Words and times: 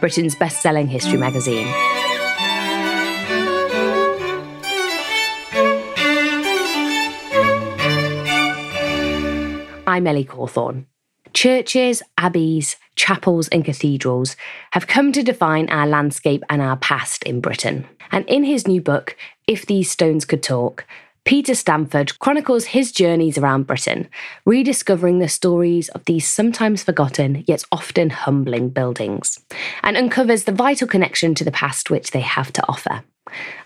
Britain's 0.00 0.34
best 0.34 0.62
selling 0.62 0.88
history 0.88 1.18
magazine. 1.18 1.66
I'm 9.86 10.06
Ellie 10.06 10.24
Cawthorne. 10.24 10.86
Churches, 11.32 12.02
abbeys, 12.16 12.76
chapels, 12.94 13.48
and 13.48 13.64
cathedrals 13.64 14.36
have 14.72 14.86
come 14.86 15.12
to 15.12 15.22
define 15.22 15.68
our 15.70 15.86
landscape 15.86 16.44
and 16.48 16.62
our 16.62 16.76
past 16.76 17.24
in 17.24 17.40
Britain. 17.40 17.86
And 18.12 18.24
in 18.28 18.44
his 18.44 18.68
new 18.68 18.80
book, 18.80 19.16
If 19.46 19.66
These 19.66 19.90
Stones 19.90 20.24
Could 20.24 20.42
Talk, 20.42 20.86
Peter 21.28 21.54
Stanford 21.54 22.18
chronicles 22.20 22.64
his 22.64 22.90
journeys 22.90 23.36
around 23.36 23.66
Britain, 23.66 24.08
rediscovering 24.46 25.18
the 25.18 25.28
stories 25.28 25.90
of 25.90 26.02
these 26.06 26.26
sometimes 26.26 26.82
forgotten 26.82 27.44
yet 27.46 27.62
often 27.70 28.08
humbling 28.08 28.70
buildings, 28.70 29.38
and 29.82 29.94
uncovers 29.94 30.44
the 30.44 30.52
vital 30.52 30.88
connection 30.88 31.34
to 31.34 31.44
the 31.44 31.50
past 31.50 31.90
which 31.90 32.12
they 32.12 32.22
have 32.22 32.50
to 32.54 32.66
offer. 32.66 33.04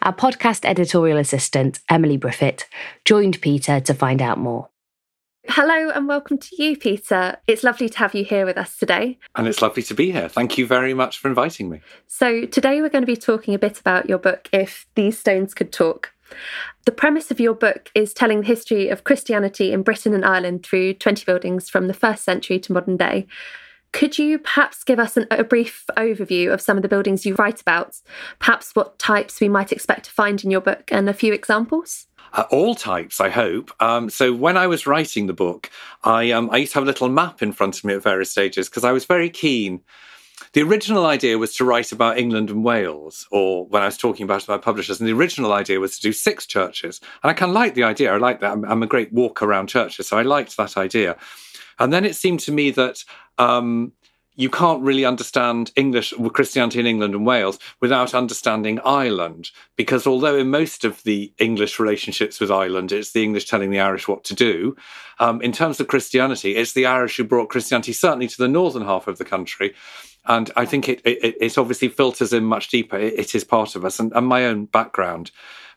Our 0.02 0.12
podcast 0.12 0.64
editorial 0.64 1.18
assistant, 1.18 1.78
Emily 1.88 2.18
Briffett, 2.18 2.64
joined 3.04 3.40
Peter 3.40 3.78
to 3.78 3.94
find 3.94 4.20
out 4.20 4.38
more. 4.38 4.68
Hello 5.48 5.90
and 5.90 6.08
welcome 6.08 6.38
to 6.38 6.60
you, 6.60 6.76
Peter. 6.76 7.36
It's 7.46 7.62
lovely 7.62 7.88
to 7.88 7.98
have 7.98 8.16
you 8.16 8.24
here 8.24 8.44
with 8.44 8.58
us 8.58 8.76
today. 8.76 9.20
And 9.36 9.46
it's 9.46 9.62
lovely 9.62 9.84
to 9.84 9.94
be 9.94 10.10
here. 10.10 10.28
Thank 10.28 10.58
you 10.58 10.66
very 10.66 10.94
much 10.94 11.18
for 11.18 11.28
inviting 11.28 11.70
me. 11.70 11.80
So, 12.08 12.44
today 12.44 12.80
we're 12.80 12.88
going 12.88 13.02
to 13.02 13.06
be 13.06 13.16
talking 13.16 13.54
a 13.54 13.58
bit 13.58 13.78
about 13.78 14.08
your 14.08 14.18
book, 14.18 14.48
If 14.52 14.88
These 14.96 15.20
Stones 15.20 15.54
Could 15.54 15.72
Talk. 15.72 16.12
The 16.84 16.92
premise 16.92 17.30
of 17.30 17.40
your 17.40 17.54
book 17.54 17.90
is 17.94 18.12
telling 18.12 18.40
the 18.40 18.46
history 18.46 18.88
of 18.88 19.04
Christianity 19.04 19.72
in 19.72 19.82
Britain 19.82 20.14
and 20.14 20.24
Ireland 20.24 20.64
through 20.64 20.94
20 20.94 21.24
buildings 21.24 21.70
from 21.70 21.86
the 21.86 21.94
first 21.94 22.24
century 22.24 22.58
to 22.60 22.72
modern 22.72 22.96
day. 22.96 23.26
Could 23.92 24.18
you 24.18 24.38
perhaps 24.38 24.84
give 24.84 24.98
us 24.98 25.16
an, 25.16 25.26
a 25.30 25.44
brief 25.44 25.84
overview 25.96 26.52
of 26.52 26.60
some 26.60 26.78
of 26.78 26.82
the 26.82 26.88
buildings 26.88 27.26
you 27.26 27.34
write 27.34 27.60
about? 27.60 28.00
Perhaps 28.38 28.74
what 28.74 28.98
types 28.98 29.40
we 29.40 29.48
might 29.48 29.70
expect 29.70 30.06
to 30.06 30.10
find 30.10 30.42
in 30.42 30.50
your 30.50 30.62
book 30.62 30.90
and 30.90 31.08
a 31.08 31.14
few 31.14 31.32
examples? 31.32 32.06
Uh, 32.32 32.44
all 32.50 32.74
types, 32.74 33.20
I 33.20 33.28
hope. 33.28 33.70
Um, 33.80 34.08
so 34.08 34.32
when 34.32 34.56
I 34.56 34.66
was 34.66 34.86
writing 34.86 35.26
the 35.26 35.34
book, 35.34 35.70
I 36.02 36.30
um, 36.30 36.48
I 36.50 36.56
used 36.56 36.72
to 36.72 36.78
have 36.78 36.84
a 36.84 36.86
little 36.86 37.10
map 37.10 37.42
in 37.42 37.52
front 37.52 37.76
of 37.76 37.84
me 37.84 37.92
at 37.94 38.02
various 38.02 38.30
stages 38.30 38.70
because 38.70 38.84
I 38.84 38.92
was 38.92 39.04
very 39.04 39.28
keen 39.28 39.82
the 40.52 40.62
original 40.62 41.06
idea 41.06 41.38
was 41.38 41.54
to 41.56 41.64
write 41.64 41.92
about 41.92 42.18
England 42.18 42.50
and 42.50 42.62
Wales, 42.62 43.26
or 43.30 43.66
when 43.66 43.82
I 43.82 43.86
was 43.86 43.96
talking 43.96 44.24
about 44.24 44.42
it 44.42 44.48
my 44.48 44.58
publishers, 44.58 45.00
and 45.00 45.08
the 45.08 45.14
original 45.14 45.52
idea 45.52 45.80
was 45.80 45.96
to 45.96 46.02
do 46.02 46.12
six 46.12 46.46
churches. 46.46 47.00
And 47.22 47.30
I 47.30 47.34
kind 47.34 47.50
of 47.50 47.54
like 47.54 47.74
the 47.74 47.84
idea. 47.84 48.12
I 48.12 48.18
like 48.18 48.40
that. 48.40 48.52
I'm, 48.52 48.64
I'm, 48.64 48.82
a 48.82 48.86
great 48.86 49.12
walk 49.12 49.42
around 49.42 49.68
churches, 49.68 50.08
so 50.08 50.18
I 50.18 50.22
liked 50.22 50.56
that 50.56 50.76
idea. 50.76 51.16
And 51.78 51.92
then 51.92 52.04
it 52.04 52.16
seemed 52.16 52.40
to 52.40 52.52
me 52.52 52.70
that 52.72 53.02
um, 53.38 53.92
you 54.34 54.48
can't 54.48 54.82
really 54.82 55.04
understand 55.04 55.72
English 55.76 56.14
Christianity 56.32 56.80
in 56.80 56.86
England 56.86 57.14
and 57.14 57.26
Wales 57.26 57.58
without 57.80 58.14
understanding 58.14 58.78
Ireland, 58.84 59.50
because 59.76 60.06
although 60.06 60.36
in 60.36 60.50
most 60.50 60.84
of 60.84 61.02
the 61.02 61.32
English 61.38 61.78
relationships 61.78 62.40
with 62.40 62.50
Ireland, 62.50 62.92
it's 62.92 63.12
the 63.12 63.22
English 63.22 63.46
telling 63.46 63.70
the 63.70 63.80
Irish 63.80 64.08
what 64.08 64.24
to 64.24 64.34
do. 64.34 64.76
Um, 65.18 65.40
in 65.42 65.52
terms 65.52 65.80
of 65.80 65.88
Christianity, 65.88 66.56
it's 66.56 66.72
the 66.72 66.86
Irish 66.86 67.16
who 67.16 67.24
brought 67.24 67.50
Christianity 67.50 67.92
certainly 67.92 68.28
to 68.28 68.38
the 68.38 68.48
northern 68.48 68.84
half 68.84 69.06
of 69.06 69.18
the 69.18 69.24
country, 69.24 69.74
and 70.26 70.50
I 70.56 70.64
think 70.66 70.88
it, 70.88 71.00
it, 71.04 71.36
it 71.40 71.58
obviously 71.58 71.88
filters 71.88 72.32
in 72.32 72.44
much 72.44 72.68
deeper. 72.68 72.96
It, 72.96 73.14
it 73.18 73.34
is 73.34 73.44
part 73.44 73.74
of 73.76 73.84
us, 73.84 73.98
and, 73.98 74.12
and 74.12 74.26
my 74.26 74.44
own 74.44 74.66
background 74.66 75.30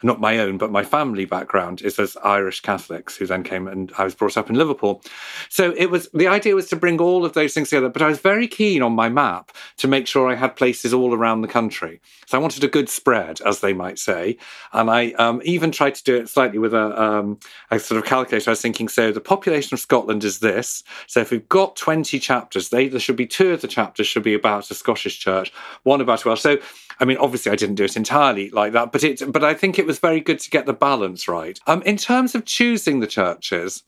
not 0.04 0.20
my 0.20 0.40
own, 0.40 0.58
but 0.58 0.72
my 0.72 0.84
family 0.84 1.26
background 1.26 1.82
is 1.82 2.00
as 2.00 2.18
Irish 2.24 2.62
Catholics 2.62 3.16
who 3.16 3.26
then 3.26 3.44
came 3.44 3.68
and 3.68 3.92
I 3.98 4.04
was 4.04 4.16
brought 4.16 4.38
up 4.38 4.50
in 4.50 4.56
Liverpool. 4.56 5.02
So 5.50 5.74
it 5.78 5.88
was 5.90 6.10
the 6.14 6.28
idea 6.28 6.56
was 6.56 6.70
to 6.70 6.76
bring 6.76 7.00
all 7.00 7.26
of 7.26 7.34
those 7.34 7.54
things 7.54 7.70
together, 7.70 7.90
but 7.90 8.02
I 8.02 8.08
was 8.08 8.20
very 8.20 8.48
keen 8.48 8.82
on 8.82 8.94
my 8.94 9.10
map 9.10 9.52
to 9.78 9.88
make 9.88 10.08
sure 10.08 10.30
I 10.30 10.36
had 10.36 10.56
places 10.56 10.94
all 10.94 11.14
around 11.14 11.42
the 11.42 11.48
country. 11.48 12.02
So 12.26 12.38
I 12.38 12.42
wanted 12.42 12.64
a 12.64 12.68
good 12.68 12.90
spread, 12.90 13.42
as 13.42 13.60
they 13.60 13.74
might 13.74 14.00
say. 14.00 14.38
And 14.74 14.90
I 14.90 15.12
um, 15.14 15.42
even 15.44 15.72
tried 15.72 15.96
to 15.96 16.04
do 16.04 16.16
it 16.16 16.30
slightly 16.30 16.58
with 16.58 16.74
a, 16.74 17.02
um, 17.02 17.40
a 17.72 17.80
sort 17.80 18.00
of 18.00 18.06
calculator. 18.06 18.50
I 18.50 18.54
was 18.54 18.62
thinking, 18.62 18.88
so 18.88 19.12
the 19.12 19.22
population 19.22 19.76
of 19.76 19.80
Scotland 19.80 20.24
is 20.24 20.40
this. 20.40 20.84
So 21.08 21.22
if 21.22 21.32
we've 21.32 21.48
got 21.50 21.76
20 21.76 22.20
chapters, 22.20 22.70
they, 22.70 22.88
there 22.88 23.00
should 23.00 23.16
be 23.16 23.28
two 23.28 23.54
of 23.54 23.62
the 23.62 23.68
chapters 23.68 24.08
should 24.08 24.24
be 24.24 24.34
about 24.34 24.72
a 24.72 24.74
Scottish 24.74 25.20
church, 25.20 25.54
one 25.84 26.02
about 26.02 26.26
Welsh. 26.26 26.42
So 26.42 26.58
I 27.00 27.06
mean, 27.06 27.18
obviously, 27.18 27.52
I 27.52 27.56
didn't 27.56 27.76
do 27.76 27.84
it 27.84 27.98
entirely 27.98 28.50
like 28.50 28.74
that, 28.74 28.92
but 28.92 29.04
it. 29.04 29.22
But 29.32 29.44
I 29.44 29.54
think 29.54 29.78
it 29.78 29.86
was 29.86 30.00
very 30.00 30.20
good 30.20 30.40
to 30.40 30.50
get 30.50 30.66
the 30.66 30.74
balance 30.74 31.28
right. 31.28 31.60
Um, 31.68 31.82
in 31.84 31.98
terms 31.98 32.36
of 32.36 32.46
choosing 32.46 33.00
the 33.00 33.08
churches, 33.08 33.84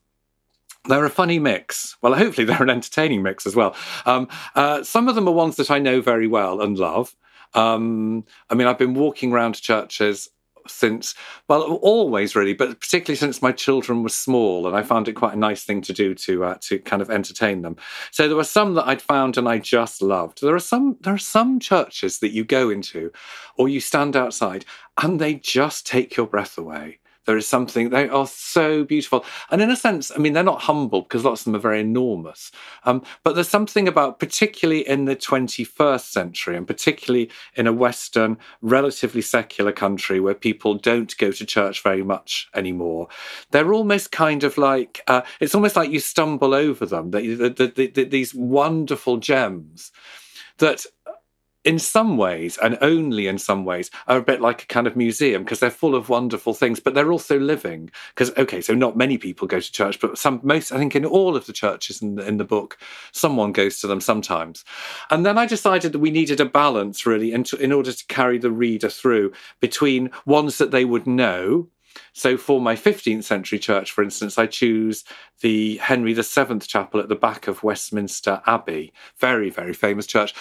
they're 0.85 1.06
a 1.06 1.09
funny 1.09 1.40
mix. 1.40 1.97
Well, 2.01 2.13
hopefully 2.13 2.45
they're 2.45 2.63
an 2.63 2.69
entertaining 2.69 3.23
mix 3.23 3.45
as 3.45 3.56
well. 3.56 3.75
Um, 4.06 4.28
uh, 4.56 4.84
some 4.84 5.07
of 5.07 5.16
them 5.16 5.28
are 5.28 5.34
ones 5.34 5.56
that 5.57 5.72
I 5.72 5.79
know 5.79 6.01
very 6.01 6.28
well 6.28 6.62
and 6.62 6.78
love. 6.78 7.16
Um, 7.53 8.25
I 8.50 8.56
mean, 8.56 8.68
I've 8.68 8.78
been 8.78 8.94
walking 8.94 9.31
around 9.31 9.56
churches 9.56 10.29
since, 10.69 11.16
well, 11.47 11.61
always 11.61 12.35
really, 12.35 12.53
but 12.53 12.79
particularly 12.79 13.17
since 13.17 13.41
my 13.41 13.51
children 13.51 14.03
were 14.03 14.09
small, 14.09 14.67
and 14.67 14.75
I 14.75 14.83
found 14.83 15.07
it 15.07 15.13
quite 15.13 15.33
a 15.33 15.39
nice 15.39 15.63
thing 15.63 15.81
to 15.81 15.94
do 15.94 16.13
to 16.16 16.44
uh, 16.44 16.57
to 16.61 16.79
kind 16.79 17.01
of 17.01 17.09
entertain 17.09 17.61
them. 17.61 17.75
So 18.11 18.28
there 18.28 18.38
were 18.38 18.44
some 18.44 18.75
that 18.75 18.88
I'd 18.88 19.01
found 19.01 19.38
and 19.38 19.47
I 19.47 19.59
just 19.59 20.01
loved. 20.01 20.41
There 20.41 20.56
are 20.56 20.59
some 20.59 20.97
there 21.01 21.13
are 21.13 21.17
some 21.17 21.59
churches 21.59 22.19
that 22.19 22.31
you 22.31 22.44
go 22.44 22.69
into, 22.69 23.11
or 23.57 23.69
you 23.69 23.79
stand 23.79 24.16
outside, 24.16 24.66
and 25.01 25.19
they 25.19 25.35
just 25.35 25.88
take 25.88 26.16
your 26.16 26.27
breath 26.27 26.57
away. 26.57 27.00
There 27.27 27.38
is 27.38 27.45
something, 27.45 27.89
they 27.89 28.07
are 28.07 28.25
so 28.25 28.85
beautiful. 28.85 29.25
And 29.51 29.61
in 29.61 29.69
a 29.69 29.75
sense, 29.75 30.11
I 30.15 30.17
mean, 30.17 30.31
they're 30.31 30.43
not 30.43 30.61
humble 30.61 31.01
because 31.01 31.25
lots 31.25 31.41
of 31.41 31.45
them 31.45 31.57
are 31.57 31.59
very 31.59 31.81
enormous. 31.81 32.53
Um, 32.85 33.03
but 33.25 33.35
there's 33.35 33.49
something 33.49 33.85
about, 33.85 34.17
particularly 34.17 34.88
in 34.88 35.03
the 35.05 35.15
21st 35.15 36.05
century, 36.09 36.55
and 36.55 36.65
particularly 36.65 37.29
in 37.55 37.67
a 37.67 37.73
Western, 37.73 38.38
relatively 38.61 39.21
secular 39.21 39.73
country 39.73 40.21
where 40.21 40.33
people 40.33 40.75
don't 40.75 41.17
go 41.17 41.31
to 41.31 41.45
church 41.45 41.83
very 41.83 42.01
much 42.01 42.47
anymore, 42.55 43.09
they're 43.51 43.73
almost 43.73 44.13
kind 44.13 44.45
of 44.45 44.57
like, 44.57 45.03
uh, 45.07 45.21
it's 45.41 45.53
almost 45.53 45.75
like 45.75 45.91
you 45.91 45.99
stumble 45.99 46.53
over 46.53 46.85
them, 46.85 47.11
the, 47.11 47.35
the, 47.35 47.91
the, 47.94 48.05
these 48.05 48.33
wonderful 48.33 49.17
gems 49.17 49.91
that 50.59 50.85
in 51.67 51.78
some 51.78 52.16
ways, 52.16 52.57
and 52.63 52.78
only 52.79 53.28
in 53.28 53.38
some 53.38 53.66
ways, 53.66 53.91
are 54.07 54.16
a 54.16 54.22
bit 54.22 54.39
like 54.39 54.63
a 54.63 54.67
kind 54.67 54.88
of 54.88 54.95
museum 54.95 55.44
because 55.44 55.59
they're 55.59 55.69
full 55.69 55.95
of 55.95 56.07
wonderful 56.07 56.53
things, 56.53 56.79
but 56.79 56.94
they're 56.94 57.11
also 57.11 57.38
living. 57.38 57.91
Because 58.16 58.31
okay, 58.38 58.61
so 58.61 58.73
not 58.73 58.95
many 58.95 59.17
people 59.17 59.50
go 59.50 59.59
to 59.59 59.72
church, 59.72 60.00
but 60.00 60.17
some, 60.17 60.39
most, 60.44 60.72
I 60.72 60.77
think, 60.77 60.95
in 60.95 61.03
all 61.03 61.35
of 61.35 61.45
the 61.45 61.51
churches 61.51 62.01
in 62.01 62.16
the, 62.16 62.25
in 62.25 62.38
the 62.38 62.45
book, 62.45 62.77
someone 63.11 63.51
goes 63.51 63.81
to 63.81 63.88
them 63.88 64.00
sometimes. 64.00 64.63
And 65.09 65.25
then 65.25 65.38
I 65.38 65.45
decided 65.45 65.91
that 65.91 66.00
we 66.00 66.09
needed 66.09 66.39
a 66.39 66.45
balance, 66.45 67.06
really, 67.06 67.33
in, 67.33 67.44
in 67.59 67.73
order 67.73 67.91
to 67.91 68.06
carry 68.07 68.38
the 68.38 68.51
reader 68.51 68.88
through 68.88 69.33
between 69.59 70.09
ones 70.25 70.59
that 70.59 70.72
they 70.72 70.85
would 70.85 71.06
know, 71.06 71.67
so 72.13 72.38
for 72.38 72.61
my 72.61 72.75
15th 72.75 73.25
century 73.25 73.59
church, 73.59 73.91
for 73.91 74.03
instance, 74.03 74.38
I 74.38 74.45
choose 74.45 75.03
the 75.41 75.77
Henry 75.77 76.13
VII 76.13 76.59
chapel 76.59 77.00
at 77.00 77.09
the 77.09 77.16
back 77.16 77.47
of 77.47 77.63
Westminster 77.63 78.41
Abbey. 78.45 78.94
Very, 79.17 79.50
very 79.50 79.73
famous 79.73 80.07
church. 80.07 80.33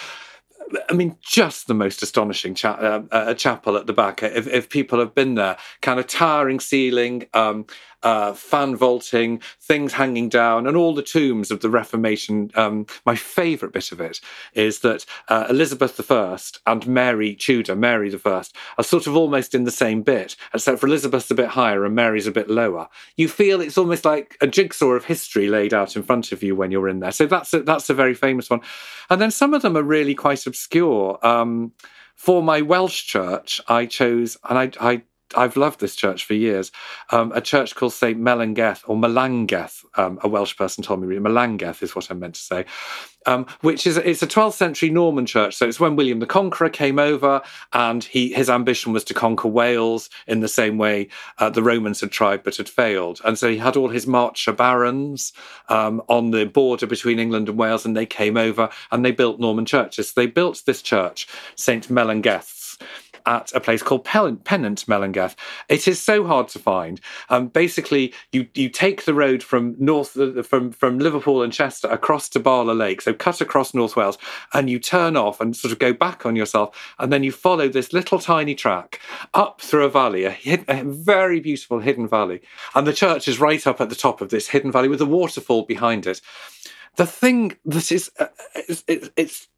I 0.89 0.93
mean, 0.93 1.17
just 1.21 1.67
the 1.67 1.73
most 1.73 2.03
astonishing 2.03 2.55
cha- 2.55 2.73
uh, 2.73 3.03
uh, 3.11 3.33
chapel 3.33 3.77
at 3.77 3.87
the 3.87 3.93
back. 3.93 4.21
If, 4.23 4.47
if, 4.47 4.69
people 4.69 4.99
have 4.99 5.15
been 5.15 5.35
there, 5.35 5.57
kind 5.81 5.99
of 5.99 6.07
towering 6.07 6.59
ceiling, 6.59 7.27
um, 7.33 7.65
uh, 8.07 8.31
fan 8.31 8.73
vaulting, 8.73 9.41
things 9.59 9.91
hanging 9.91 10.29
down, 10.29 10.65
and 10.65 10.77
all 10.77 10.95
the 10.95 11.03
tombs 11.03 11.51
of 11.51 11.59
the 11.59 11.69
Reformation. 11.69 12.49
Um, 12.55 12.85
my 13.05 13.17
favourite 13.17 13.73
bit 13.73 13.91
of 13.91 13.99
it 13.99 14.21
is 14.53 14.79
that 14.79 15.05
uh, 15.27 15.47
Elizabeth 15.49 16.09
I 16.09 16.37
and 16.65 16.87
Mary 16.87 17.35
Tudor, 17.35 17.75
Mary 17.75 18.17
I, 18.25 18.43
are 18.77 18.83
sort 18.83 19.07
of 19.07 19.17
almost 19.17 19.53
in 19.53 19.65
the 19.65 19.71
same 19.71 20.03
bit, 20.03 20.37
except 20.53 20.79
for 20.79 20.87
Elizabeth's 20.87 21.29
a 21.31 21.35
bit 21.35 21.49
higher 21.49 21.83
and 21.83 21.95
Mary's 21.95 22.27
a 22.27 22.31
bit 22.31 22.49
lower. 22.49 22.87
You 23.17 23.27
feel 23.27 23.59
it's 23.59 23.77
almost 23.77 24.05
like 24.05 24.37
a 24.39 24.47
jigsaw 24.47 24.91
of 24.91 25.03
history 25.03 25.49
laid 25.49 25.73
out 25.73 25.97
in 25.97 26.03
front 26.03 26.31
of 26.31 26.41
you 26.41 26.55
when 26.55 26.71
you're 26.71 26.87
in 26.87 27.01
there. 27.01 27.11
So 27.11 27.25
that's 27.25 27.53
a, 27.53 27.61
that's 27.63 27.89
a 27.89 27.93
very 27.93 28.13
famous 28.13 28.49
one. 28.49 28.61
And 29.09 29.19
then 29.19 29.31
some 29.31 29.53
of 29.53 29.63
them 29.63 29.75
are 29.75 29.83
really 29.83 30.15
quite 30.15 30.47
obscure. 30.47 31.19
Um, 31.27 31.73
for 32.15 32.41
my 32.41 32.61
Welsh 32.61 33.03
church, 33.03 33.59
I 33.67 33.85
chose, 33.85 34.37
and 34.49 34.57
I, 34.57 34.71
I 34.79 35.01
I've 35.35 35.57
loved 35.57 35.79
this 35.79 35.95
church 35.95 36.25
for 36.25 36.33
years. 36.33 36.71
Um, 37.11 37.31
a 37.33 37.41
church 37.41 37.75
called 37.75 37.93
St. 37.93 38.19
Melangell 38.19 38.81
or 38.87 38.95
Melangell. 38.95 39.83
Um, 39.95 40.19
a 40.21 40.27
Welsh 40.27 40.55
person 40.55 40.83
told 40.83 41.01
me, 41.01 41.17
Melangell 41.17 41.81
is 41.81 41.95
what 41.95 42.09
I 42.09 42.13
meant 42.13 42.35
to 42.35 42.41
say. 42.41 42.65
Um, 43.25 43.45
which 43.59 43.85
is 43.85 43.97
it's 43.97 44.23
a 44.23 44.27
12th 44.27 44.53
century 44.53 44.89
Norman 44.89 45.25
church. 45.25 45.55
So 45.55 45.67
it's 45.67 45.81
when 45.81 45.97
William 45.97 46.19
the 46.19 46.25
Conqueror 46.25 46.69
came 46.69 46.97
over, 46.97 47.41
and 47.73 48.01
he 48.01 48.31
his 48.31 48.49
ambition 48.49 48.93
was 48.93 49.03
to 49.05 49.13
conquer 49.13 49.49
Wales 49.49 50.09
in 50.27 50.39
the 50.39 50.47
same 50.47 50.77
way 50.77 51.09
uh, 51.39 51.49
the 51.49 51.61
Romans 51.61 51.99
had 51.99 52.11
tried 52.11 52.43
but 52.43 52.55
had 52.55 52.69
failed. 52.69 53.19
And 53.25 53.37
so 53.37 53.49
he 53.49 53.57
had 53.57 53.75
all 53.75 53.89
his 53.89 54.07
marcher 54.07 54.53
barons 54.53 55.33
um, 55.67 56.01
on 56.07 56.31
the 56.31 56.45
border 56.45 56.87
between 56.87 57.19
England 57.19 57.49
and 57.49 57.57
Wales, 57.57 57.85
and 57.85 57.97
they 57.97 58.05
came 58.05 58.37
over 58.37 58.69
and 58.91 59.03
they 59.03 59.11
built 59.11 59.41
Norman 59.41 59.65
churches. 59.65 60.13
They 60.13 60.27
built 60.27 60.63
this 60.65 60.81
church, 60.81 61.27
St. 61.55 61.89
Melangell's 61.89 62.57
at 63.27 63.53
a 63.53 63.59
place 63.59 63.83
called 63.83 64.05
Pennant 64.05 64.43
Melangell. 64.43 65.35
It 65.69 65.87
is 65.87 66.01
so 66.01 66.25
hard 66.25 66.47
to 66.49 66.59
find. 66.59 66.99
Um, 67.29 67.49
basically, 67.49 68.13
you 68.31 68.47
you 68.55 68.69
take 68.69 69.03
the 69.03 69.13
road 69.13 69.43
from 69.43 69.75
north 69.77 70.17
uh, 70.17 70.41
from 70.41 70.71
from 70.71 70.97
Liverpool 70.97 71.43
and 71.43 71.53
Chester 71.53 71.87
across 71.89 72.29
to 72.29 72.39
Bala 72.39 72.71
Lake, 72.71 73.01
so 73.01 73.13
cut 73.13 73.41
across 73.41 73.73
North 73.73 73.95
Wales, 73.95 74.17
and 74.53 74.69
you 74.69 74.79
turn 74.79 75.17
off 75.17 75.41
and 75.41 75.55
sort 75.55 75.71
of 75.71 75.79
go 75.79 75.93
back 75.93 76.25
on 76.25 76.35
yourself, 76.35 76.95
and 76.97 77.11
then 77.11 77.23
you 77.23 77.31
follow 77.31 77.67
this 77.67 77.93
little 77.93 78.19
tiny 78.19 78.55
track 78.55 78.99
up 79.33 79.61
through 79.61 79.85
a 79.85 79.89
valley, 79.89 80.23
a, 80.23 80.31
hidden, 80.31 80.65
a 80.69 80.83
very 80.83 81.39
beautiful 81.39 81.79
hidden 81.79 82.07
valley, 82.07 82.41
and 82.73 82.87
the 82.87 82.93
church 82.93 83.27
is 83.27 83.39
right 83.39 83.67
up 83.67 83.81
at 83.81 83.89
the 83.89 83.95
top 83.95 84.21
of 84.21 84.29
this 84.29 84.47
hidden 84.47 84.71
valley 84.71 84.87
with 84.87 85.01
a 85.01 85.05
waterfall 85.05 85.63
behind 85.63 86.07
it. 86.07 86.21
The 86.97 87.05
thing 87.05 87.57
that 87.65 87.91
is, 87.91 88.11
uh, 88.19 88.27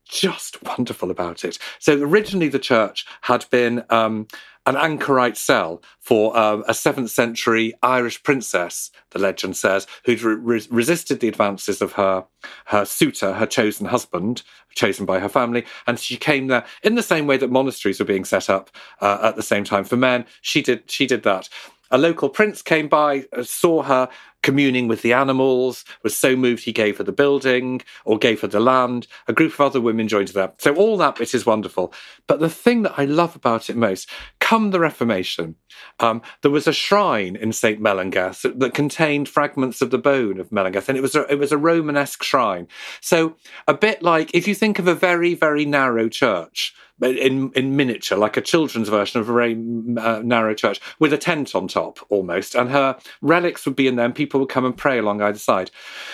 just 0.10 0.62
wonderful 0.64 1.12
about 1.12 1.46
it. 1.46 1.58
So 1.80 2.02
originally, 2.02 2.50
the 2.50 2.60
church 2.60 3.06
had 3.22 3.46
been 3.52 3.84
um, 3.90 4.28
an 4.66 4.76
anchorite 4.76 5.38
cell 5.38 5.82
for 6.00 6.36
um, 6.38 6.64
a 6.68 6.74
seventh 6.74 7.12
century 7.12 7.74
Irish 7.82 8.22
princess, 8.24 8.92
the 9.12 9.20
legend 9.20 9.56
says, 9.56 9.88
who'd 10.06 10.22
re- 10.22 10.68
resisted 10.70 11.20
the 11.20 11.28
advances 11.28 11.82
of 11.82 11.94
her 11.94 12.26
her 12.66 12.86
suitor, 12.86 13.34
her 13.34 13.46
chosen 13.46 13.86
husband, 13.86 14.44
chosen 14.76 15.06
by 15.06 15.20
her 15.20 15.30
family, 15.30 15.66
and 15.88 16.00
she 16.00 16.18
came 16.18 16.48
there 16.48 16.66
in 16.84 16.96
the 16.96 17.04
same 17.04 17.26
way 17.26 17.38
that 17.38 17.52
monasteries 17.52 18.00
were 18.00 18.06
being 18.06 18.26
set 18.26 18.50
up 18.50 18.70
uh, 19.02 19.20
at 19.22 19.36
the 19.36 19.44
same 19.44 19.64
time 19.64 19.84
for 19.84 19.96
men. 19.96 20.26
She 20.42 20.62
did 20.62 20.90
she 20.92 21.06
did 21.06 21.24
that. 21.24 21.50
A 21.92 21.98
local 21.98 22.30
prince 22.30 22.62
came 22.62 22.88
by, 22.88 23.26
uh, 23.36 23.42
saw 23.42 23.82
her, 23.82 24.10
communing 24.44 24.88
with 24.88 25.02
the 25.02 25.14
animals, 25.14 25.86
was 26.04 26.16
so 26.16 26.36
moved 26.36 26.64
he 26.64 26.72
gave 26.72 26.98
her 26.98 27.04
the 27.04 27.12
building 27.12 27.82
or 28.06 28.18
gave 28.18 28.42
her 28.42 28.48
the 28.48 28.60
land. 28.60 29.08
A 29.28 29.34
group 29.34 29.54
of 29.54 29.62
other 29.62 29.82
women 29.82 30.08
joined 30.08 30.30
her. 30.30 30.54
So 30.58 30.76
all 30.76 30.98
that 30.98 31.18
bit 31.18 31.34
is 31.34 31.46
wonderful. 31.46 31.94
But 32.28 32.40
the 32.40 32.50
thing 32.50 32.84
that 32.84 32.96
I 32.98 33.06
love 33.06 33.36
about 33.36 33.70
it 33.70 33.76
most, 33.76 34.10
come 34.40 34.72
the 34.72 34.80
Reformation, 34.80 35.56
um, 36.00 36.22
there 36.42 36.52
was 36.52 36.68
a 36.68 36.74
shrine 36.74 37.36
in 37.36 37.54
St. 37.54 37.82
Melangell 37.82 38.40
that, 38.42 38.60
that, 38.60 38.74
contained 38.74 39.28
fragments 39.28 39.82
of 39.82 39.92
the 39.92 39.98
bone 39.98 40.40
of 40.40 40.50
Melangell, 40.50 40.88
and 40.88 40.98
it 40.98 41.02
was 41.02 41.16
a, 41.16 41.24
it 41.32 41.40
was 41.40 41.52
a 41.52 41.58
Romanesque 41.58 42.24
shrine. 42.24 42.68
So 43.02 43.36
a 43.68 43.74
bit 43.74 44.02
like 44.02 44.32
if 44.34 44.48
you 44.48 44.56
think 44.56 44.80
of 44.80 44.88
a 44.88 44.96
very 44.96 45.34
very 45.34 45.66
narrow 45.66 46.10
church 46.10 46.74
in 47.01 47.51
in 47.54 47.75
miniature, 47.75 48.18
like 48.18 48.38
a 48.38 48.42
children's 48.42 48.90
version 48.90 49.19
of 49.19 49.30
a 49.30 49.34
very 49.34 49.54
uh, 49.98 50.22
narrow 50.24 50.54
church 50.54 50.80
with 51.00 51.13
a 51.13 51.18
tent 51.18 51.56
on 51.56 51.68
top, 51.68 52.00
almost. 52.10 52.56
And 52.56 52.69
her 52.69 52.98
relics 53.22 53.66
would 53.66 53.75
be 53.75 53.88
in 53.88 53.96
there, 53.96 54.06
and 54.06 54.16
people 54.16 54.40
would 54.40 54.50
come 54.50 54.66
and 54.66 54.75
pray 54.75 54.98
along 55.00 55.22
either 55.22 55.40
side. 55.40 55.72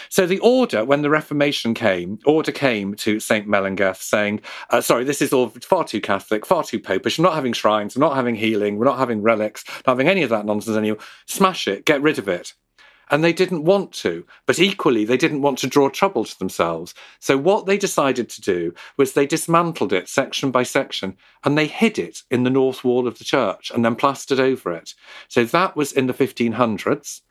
So 0.10 0.26
the 0.26 0.40
order, 0.40 0.86
when 0.86 1.02
the 1.02 1.10
Reformation 1.10 1.74
came, 1.74 2.20
order 2.26 2.52
came 2.52 2.96
to 2.96 3.20
Saint 3.20 3.48
Melangell 3.48 3.96
saying, 3.96 4.42
uh, 4.70 4.82
"Sorry, 4.82 5.04
this 5.04 5.22
is 5.22 5.34
all 5.34 5.50
far 5.50 5.84
too 5.84 6.02
Catholic, 6.02 6.46
far 6.46 6.64
too 6.64 6.80
popish. 6.80 7.18
We're 7.18 7.24
not 7.24 7.36
having 7.36 7.54
shrines, 7.54 7.96
we're 7.96 8.06
not 8.06 8.16
having 8.16 8.36
healing, 8.36 8.78
we're 8.78 8.86
not 8.86 9.00
having 9.00 9.22
relics, 9.22 9.64
not 9.86 9.94
having 9.94 10.08
any 10.08 10.24
of 10.24 10.30
that 10.30 10.46
nonsense 10.46 10.78
anymore. 10.78 11.00
Smash 11.28 11.68
it, 11.68 11.86
get 11.86 12.02
rid 12.02 12.20
of 12.20 12.28
it." 12.28 12.54
And 13.10 13.24
they 13.24 13.34
didn't 13.34 13.64
want 13.64 13.92
to, 13.94 14.26
but 14.46 14.60
equally, 14.60 15.06
they 15.06 15.18
didn't 15.18 15.42
want 15.42 15.60
to 15.60 15.68
draw 15.68 15.90
trouble 15.90 16.26
to 16.26 16.40
themselves. 16.40 16.94
So, 17.20 17.38
what 17.38 17.66
they 17.66 17.78
decided 17.78 18.30
to 18.30 18.42
do 18.42 18.74
was 18.98 19.14
they 19.14 19.28
dismantled 19.28 19.94
it 19.94 20.10
section 20.10 20.52
by 20.52 20.64
section 20.64 21.18
and 21.44 21.58
they 21.58 21.68
hid 21.68 22.00
it 22.00 22.24
in 22.32 22.44
the 22.44 22.50
north 22.50 22.84
wall 22.84 23.08
of 23.08 23.18
the 23.18 23.24
church 23.24 23.72
and 23.72 23.86
then 23.86 23.96
plastered 23.96 24.40
over 24.40 24.72
it. 24.72 24.94
So, 25.28 25.46
that 25.46 25.76
was 25.76 25.92
in 25.92 26.08
the 26.08 26.14
1500s. 26.14 27.22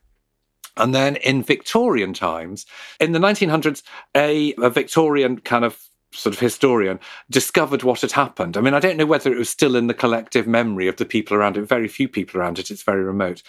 And 0.76 0.94
then 0.94 1.16
in 1.16 1.42
Victorian 1.42 2.12
times, 2.12 2.66
in 2.98 3.12
the 3.12 3.18
1900s, 3.20 3.82
a, 4.16 4.54
a 4.54 4.70
Victorian 4.70 5.38
kind 5.40 5.64
of 5.64 5.78
sort 6.14 6.34
of 6.34 6.40
historian 6.40 6.99
discovered 7.31 7.82
what 7.82 8.00
had 8.00 8.12
happened. 8.12 8.56
I 8.56 8.61
mean, 8.61 8.75
I 8.75 8.81
don't 8.81 8.96
know 8.96 9.06
whether 9.06 9.32
it 9.32 9.38
was 9.38 9.50
still 9.50 9.76
in 9.76 9.87
the 9.87 9.94
collective 9.94 10.46
memory 10.46 10.88
of 10.88 10.96
the 10.96 11.05
people 11.05 11.37
around 11.37 11.56
it, 11.56 11.62
very 11.62 11.88
few 11.88 12.08
people 12.08 12.40
around 12.40 12.58
it, 12.58 12.70
it's 12.70 12.82
very 12.82 13.02
remote. 13.02 13.43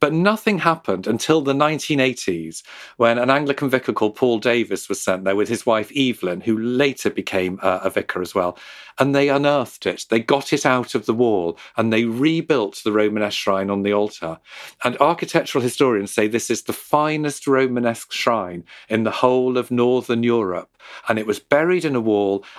But 0.00 0.12
nothing 0.12 0.60
happened 0.60 1.06
until 1.06 1.40
the 1.42 1.52
1980s 1.52 2.62
when 2.96 3.18
an 3.18 3.30
Anglican 3.30 3.68
vicar 3.68 3.92
called 3.92 4.16
Paul 4.16 4.38
Davis 4.38 4.88
was 4.88 5.00
sent 5.00 5.24
there 5.24 5.36
with 5.36 5.48
his 5.48 5.66
wife 5.66 5.90
Evelyn, 5.96 6.42
who 6.42 6.58
later 6.58 7.10
became 7.10 7.58
a, 7.62 7.90
vicar 7.90 8.22
as 8.22 8.34
well. 8.34 8.56
And 8.98 9.14
they 9.14 9.28
unearthed 9.28 9.86
it, 9.86 10.06
they 10.08 10.20
got 10.20 10.52
it 10.52 10.64
out 10.64 10.94
of 10.94 11.06
the 11.06 11.14
wall, 11.14 11.58
and 11.76 11.92
they 11.92 12.04
rebuilt 12.04 12.80
the 12.84 12.92
Romanesque 12.92 13.38
shrine 13.38 13.70
on 13.70 13.82
the 13.82 13.92
altar. 13.92 14.38
And 14.84 14.96
architectural 14.98 15.62
historians 15.62 16.12
say 16.12 16.26
this 16.26 16.50
is 16.50 16.62
the 16.62 16.72
finest 16.72 17.46
Romanesque 17.46 18.12
shrine 18.12 18.64
in 18.88 19.04
the 19.04 19.10
whole 19.10 19.58
of 19.58 19.70
Northern 19.70 20.22
Europe. 20.22 20.70
And 21.08 21.18
it 21.18 21.26
was 21.26 21.38
buried 21.38 21.84
in 21.84 21.94
a 21.94 22.00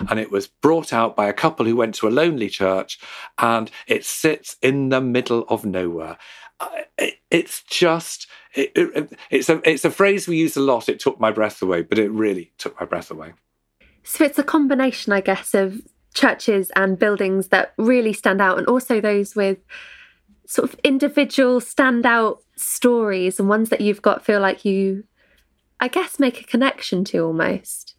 and 0.08 0.18
it 0.18 0.30
was 0.30 0.46
brought 0.46 0.92
out 0.92 1.16
by 1.16 1.28
a 1.28 1.32
couple 1.32 1.66
who 1.66 1.76
went 1.76 1.94
to 1.96 2.08
a 2.08 2.10
lonely 2.10 2.48
church 2.48 2.98
and 3.38 3.70
it 3.86 4.04
sits 4.04 4.56
in 4.62 4.88
the 4.88 5.00
middle 5.00 5.44
of 5.48 5.64
nowhere. 5.64 6.16
It's 7.30 7.62
just, 7.64 8.26
it, 8.54 8.72
it, 8.74 9.18
it's, 9.30 9.48
a, 9.48 9.60
it's 9.68 9.84
a 9.84 9.90
phrase 9.90 10.28
we 10.28 10.36
use 10.36 10.56
a 10.56 10.60
lot. 10.60 10.88
It 10.88 11.00
took 11.00 11.20
my 11.20 11.30
breath 11.30 11.60
away, 11.62 11.82
but 11.82 11.98
it 11.98 12.10
really 12.10 12.52
took 12.58 12.78
my 12.80 12.86
breath 12.86 13.10
away. 13.10 13.32
So 14.02 14.24
it's 14.24 14.38
a 14.38 14.44
combination, 14.44 15.12
I 15.12 15.20
guess, 15.20 15.54
of 15.54 15.80
churches 16.14 16.70
and 16.76 16.98
buildings 16.98 17.48
that 17.48 17.74
really 17.76 18.12
stand 18.12 18.40
out 18.40 18.58
and 18.58 18.66
also 18.66 19.00
those 19.00 19.34
with 19.34 19.58
sort 20.46 20.72
of 20.72 20.78
individual 20.84 21.60
standout 21.60 22.38
stories 22.56 23.40
and 23.40 23.48
ones 23.48 23.70
that 23.70 23.80
you've 23.80 24.02
got 24.02 24.24
feel 24.24 24.40
like 24.40 24.64
you 24.64 25.04
I 25.80 25.88
guess 25.88 26.18
make 26.18 26.40
a 26.40 26.44
connection 26.44 27.04
to 27.06 27.18
almost. 27.18 27.93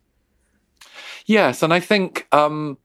Yes, 1.26 1.64
and 1.64 1.74
I 1.74 1.80
think 1.80 2.28
um, 2.32 2.78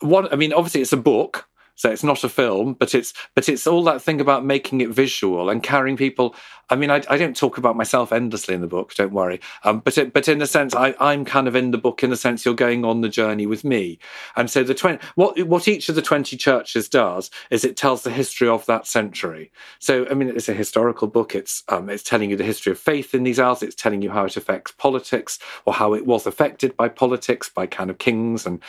what 0.00 0.32
I 0.32 0.36
mean, 0.36 0.52
obviously, 0.52 0.80
it's 0.80 0.92
a 0.92 0.96
book, 0.96 1.48
so 1.80 1.90
it's 1.90 2.04
not 2.04 2.24
a 2.24 2.28
film, 2.28 2.74
but 2.74 2.94
it's 2.94 3.14
but 3.34 3.48
it's 3.48 3.66
all 3.66 3.82
that 3.84 4.02
thing 4.02 4.20
about 4.20 4.44
making 4.44 4.82
it 4.82 4.90
visual 4.90 5.48
and 5.48 5.62
carrying 5.62 5.96
people 5.96 6.34
I 6.70 6.76
mean, 6.76 6.90
I, 6.90 7.02
I, 7.10 7.16
don't 7.16 7.36
talk 7.36 7.58
about 7.58 7.76
myself 7.76 8.12
endlessly 8.12 8.54
in 8.54 8.60
the 8.60 8.68
book. 8.68 8.94
Don't 8.94 9.12
worry. 9.12 9.40
Um, 9.64 9.80
but 9.80 9.98
it, 9.98 10.12
but 10.12 10.28
in 10.28 10.40
a 10.40 10.46
sense, 10.46 10.72
I, 10.72 10.94
I'm 11.00 11.24
kind 11.24 11.48
of 11.48 11.56
in 11.56 11.72
the 11.72 11.78
book 11.78 12.04
in 12.04 12.10
the 12.10 12.16
sense 12.16 12.44
you're 12.44 12.54
going 12.54 12.84
on 12.84 13.00
the 13.00 13.08
journey 13.08 13.44
with 13.44 13.64
me. 13.64 13.98
And 14.36 14.48
so 14.48 14.62
the 14.62 14.74
twenty 14.74 15.04
what 15.16 15.40
what 15.48 15.66
each 15.66 15.88
of 15.88 15.96
the 15.96 16.02
twenty 16.02 16.36
churches 16.36 16.88
does 16.88 17.28
is 17.50 17.64
it 17.64 17.76
tells 17.76 18.02
the 18.02 18.10
history 18.10 18.48
of 18.48 18.64
that 18.66 18.86
century. 18.86 19.50
So 19.80 20.06
I 20.08 20.14
mean, 20.14 20.28
it's 20.28 20.48
a 20.48 20.54
historical 20.54 21.08
book. 21.08 21.34
It's 21.34 21.64
um, 21.68 21.90
it's 21.90 22.04
telling 22.04 22.30
you 22.30 22.36
the 22.36 22.44
history 22.44 22.70
of 22.70 22.78
faith 22.78 23.14
in 23.14 23.24
these 23.24 23.40
isles. 23.40 23.64
It's 23.64 23.74
telling 23.74 24.00
you 24.00 24.10
how 24.10 24.24
it 24.26 24.36
affects 24.36 24.70
politics 24.70 25.40
or 25.66 25.74
how 25.74 25.92
it 25.94 26.06
was 26.06 26.24
affected 26.24 26.76
by 26.76 26.88
politics, 26.88 27.48
by 27.48 27.66
kind 27.66 27.90
of 27.90 27.98
kings, 27.98 28.46
and 28.46 28.62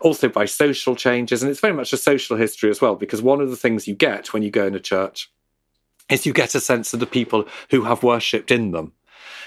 also 0.00 0.28
by 0.28 0.44
social 0.44 0.94
changes. 0.94 1.42
And 1.42 1.50
it's 1.50 1.60
very 1.60 1.74
much 1.74 1.92
a 1.92 1.96
social 1.96 2.36
history 2.36 2.57
as 2.66 2.80
well, 2.80 2.96
because 2.96 3.22
one 3.22 3.40
of 3.40 3.50
the 3.50 3.56
things 3.56 3.86
you 3.86 3.94
get 3.94 4.32
when 4.32 4.42
you 4.42 4.50
go 4.50 4.66
in 4.66 4.74
a 4.74 4.80
church 4.80 5.30
is 6.10 6.26
you 6.26 6.32
get 6.32 6.54
a 6.54 6.60
sense 6.60 6.92
of 6.92 7.00
the 7.00 7.06
people 7.06 7.46
who 7.70 7.84
have 7.84 8.02
worshipped 8.02 8.50
in 8.50 8.72
them 8.72 8.92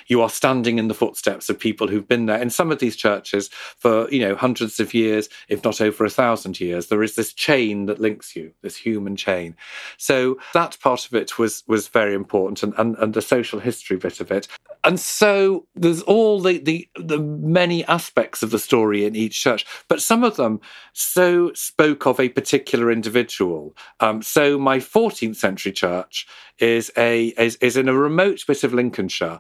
you 0.08 0.22
are 0.22 0.29
standing 0.29 0.79
in 0.79 0.88
the 0.88 0.93
footsteps 0.93 1.50
of 1.50 1.60
people 1.60 1.88
who've 1.88 2.08
been 2.08 2.25
there. 2.25 2.41
In 2.41 2.50
some 2.50 2.72
of 2.72 2.79
these 2.79 2.96
churches 2.96 3.50
for 3.77 4.10
you 4.10 4.20
know 4.20 4.36
hundreds 4.36 4.79
of 4.79 4.93
years 4.93 5.29
if 5.48 5.63
not 5.63 5.81
over 5.81 6.05
a 6.05 6.10
thousand 6.10 6.60
years 6.60 6.88
there 6.88 7.03
is 7.03 7.15
this 7.15 7.34
chain 7.34 7.86
that 7.86 8.00
links 8.00 8.36
you 8.36 8.53
this 8.62 8.77
human 8.77 9.15
chain. 9.15 9.55
So 9.98 10.39
that 10.53 10.77
part 10.81 11.05
of 11.05 11.13
it 11.13 11.38
was 11.38 11.63
was 11.67 11.88
very 11.88 12.13
important 12.13 12.63
and, 12.63 12.74
and, 12.77 12.96
and 12.98 13.13
the 13.13 13.22
social 13.22 13.60
history 13.60 13.98
bit 13.98 14.20
of 14.20 14.31
it. 14.31 14.48
And 14.84 15.00
so 15.00 15.67
there's 15.75 16.01
all 16.03 16.41
the, 16.41 16.58
the 16.58 16.88
the 16.96 17.20
many 17.20 17.86
aspects 17.86 18.43
of 18.43 18.51
the 18.51 18.60
story 18.60 19.05
in 19.05 19.15
each 19.15 19.39
church 19.39 19.65
but 19.88 20.01
some 20.01 20.24
of 20.24 20.36
them 20.36 20.60
so 20.93 21.51
spoke 21.53 22.05
of 22.05 22.20
a 22.20 22.29
particular 22.29 22.91
individual. 22.91 23.75
Um, 24.00 24.22
so 24.22 24.58
my 24.58 24.77
14th 24.77 25.36
century 25.36 25.72
church 25.72 26.27
is 26.60 26.91
a 26.98 27.27
is, 27.38 27.55
is 27.58 27.77
in 27.77 27.89
a 27.89 27.93
remote 27.93 28.46
bit 28.48 28.63
of 28.63 28.74
lincolnshire 28.74 29.39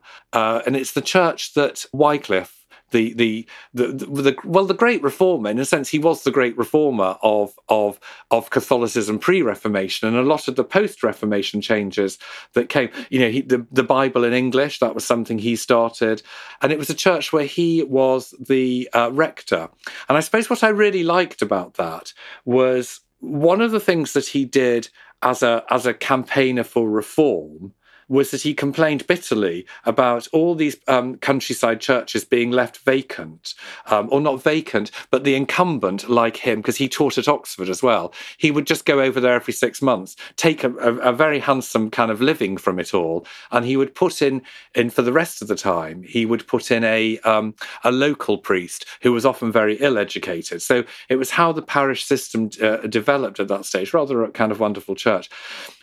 uh, 0.51 0.61
and 0.65 0.75
it's 0.75 0.91
the 0.91 1.01
church 1.01 1.53
that 1.53 1.85
wycliffe 1.93 2.57
the, 2.91 3.13
the 3.13 3.47
the, 3.73 3.87
the 3.87 4.35
well 4.43 4.65
the 4.65 4.73
great 4.73 5.01
reformer 5.01 5.49
in 5.49 5.59
a 5.59 5.63
sense 5.65 5.87
he 5.87 5.99
was 5.99 6.23
the 6.23 6.31
great 6.31 6.57
reformer 6.57 7.15
of 7.23 7.53
of 7.69 7.99
of 8.31 8.49
Catholicism 8.49 9.17
pre-Reformation 9.17 10.09
and 10.09 10.17
a 10.17 10.23
lot 10.23 10.49
of 10.49 10.57
the 10.57 10.65
post-Reformation 10.65 11.61
changes 11.61 12.17
that 12.51 12.67
came 12.67 12.89
you 13.09 13.19
know 13.19 13.29
he, 13.29 13.41
the 13.41 13.65
the 13.71 13.83
Bible 13.83 14.25
in 14.25 14.33
English 14.33 14.79
that 14.79 14.93
was 14.93 15.05
something 15.05 15.39
he 15.39 15.55
started 15.55 16.21
and 16.61 16.73
it 16.73 16.77
was 16.77 16.89
a 16.89 16.93
church 16.93 17.31
where 17.31 17.45
he 17.45 17.83
was 17.83 18.33
the 18.39 18.89
uh, 18.93 19.09
rector. 19.13 19.69
And 20.09 20.17
I 20.17 20.19
suppose 20.19 20.49
what 20.49 20.63
I 20.63 20.69
really 20.69 21.03
liked 21.03 21.41
about 21.41 21.75
that 21.75 22.11
was 22.43 22.99
one 23.19 23.61
of 23.61 23.71
the 23.71 23.79
things 23.79 24.11
that 24.13 24.27
he 24.27 24.43
did 24.43 24.89
as 25.21 25.43
a 25.43 25.63
as 25.69 25.85
a 25.85 25.93
campaigner 25.93 26.65
for 26.65 26.89
reform 26.89 27.73
was 28.11 28.31
that 28.31 28.41
he 28.41 28.53
complained 28.53 29.07
bitterly 29.07 29.65
about 29.85 30.27
all 30.33 30.53
these 30.53 30.75
um, 30.89 31.15
countryside 31.15 31.79
churches 31.79 32.25
being 32.25 32.51
left 32.51 32.79
vacant, 32.79 33.53
um, 33.85 34.09
or 34.11 34.19
not 34.19 34.43
vacant, 34.43 34.91
but 35.11 35.23
the 35.23 35.33
incumbent, 35.33 36.09
like 36.09 36.35
him, 36.35 36.59
because 36.59 36.75
he 36.75 36.89
taught 36.89 37.17
at 37.17 37.29
Oxford 37.29 37.69
as 37.69 37.81
well, 37.81 38.13
he 38.37 38.51
would 38.51 38.67
just 38.67 38.83
go 38.83 38.99
over 38.99 39.21
there 39.21 39.35
every 39.35 39.53
six 39.53 39.81
months, 39.81 40.17
take 40.35 40.65
a, 40.65 40.71
a, 40.75 40.95
a 40.97 41.13
very 41.13 41.39
handsome 41.39 41.89
kind 41.89 42.11
of 42.11 42.19
living 42.19 42.57
from 42.57 42.79
it 42.79 42.93
all, 42.93 43.25
and 43.49 43.65
he 43.65 43.77
would 43.77 43.95
put 43.95 44.21
in, 44.21 44.41
in 44.75 44.89
for 44.89 45.03
the 45.03 45.13
rest 45.13 45.41
of 45.41 45.47
the 45.47 45.55
time, 45.55 46.03
he 46.03 46.25
would 46.25 46.45
put 46.47 46.69
in 46.69 46.83
a 46.83 47.17
um, 47.19 47.55
a 47.85 47.91
local 47.93 48.37
priest 48.37 48.85
who 49.01 49.13
was 49.13 49.25
often 49.25 49.53
very 49.53 49.75
ill 49.75 49.97
educated. 49.97 50.61
So 50.61 50.83
it 51.07 51.15
was 51.15 51.31
how 51.31 51.53
the 51.53 51.61
parish 51.61 52.03
system 52.03 52.49
uh, 52.61 52.77
developed 52.87 53.39
at 53.39 53.47
that 53.47 53.65
stage, 53.65 53.93
rather 53.93 54.21
a 54.23 54.31
kind 54.31 54.51
of 54.51 54.59
wonderful 54.59 54.95
church. 54.95 55.29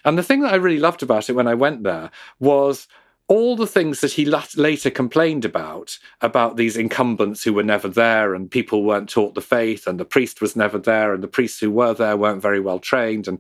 And 0.08 0.16
the 0.16 0.22
thing 0.22 0.40
that 0.40 0.54
I 0.54 0.56
really 0.56 0.80
loved 0.80 1.02
about 1.02 1.28
it 1.28 1.34
when 1.34 1.46
I 1.46 1.52
went 1.52 1.82
there 1.82 2.10
was 2.40 2.88
all 3.28 3.56
the 3.56 3.66
things 3.66 4.00
that 4.00 4.12
he 4.12 4.24
later 4.24 4.88
complained 4.88 5.44
about, 5.44 5.98
about 6.22 6.56
these 6.56 6.78
incumbents 6.78 7.44
who 7.44 7.52
were 7.52 7.62
never 7.62 7.88
there 7.88 8.34
and 8.34 8.50
people 8.50 8.84
weren't 8.84 9.10
taught 9.10 9.34
the 9.34 9.42
faith 9.42 9.86
and 9.86 10.00
the 10.00 10.06
priest 10.06 10.40
was 10.40 10.56
never 10.56 10.78
there 10.78 11.12
and 11.12 11.22
the 11.22 11.28
priests 11.28 11.60
who 11.60 11.70
were 11.70 11.92
there 11.92 12.16
weren't 12.16 12.40
very 12.40 12.58
well 12.58 12.78
trained. 12.78 13.28
And 13.28 13.38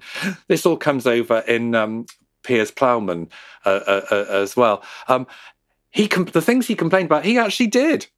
this 0.48 0.66
all 0.66 0.76
comes 0.76 1.06
over 1.06 1.38
in 1.48 1.74
um, 1.74 2.04
Piers 2.42 2.70
Plowman 2.70 3.30
uh, 3.64 3.80
uh, 3.86 4.06
uh, 4.10 4.26
as 4.28 4.54
well. 4.54 4.82
Um, 5.08 5.26
he 5.88 6.06
the 6.06 6.42
things 6.42 6.66
he 6.66 6.74
complained 6.74 7.06
about, 7.06 7.24
he 7.24 7.38
actually 7.38 7.68
did. 7.68 8.08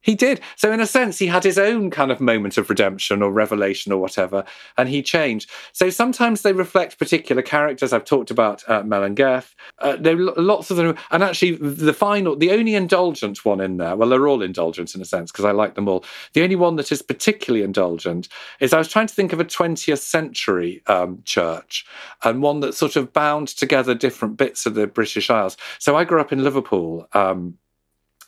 He 0.00 0.14
did. 0.14 0.40
So, 0.56 0.70
in 0.72 0.80
a 0.80 0.86
sense, 0.86 1.18
he 1.18 1.26
had 1.26 1.42
his 1.42 1.58
own 1.58 1.90
kind 1.90 2.12
of 2.12 2.20
moment 2.20 2.56
of 2.56 2.70
redemption 2.70 3.20
or 3.20 3.32
revelation 3.32 3.90
or 3.90 4.00
whatever, 4.00 4.44
and 4.76 4.88
he 4.88 5.02
changed. 5.02 5.50
So, 5.72 5.90
sometimes 5.90 6.42
they 6.42 6.52
reflect 6.52 7.00
particular 7.00 7.42
characters. 7.42 7.92
I've 7.92 8.04
talked 8.04 8.30
about 8.30 8.62
uh, 8.68 8.82
Melangell. 8.82 9.44
Uh, 9.80 9.96
there 9.96 10.14
are 10.14 10.32
lots 10.36 10.70
of 10.70 10.76
them. 10.76 10.96
And 11.10 11.24
actually, 11.24 11.56
the 11.56 11.92
final, 11.92 12.36
the 12.36 12.52
only 12.52 12.76
indulgent 12.76 13.44
one 13.44 13.60
in 13.60 13.78
there, 13.78 13.96
well, 13.96 14.08
they're 14.08 14.28
all 14.28 14.40
indulgent 14.40 14.94
in 14.94 15.02
a 15.02 15.04
sense 15.04 15.32
because 15.32 15.44
I 15.44 15.50
like 15.50 15.74
them 15.74 15.88
all. 15.88 16.04
The 16.32 16.42
only 16.42 16.56
one 16.56 16.76
that 16.76 16.92
is 16.92 17.02
particularly 17.02 17.64
indulgent 17.64 18.28
is 18.60 18.72
I 18.72 18.78
was 18.78 18.88
trying 18.88 19.08
to 19.08 19.14
think 19.14 19.32
of 19.32 19.40
a 19.40 19.44
20th 19.44 19.98
century 19.98 20.80
um, 20.86 21.22
church 21.24 21.84
and 22.22 22.40
one 22.40 22.60
that 22.60 22.74
sort 22.74 22.94
of 22.94 23.12
bound 23.12 23.48
together 23.48 23.94
different 23.96 24.36
bits 24.36 24.64
of 24.64 24.74
the 24.74 24.86
British 24.86 25.28
Isles. 25.28 25.56
So, 25.80 25.96
I 25.96 26.04
grew 26.04 26.20
up 26.20 26.32
in 26.32 26.44
Liverpool. 26.44 27.08
Um, 27.14 27.58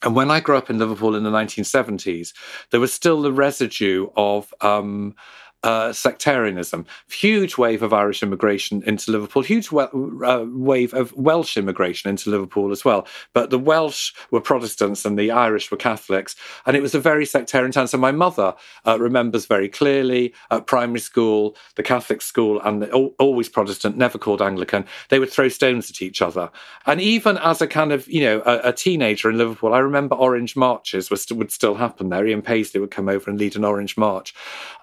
and 0.02 0.14
when 0.14 0.30
I 0.30 0.40
grew 0.40 0.56
up 0.56 0.70
in 0.70 0.78
Liverpool 0.78 1.14
in 1.14 1.24
the 1.24 1.30
1970s, 1.30 2.32
there 2.70 2.80
was 2.80 2.92
still 2.92 3.20
the 3.22 3.32
residue 3.32 4.08
of 4.16 4.52
um, 4.60 5.14
uh, 5.62 5.92
sectarianism. 5.92 6.86
Huge 7.10 7.58
wave 7.58 7.82
of 7.82 7.92
Irish 7.92 8.22
immigration 8.22 8.82
into 8.84 9.10
Liverpool, 9.10 9.42
huge 9.42 9.70
we- 9.70 9.82
uh, 9.82 10.44
wave 10.48 10.94
of 10.94 11.12
Welsh 11.12 11.56
immigration 11.56 12.08
into 12.08 12.30
Liverpool 12.30 12.72
as 12.72 12.84
well. 12.84 13.06
But 13.32 13.50
the 13.50 13.58
Welsh 13.58 14.12
were 14.30 14.40
Protestants 14.40 15.04
and 15.04 15.18
the 15.18 15.30
Irish 15.30 15.70
were 15.70 15.76
Catholics. 15.76 16.34
And 16.66 16.76
it 16.76 16.82
was 16.82 16.94
a 16.94 17.00
very 17.00 17.26
sectarian 17.26 17.72
town. 17.72 17.88
So 17.88 17.98
my 17.98 18.12
mother 18.12 18.54
uh, 18.86 18.98
remembers 18.98 19.46
very 19.46 19.68
clearly 19.68 20.32
at 20.50 20.66
primary 20.66 21.00
school, 21.00 21.56
the 21.76 21.82
Catholic 21.82 22.22
school, 22.22 22.60
and 22.62 22.82
the, 22.82 22.90
always 22.90 23.48
Protestant, 23.48 23.96
never 23.96 24.18
called 24.18 24.42
Anglican, 24.42 24.86
they 25.08 25.18
would 25.18 25.30
throw 25.30 25.48
stones 25.48 25.90
at 25.90 26.02
each 26.02 26.22
other. 26.22 26.50
And 26.86 27.00
even 27.00 27.36
as 27.38 27.60
a 27.60 27.66
kind 27.66 27.92
of, 27.92 28.08
you 28.08 28.22
know, 28.22 28.42
a, 28.46 28.70
a 28.70 28.72
teenager 28.72 29.28
in 29.30 29.38
Liverpool, 29.38 29.74
I 29.74 29.78
remember 29.78 30.16
orange 30.16 30.56
marches 30.56 31.08
st- 31.08 31.38
would 31.38 31.50
still 31.50 31.74
happen 31.74 32.08
there. 32.08 32.26
Ian 32.26 32.42
Paisley 32.42 32.80
would 32.80 32.90
come 32.90 33.08
over 33.08 33.30
and 33.30 33.38
lead 33.38 33.56
an 33.56 33.64
orange 33.64 33.96
march. 33.96 34.34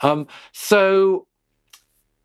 Um, 0.02 0.28
so 0.68 1.27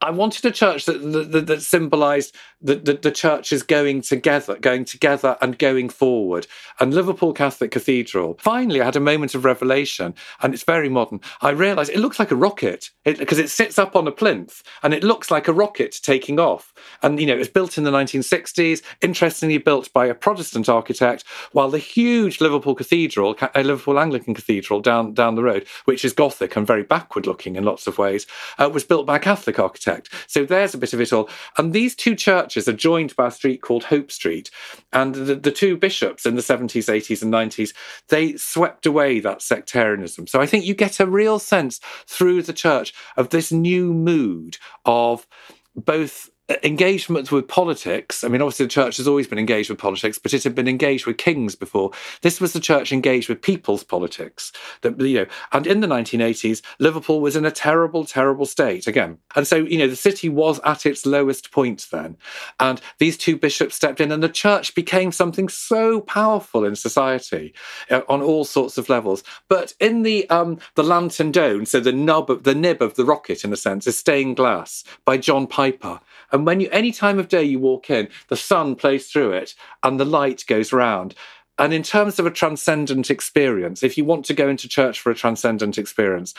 I 0.02 0.11
wanted 0.11 0.44
a 0.44 0.50
church 0.50 0.85
that 0.87 0.99
that, 1.32 1.47
that 1.47 1.62
symbolised 1.62 2.35
that 2.61 2.85
the, 2.85 2.94
the, 2.94 3.11
church 3.11 3.52
is 3.52 3.62
going 3.62 4.02
together, 4.02 4.56
going 4.56 4.85
together 4.85 5.37
and 5.40 5.59
going 5.59 5.88
forward. 5.88 6.47
And 6.78 6.94
Liverpool 6.94 7.32
Catholic 7.32 7.73
Cathedral, 7.73 8.37
finally, 8.40 8.80
I 8.80 8.85
had 8.85 8.97
a 8.97 9.00
moment 9.00 9.35
of 9.35 9.44
revelation, 9.44 10.14
and 10.40 10.54
it's 10.54 10.62
very 10.62 10.88
modern. 10.88 11.21
I 11.40 11.50
realised 11.50 11.90
it 11.90 11.99
looks 11.99 12.18
like 12.18 12.30
a 12.30 12.37
rocket 12.37 12.90
because 13.04 13.38
it, 13.38 13.47
it, 13.47 13.50
sits 13.50 13.78
up 13.78 13.97
on 13.97 14.06
a 14.06 14.12
plinth, 14.12 14.62
and 14.82 14.94
it 14.94 15.04
looks 15.04 15.30
like 15.30 15.49
a 15.49 15.52
rocket 15.52 15.99
taking 16.02 16.38
off. 16.38 16.73
And 17.02 17.21
you 17.21 17.26
know, 17.26 17.35
it 17.35 17.38
was 17.38 17.49
built 17.49 17.78
in 17.78 17.85
the 17.85 17.90
1960s, 17.90 18.82
interestingly 19.00 19.59
built 19.59 19.92
by 19.92 20.06
a 20.06 20.14
Protestant 20.14 20.68
architect, 20.68 21.25
while 21.52 21.71
the 21.71 21.78
huge 21.78 22.40
Liverpool 22.40 22.75
Cathedral, 22.75 23.37
a 23.54 23.62
Liverpool 23.62 23.99
Anglican 23.99 24.35
Cathedral 24.35 24.80
down 24.80 25.14
down 25.14 25.37
the 25.37 25.42
road, 25.42 25.66
which 25.85 26.04
is 26.04 26.12
Gothic 26.12 26.56
and 26.56 26.66
very 26.66 26.82
backward 26.82 27.26
looking 27.26 27.56
in 27.56 27.64
lots 27.64 27.87
of 27.87 27.99
ways, 27.99 28.26
uh, 28.59 28.68
was 28.68 28.85
built 28.85 29.06
by 29.06 29.16
a 29.16 29.21
Catholic 29.21 29.59
architect 29.59 29.92
architect. 29.93 30.31
So 30.31 30.45
there's 30.45 30.75
a 30.75 30.79
bit 30.79 30.93
of 30.93 31.01
it 31.01 31.13
all. 31.13 31.29
And 31.59 31.73
these 31.73 31.95
two 31.95 32.15
churches 32.15 32.69
are 32.69 32.73
joined 32.73 33.15
by 33.17 33.29
a 33.29 33.31
street 33.31 33.63
called 33.63 33.85
Hope 33.85 34.11
Street. 34.11 34.51
And 34.93 35.15
the, 35.15 35.35
the 35.35 35.53
two 35.53 35.77
bishops 35.77 36.27
in 36.27 36.37
the 36.37 36.43
70s, 36.43 36.89
80s, 36.89 37.23
and 37.23 37.33
90s, 37.33 37.73
they 38.09 38.37
swept 38.37 38.87
away 38.87 39.21
that 39.21 39.43
sectarianism. 39.43 40.27
So 40.27 40.41
I 40.41 40.47
think 40.47 40.65
you 40.65 40.75
get 40.75 41.01
a 41.01 41.07
real 41.07 41.39
sense 41.39 41.81
through 42.07 42.43
the 42.43 42.53
church 42.53 42.95
of 43.17 43.31
this 43.31 43.53
new 43.53 43.93
mood 43.93 44.59
of 44.85 45.27
both 45.75 46.31
engagement 46.65 47.31
with 47.31 47.47
politics. 47.47 48.25
I 48.25 48.29
mean, 48.29 48.43
obviously, 48.43 48.67
the 48.67 48.71
church 48.71 48.97
has 48.97 49.07
always 49.07 49.27
been 49.27 49.39
engaged 49.39 49.71
with 49.71 49.79
politics, 49.79 50.19
but 50.19 50.35
it 50.35 50.43
had 50.43 50.55
been 50.55 50.69
engaged 50.69 51.07
with 51.07 51.17
kings 51.17 51.55
before. 51.55 51.93
This 52.23 52.41
was 52.41 52.53
the 52.53 52.61
church 52.61 52.93
engaged 52.93 53.29
with 53.29 53.43
people's 53.43 53.85
politics. 53.85 54.53
That 54.81 55.01
you 55.01 55.21
know, 55.21 55.27
and 55.53 55.67
in 55.67 55.81
the 55.81 55.87
1980s, 55.87 56.63
Liverpool 56.79 57.21
was 57.21 57.37
in 57.37 57.45
a 57.45 57.51
terrible, 57.51 58.05
terrible 58.05 58.47
state 58.47 58.87
again, 58.87 59.19
and 59.37 59.47
so 59.47 59.57
you 59.57 59.79
know, 59.79 59.87
the 59.87 59.97
city 59.97 60.29
was 60.29 60.61
at 60.65 60.85
its 60.85 61.07
lowest 61.07 61.53
point 61.53 61.87
then, 61.91 62.17
and 62.59 62.81
these 62.99 63.17
two 63.17 63.37
bishops 63.37 63.77
stepped 63.77 64.01
in, 64.01 64.11
and 64.11 64.23
the 64.23 64.29
church 64.29 64.75
became 64.75 65.13
something 65.13 65.49
so 65.49 66.01
powerful 66.01 66.65
in 66.65 66.75
society 66.75 67.55
uh, 67.91 68.03
on 68.09 68.21
all 68.21 68.45
sorts 68.45 68.79
of 68.79 68.89
levels. 68.89 69.23
But 69.49 69.75
in 69.79 70.03
the 70.03 70.29
um, 70.29 70.59
the 70.75 70.85
lantern 70.85 71.31
dome, 71.31 71.67
so 71.67 71.79
the 71.79 71.93
nub, 71.93 72.31
of, 72.31 72.43
the 72.43 72.55
nib 72.55 72.83
of 72.83 72.95
the 72.95 73.05
rocket, 73.05 73.45
in 73.45 73.53
a 73.53 73.57
sense, 73.57 73.87
is 73.87 73.97
stained 73.99 74.37
glass 74.37 74.83
by 75.05 75.17
John 75.17 75.47
Piper. 75.47 76.01
And 76.33 76.47
when 76.47 76.61
you, 76.61 76.69
any 76.73 76.93
time 76.93 77.19
of 77.19 77.29
day 77.29 77.45
you 77.45 77.59
walk 77.59 77.91
in, 77.91 78.09
the 78.29 78.37
sun 78.37 78.75
plays 78.75 79.09
through 79.09 79.33
it 79.33 79.55
and 79.83 80.01
the 80.01 80.05
light 80.05 80.45
goes 80.47 80.73
round. 80.73 81.15
And 81.59 81.75
in 81.75 81.83
terms 81.83 82.19
of 82.19 82.27
a 82.27 82.31
transcendent 82.31 83.11
experience, 83.11 83.83
if 83.83 83.99
you 83.99 84.05
want 84.05 84.25
to 84.27 84.35
go 84.35 84.49
into 84.49 84.69
church 84.69 84.99
for 84.99 85.11
a 85.11 85.15
transcendent 85.15 85.79
experience, 85.79 86.35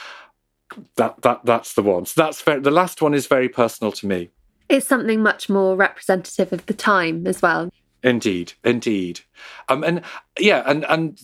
that 0.95 1.21
that 1.21 1.41
that's 1.45 1.75
the 1.75 1.83
one. 1.83 2.05
So 2.05 2.21
that's 2.21 2.41
very, 2.41 2.59
the 2.59 2.71
last 2.71 3.01
one 3.01 3.13
is 3.13 3.27
very 3.27 3.47
personal 3.47 3.91
to 3.93 4.07
me. 4.07 4.31
It's 4.69 4.87
something 4.87 5.21
much 5.21 5.49
more 5.49 5.75
representative 5.75 6.51
of 6.51 6.65
the 6.65 6.73
time 6.73 7.27
as 7.27 7.41
well. 7.41 7.69
Indeed, 8.01 8.53
indeed. 8.63 9.21
Um, 9.69 9.83
and 9.83 10.01
yeah, 10.39 10.63
and 10.65 10.83
and 10.85 11.19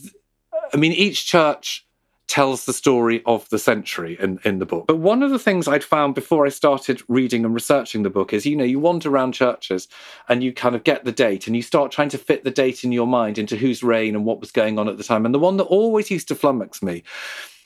I 0.72 0.78
mean 0.78 0.92
each 0.92 1.26
church 1.26 1.86
tells 2.30 2.66
the 2.66 2.74
story 2.74 3.24
of 3.26 3.50
the 3.50 3.58
century 3.58 4.16
in, 4.20 4.40
in 4.46 4.60
the 4.60 4.66
book. 4.66 4.86
But 4.88 5.00
one 5.00 5.24
of 5.24 5.32
the 5.32 5.40
things 5.40 5.68
I'd 5.68 5.84
found 5.84 6.14
before 6.14 6.46
I 6.46 6.50
started 6.50 7.02
reading 7.08 7.44
and 7.44 7.56
researching 7.56 8.04
the 8.04 8.10
book 8.12 8.32
is, 8.34 8.46
you 8.46 8.56
know, 8.56 8.64
you 8.64 8.80
wander 8.80 9.10
around 9.10 9.34
churches 9.34 9.88
and 10.30 10.44
you 10.44 10.54
kind 10.54 10.76
of 10.76 10.84
get 10.84 11.04
the 11.04 11.12
date 11.12 11.48
and 11.48 11.56
you 11.56 11.64
start 11.64 11.92
trying 11.92 12.10
to 12.10 12.20
fit 12.20 12.44
the 12.44 12.52
date 12.52 12.84
in 12.84 12.92
your 12.92 13.08
mind 13.08 13.40
into 13.40 13.58
whose 13.58 13.82
reign 13.82 14.16
and 14.16 14.26
what 14.26 14.40
was 14.40 14.52
going 14.52 14.78
on 14.78 14.88
at 14.88 14.98
the 14.98 15.04
time. 15.04 15.26
And 15.26 15.34
the 15.34 15.40
one 15.40 15.58
that 15.58 15.64
always 15.64 16.12
used 16.12 16.28
to 16.28 16.36
flummox 16.36 16.84
me 16.84 17.04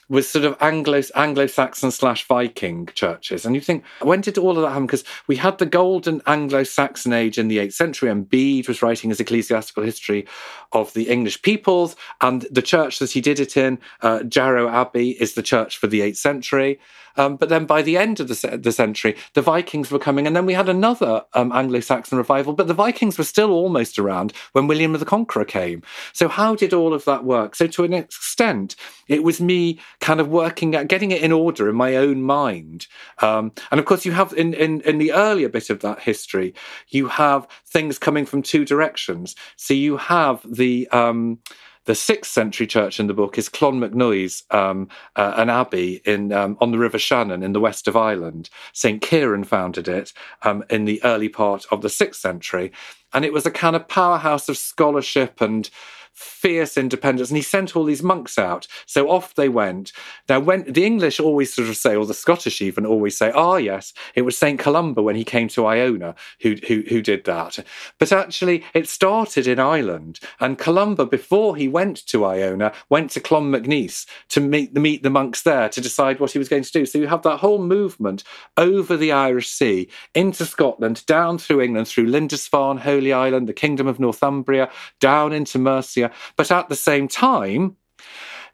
was 0.08 0.28
sort 0.28 0.44
of 0.44 0.56
Anglo 0.60 1.02
Anglo-Saxon 1.14 1.90
slash 1.90 2.26
Viking 2.26 2.86
churches, 2.94 3.44
and 3.44 3.54
you 3.54 3.60
think 3.60 3.84
when 4.00 4.20
did 4.20 4.38
all 4.38 4.56
of 4.56 4.62
that 4.62 4.70
happen? 4.70 4.86
Because 4.86 5.04
we 5.26 5.36
had 5.36 5.58
the 5.58 5.66
golden 5.66 6.20
Anglo-Saxon 6.26 7.12
age 7.12 7.38
in 7.38 7.48
the 7.48 7.58
eighth 7.58 7.74
century, 7.74 8.10
and 8.10 8.28
Bede 8.28 8.68
was 8.68 8.82
writing 8.82 9.10
his 9.10 9.20
ecclesiastical 9.20 9.82
history 9.82 10.26
of 10.72 10.92
the 10.94 11.08
English 11.08 11.42
peoples, 11.42 11.96
and 12.20 12.46
the 12.50 12.62
church 12.62 12.98
that 12.98 13.12
he 13.12 13.20
did 13.20 13.40
it 13.40 13.56
in, 13.56 13.78
uh, 14.02 14.22
Jarrow 14.24 14.68
Abbey, 14.68 15.10
is 15.10 15.34
the 15.34 15.42
church 15.42 15.78
for 15.78 15.86
the 15.86 16.02
eighth 16.02 16.18
century. 16.18 16.78
Um, 17.16 17.36
but 17.36 17.48
then 17.48 17.64
by 17.64 17.82
the 17.82 17.96
end 17.96 18.20
of 18.20 18.28
the, 18.28 18.58
the, 18.60 18.72
century, 18.72 19.16
the 19.34 19.42
Vikings 19.42 19.90
were 19.90 19.98
coming, 19.98 20.26
and 20.26 20.34
then 20.34 20.46
we 20.46 20.54
had 20.54 20.68
another 20.68 21.24
um, 21.34 21.52
Anglo 21.52 21.80
Saxon 21.80 22.18
revival, 22.18 22.52
but 22.52 22.66
the 22.66 22.74
Vikings 22.74 23.18
were 23.18 23.24
still 23.24 23.52
almost 23.52 23.98
around 23.98 24.32
when 24.52 24.66
William 24.66 24.92
the 24.94 25.04
Conqueror 25.04 25.44
came. 25.44 25.82
So, 26.12 26.28
how 26.28 26.54
did 26.54 26.72
all 26.72 26.92
of 26.92 27.04
that 27.04 27.24
work? 27.24 27.54
So, 27.54 27.66
to 27.68 27.84
an 27.84 27.92
extent, 27.92 28.76
it 29.06 29.22
was 29.22 29.40
me 29.40 29.78
kind 30.04 30.20
of 30.20 30.28
working 30.28 30.74
at 30.74 30.86
getting 30.86 31.10
it 31.12 31.22
in 31.22 31.32
order 31.32 31.66
in 31.66 31.74
my 31.74 31.96
own 31.96 32.22
mind. 32.22 32.86
Um, 33.22 33.52
and 33.70 33.80
of 33.80 33.86
course, 33.86 34.04
you 34.04 34.12
have 34.12 34.34
in, 34.34 34.52
in, 34.52 34.82
in 34.82 34.98
the 34.98 35.12
earlier 35.12 35.48
bit 35.48 35.70
of 35.70 35.80
that 35.80 36.00
history, 36.00 36.52
you 36.88 37.08
have 37.08 37.48
things 37.66 37.98
coming 37.98 38.26
from 38.26 38.42
two 38.42 38.66
directions. 38.66 39.34
So, 39.56 39.72
you 39.72 39.96
have 39.96 40.44
the 40.44 40.86
um, 40.88 41.38
the 41.86 41.94
sixth 41.94 42.30
century 42.30 42.66
church 42.66 43.00
in 43.00 43.06
the 43.06 43.14
book 43.14 43.38
is 43.38 43.48
Clonmacnoise, 43.48 44.42
um, 44.54 44.88
uh, 45.16 45.34
an 45.36 45.48
abbey 45.48 46.02
in 46.04 46.32
um, 46.32 46.58
on 46.60 46.70
the 46.70 46.78
River 46.78 46.98
Shannon 46.98 47.42
in 47.42 47.54
the 47.54 47.60
west 47.60 47.88
of 47.88 47.96
Ireland. 47.96 48.50
St. 48.74 49.00
Kieran 49.00 49.44
founded 49.44 49.88
it 49.88 50.12
um, 50.42 50.64
in 50.68 50.84
the 50.84 51.02
early 51.02 51.30
part 51.30 51.64
of 51.70 51.80
the 51.80 51.90
sixth 51.90 52.20
century. 52.20 52.72
And 53.14 53.24
it 53.24 53.32
was 53.32 53.46
a 53.46 53.50
kind 53.50 53.76
of 53.76 53.88
powerhouse 53.88 54.48
of 54.48 54.58
scholarship 54.58 55.40
and 55.40 55.70
fierce 56.14 56.76
independence. 56.76 57.28
And 57.28 57.36
he 57.36 57.42
sent 57.42 57.76
all 57.76 57.84
these 57.84 58.02
monks 58.02 58.38
out. 58.38 58.66
So 58.86 59.10
off 59.10 59.34
they 59.34 59.48
went. 59.48 59.92
Now, 60.28 60.40
when 60.40 60.64
the 60.70 60.84
English 60.84 61.20
always 61.20 61.52
sort 61.52 61.68
of 61.68 61.76
say, 61.76 61.96
or 61.96 62.06
the 62.06 62.14
Scottish 62.14 62.62
even 62.62 62.86
always 62.86 63.18
say, 63.18 63.30
ah, 63.34 63.52
oh, 63.52 63.56
yes, 63.56 63.92
it 64.14 64.22
was 64.22 64.38
St. 64.38 64.58
Columba 64.58 65.02
when 65.02 65.16
he 65.16 65.24
came 65.24 65.48
to 65.48 65.66
Iona 65.66 66.14
who, 66.40 66.56
who, 66.66 66.82
who 66.88 67.02
did 67.02 67.24
that. 67.24 67.58
But 67.98 68.12
actually, 68.12 68.64
it 68.74 68.88
started 68.88 69.46
in 69.46 69.58
Ireland. 69.58 70.20
And 70.40 70.58
Columba, 70.58 71.06
before 71.06 71.56
he 71.56 71.68
went 71.68 72.06
to 72.06 72.24
Iona, 72.24 72.72
went 72.88 73.10
to 73.12 73.20
Clonmacnoise 73.20 74.06
to 74.30 74.40
meet 74.40 74.74
the, 74.74 74.80
meet 74.80 75.02
the 75.02 75.10
monks 75.10 75.42
there 75.42 75.68
to 75.68 75.80
decide 75.80 76.20
what 76.20 76.30
he 76.30 76.38
was 76.38 76.48
going 76.48 76.62
to 76.62 76.72
do. 76.72 76.86
So 76.86 76.98
you 76.98 77.08
have 77.08 77.22
that 77.22 77.38
whole 77.38 77.58
movement 77.58 78.22
over 78.56 78.96
the 78.96 79.12
Irish 79.12 79.48
Sea 79.48 79.88
into 80.14 80.44
Scotland, 80.44 81.04
down 81.06 81.38
through 81.38 81.62
England, 81.62 81.88
through 81.88 82.06
Lindisfarne, 82.06 82.78
Holy 82.78 83.12
Island, 83.12 83.48
the 83.48 83.52
Kingdom 83.52 83.86
of 83.86 83.98
Northumbria, 83.98 84.70
down 85.00 85.32
into 85.32 85.58
Mercia. 85.58 86.03
But 86.36 86.50
at 86.50 86.68
the 86.68 86.76
same 86.76 87.08
time, 87.08 87.76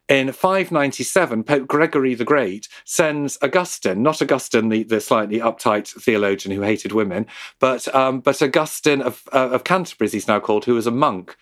in 0.08 0.32
597, 0.32 1.44
Pope 1.44 1.68
Gregory 1.68 2.16
the 2.16 2.24
Great 2.24 2.68
sends 2.84 3.38
Augustine, 3.42 4.02
not 4.02 4.20
Augustine, 4.20 4.68
the, 4.68 4.82
the 4.82 5.00
slightly 5.00 5.38
uptight 5.38 5.88
theologian 6.02 6.52
who 6.52 6.62
hated 6.62 6.90
women, 6.90 7.26
but, 7.60 7.92
um, 7.94 8.18
but 8.18 8.42
Augustine 8.42 9.02
of, 9.02 9.22
uh, 9.32 9.50
of 9.50 9.62
Canterbury, 9.62 10.06
as 10.06 10.12
he's 10.12 10.26
now 10.26 10.40
called, 10.40 10.64
who 10.64 10.74
was 10.74 10.88
a 10.88 10.90
monk 10.90 11.36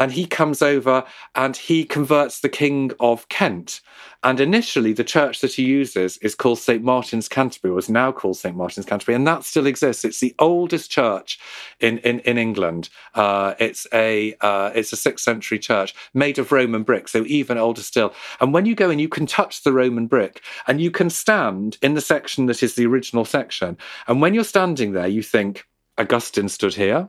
and 0.00 0.10
he 0.10 0.26
comes 0.26 0.62
over 0.62 1.04
and 1.34 1.56
he 1.56 1.84
converts 1.84 2.40
the 2.40 2.48
King 2.48 2.90
of 2.98 3.28
Kent. 3.28 3.82
And 4.22 4.40
initially, 4.40 4.92
the 4.92 5.04
church 5.04 5.40
that 5.40 5.54
he 5.54 5.62
uses 5.62 6.16
is 6.18 6.34
called 6.34 6.58
St. 6.58 6.82
Martin's 6.82 7.28
Canterbury, 7.28 7.72
was 7.72 7.88
now 7.88 8.10
called 8.12 8.36
St. 8.36 8.56
Martin's 8.56 8.86
Canterbury, 8.86 9.14
and 9.14 9.26
that 9.26 9.44
still 9.44 9.66
exists. 9.66 10.04
It's 10.04 10.20
the 10.20 10.34
oldest 10.38 10.90
church 10.90 11.38
in, 11.80 11.98
in, 11.98 12.20
in 12.20 12.36
England. 12.36 12.88
Uh, 13.14 13.54
it's, 13.58 13.86
a, 13.92 14.34
uh, 14.40 14.72
it's 14.74 14.92
a 14.92 14.96
sixth 14.96 15.24
century 15.24 15.58
church 15.58 15.94
made 16.12 16.38
of 16.38 16.52
Roman 16.52 16.82
brick, 16.82 17.08
so 17.08 17.24
even 17.26 17.56
older 17.56 17.82
still. 17.82 18.12
And 18.40 18.52
when 18.52 18.66
you 18.66 18.74
go 18.74 18.90
in, 18.90 18.98
you 18.98 19.08
can 19.08 19.26
touch 19.26 19.62
the 19.62 19.72
Roman 19.72 20.06
brick 20.06 20.42
and 20.66 20.80
you 20.80 20.90
can 20.90 21.08
stand 21.08 21.78
in 21.82 21.94
the 21.94 22.00
section 22.00 22.46
that 22.46 22.62
is 22.62 22.74
the 22.74 22.86
original 22.86 23.24
section. 23.24 23.78
And 24.06 24.20
when 24.20 24.34
you're 24.34 24.44
standing 24.44 24.92
there, 24.92 25.08
you 25.08 25.22
think, 25.22 25.66
Augustine 25.98 26.48
stood 26.48 26.74
here. 26.74 27.08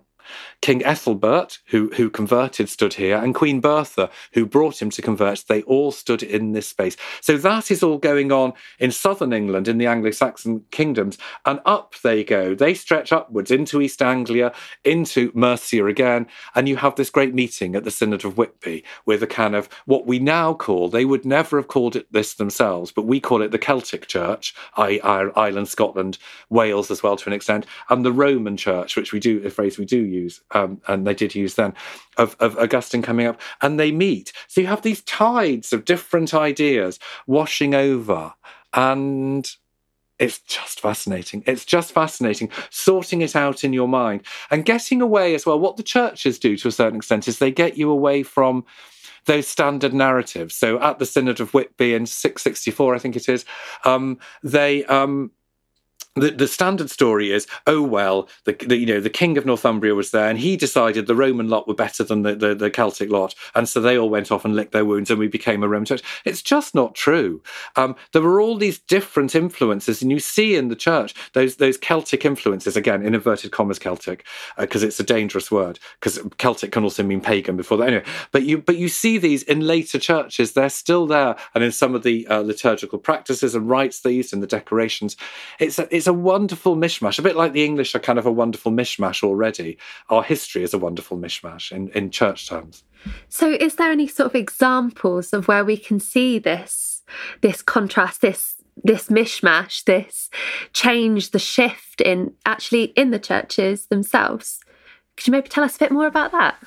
King 0.61 0.83
Ethelbert, 0.83 1.59
who, 1.67 1.89
who 1.95 2.09
converted, 2.09 2.69
stood 2.69 2.93
here, 2.93 3.17
and 3.17 3.33
Queen 3.33 3.59
Bertha, 3.59 4.09
who 4.33 4.45
brought 4.45 4.81
him 4.81 4.89
to 4.91 5.01
convert, 5.01 5.43
they 5.47 5.61
all 5.63 5.91
stood 5.91 6.23
in 6.23 6.51
this 6.53 6.67
space. 6.67 6.97
So 7.21 7.37
that 7.37 7.71
is 7.71 7.83
all 7.83 7.97
going 7.97 8.31
on 8.31 8.53
in 8.79 8.91
southern 8.91 9.33
England, 9.33 9.67
in 9.67 9.77
the 9.77 9.87
Anglo 9.87 10.11
Saxon 10.11 10.65
kingdoms, 10.71 11.17
and 11.45 11.59
up 11.65 11.95
they 12.03 12.23
go. 12.23 12.53
They 12.53 12.73
stretch 12.73 13.11
upwards 13.11 13.51
into 13.51 13.81
East 13.81 14.01
Anglia, 14.01 14.53
into 14.83 15.31
Mercia 15.33 15.85
again, 15.85 16.27
and 16.55 16.69
you 16.69 16.77
have 16.77 16.95
this 16.95 17.09
great 17.09 17.33
meeting 17.33 17.75
at 17.75 17.83
the 17.83 17.91
Synod 17.91 18.25
of 18.25 18.37
Whitby 18.37 18.83
with 19.05 19.23
a 19.23 19.27
kind 19.27 19.55
of 19.55 19.69
what 19.85 20.05
we 20.05 20.19
now 20.19 20.53
call, 20.53 20.89
they 20.89 21.05
would 21.05 21.25
never 21.25 21.57
have 21.57 21.67
called 21.67 21.95
it 21.95 22.11
this 22.11 22.33
themselves, 22.35 22.91
but 22.91 23.05
we 23.05 23.19
call 23.19 23.41
it 23.41 23.51
the 23.51 23.57
Celtic 23.57 24.07
Church, 24.07 24.53
Ireland, 24.77 25.67
Scotland, 25.67 26.17
Wales 26.49 26.91
as 26.91 27.01
well 27.01 27.15
to 27.17 27.29
an 27.29 27.33
extent, 27.33 27.65
and 27.89 28.05
the 28.05 28.11
Roman 28.11 28.57
Church, 28.57 28.95
which 28.95 29.11
we 29.11 29.19
do, 29.19 29.41
a 29.45 29.49
phrase 29.49 29.77
we 29.77 29.85
do 29.85 30.03
use 30.11 30.41
um, 30.51 30.81
and 30.87 31.05
they 31.05 31.13
did 31.13 31.35
use 31.35 31.55
then, 31.55 31.73
of, 32.17 32.35
of 32.39 32.57
Augustine 32.57 33.01
coming 33.01 33.27
up, 33.27 33.39
and 33.61 33.79
they 33.79 33.91
meet. 33.91 34.31
So 34.47 34.61
you 34.61 34.67
have 34.67 34.81
these 34.81 35.01
tides 35.03 35.73
of 35.73 35.85
different 35.85 36.33
ideas 36.33 36.99
washing 37.27 37.73
over, 37.73 38.33
and 38.73 39.49
it's 40.19 40.39
just 40.39 40.79
fascinating. 40.79 41.43
It's 41.47 41.65
just 41.65 41.91
fascinating 41.91 42.51
sorting 42.69 43.21
it 43.21 43.35
out 43.35 43.63
in 43.63 43.73
your 43.73 43.87
mind 43.87 44.21
and 44.51 44.63
getting 44.63 45.01
away 45.01 45.33
as 45.33 45.47
well. 45.47 45.59
What 45.59 45.77
the 45.77 45.83
churches 45.83 46.37
do 46.37 46.55
to 46.57 46.67
a 46.67 46.71
certain 46.71 46.97
extent 46.97 47.27
is 47.27 47.39
they 47.39 47.51
get 47.51 47.75
you 47.75 47.89
away 47.89 48.21
from 48.21 48.63
those 49.25 49.47
standard 49.47 49.93
narratives. 49.93 50.55
So 50.55 50.79
at 50.79 50.99
the 50.99 51.05
Synod 51.05 51.39
of 51.39 51.53
Whitby 51.53 51.95
in 51.95 52.05
664, 52.05 52.95
I 52.95 52.99
think 52.99 53.15
it 53.15 53.29
is, 53.29 53.45
um, 53.83 54.19
they 54.43 54.85
um, 54.85 55.31
the, 56.15 56.31
the 56.31 56.47
standard 56.47 56.89
story 56.89 57.31
is, 57.31 57.47
oh 57.67 57.81
well, 57.81 58.27
the, 58.43 58.53
the, 58.53 58.77
you 58.77 58.85
know 58.85 58.99
the 58.99 59.09
king 59.09 59.37
of 59.37 59.45
Northumbria 59.45 59.95
was 59.95 60.11
there, 60.11 60.27
and 60.29 60.37
he 60.37 60.57
decided 60.57 61.07
the 61.07 61.15
Roman 61.15 61.47
lot 61.47 61.67
were 61.67 61.73
better 61.73 62.03
than 62.03 62.23
the, 62.23 62.35
the, 62.35 62.53
the, 62.53 62.69
Celtic 62.69 63.09
lot, 63.09 63.33
and 63.55 63.67
so 63.67 63.79
they 63.79 63.97
all 63.97 64.09
went 64.09 64.31
off 64.31 64.43
and 64.43 64.55
licked 64.55 64.73
their 64.73 64.83
wounds, 64.83 65.09
and 65.09 65.19
we 65.19 65.29
became 65.29 65.63
a 65.63 65.69
Roman 65.69 65.85
church. 65.85 66.03
It's 66.25 66.41
just 66.41 66.75
not 66.75 66.95
true. 66.95 67.41
Um, 67.77 67.95
there 68.11 68.21
were 68.21 68.41
all 68.41 68.57
these 68.57 68.79
different 68.79 69.35
influences, 69.35 70.01
and 70.01 70.11
you 70.11 70.19
see 70.19 70.55
in 70.55 70.67
the 70.67 70.75
church 70.75 71.13
those 71.33 71.55
those 71.55 71.77
Celtic 71.77 72.25
influences 72.25 72.75
again 72.75 73.05
in 73.05 73.15
inverted 73.15 73.51
commas 73.51 73.79
Celtic 73.79 74.25
because 74.57 74.83
uh, 74.83 74.87
it's 74.87 74.99
a 74.99 75.03
dangerous 75.03 75.49
word 75.49 75.79
because 75.99 76.19
Celtic 76.37 76.73
can 76.73 76.83
also 76.83 77.03
mean 77.03 77.21
pagan 77.21 77.55
before 77.55 77.77
that 77.77 77.87
anyway. 77.87 78.05
But 78.31 78.43
you 78.43 78.57
but 78.57 78.75
you 78.75 78.89
see 78.89 79.17
these 79.17 79.43
in 79.43 79.61
later 79.61 79.97
churches; 79.97 80.53
they're 80.53 80.69
still 80.69 81.07
there, 81.07 81.37
and 81.55 81.63
in 81.63 81.71
some 81.71 81.95
of 81.95 82.03
the 82.03 82.27
uh, 82.27 82.41
liturgical 82.41 82.99
practices 82.99 83.55
and 83.55 83.69
rites 83.69 84.01
they 84.01 84.11
used 84.11 84.33
in 84.33 84.41
the 84.41 84.47
decorations. 84.47 85.15
It's 85.57 85.79
a, 85.79 85.87
it's 86.01 86.07
a 86.07 86.13
wonderful 86.13 86.75
mishmash, 86.75 87.19
a 87.19 87.21
bit 87.21 87.35
like 87.35 87.53
the 87.53 87.63
English 87.63 87.93
are 87.93 87.99
kind 87.99 88.17
of 88.17 88.25
a 88.25 88.31
wonderful 88.31 88.71
mishmash 88.71 89.21
already. 89.21 89.77
Our 90.09 90.23
history 90.23 90.63
is 90.63 90.73
a 90.73 90.79
wonderful 90.79 91.15
mishmash 91.15 91.71
in, 91.71 91.89
in 91.89 92.09
church 92.09 92.49
terms. 92.49 92.83
So, 93.29 93.51
is 93.51 93.75
there 93.75 93.91
any 93.91 94.07
sort 94.07 94.25
of 94.25 94.35
examples 94.35 95.31
of 95.31 95.47
where 95.47 95.63
we 95.63 95.77
can 95.77 95.99
see 95.99 96.39
this, 96.39 97.03
this 97.41 97.61
contrast, 97.61 98.21
this 98.21 98.55
this 98.83 99.09
mishmash, 99.09 99.83
this 99.83 100.31
change, 100.73 101.29
the 101.31 101.37
shift 101.37 102.01
in 102.01 102.33
actually 102.47 102.85
in 102.95 103.11
the 103.11 103.19
churches 103.19 103.85
themselves? 103.85 104.59
Could 105.17 105.27
you 105.27 105.31
maybe 105.31 105.49
tell 105.49 105.63
us 105.63 105.75
a 105.75 105.79
bit 105.79 105.91
more 105.91 106.07
about 106.07 106.31
that? 106.31 106.57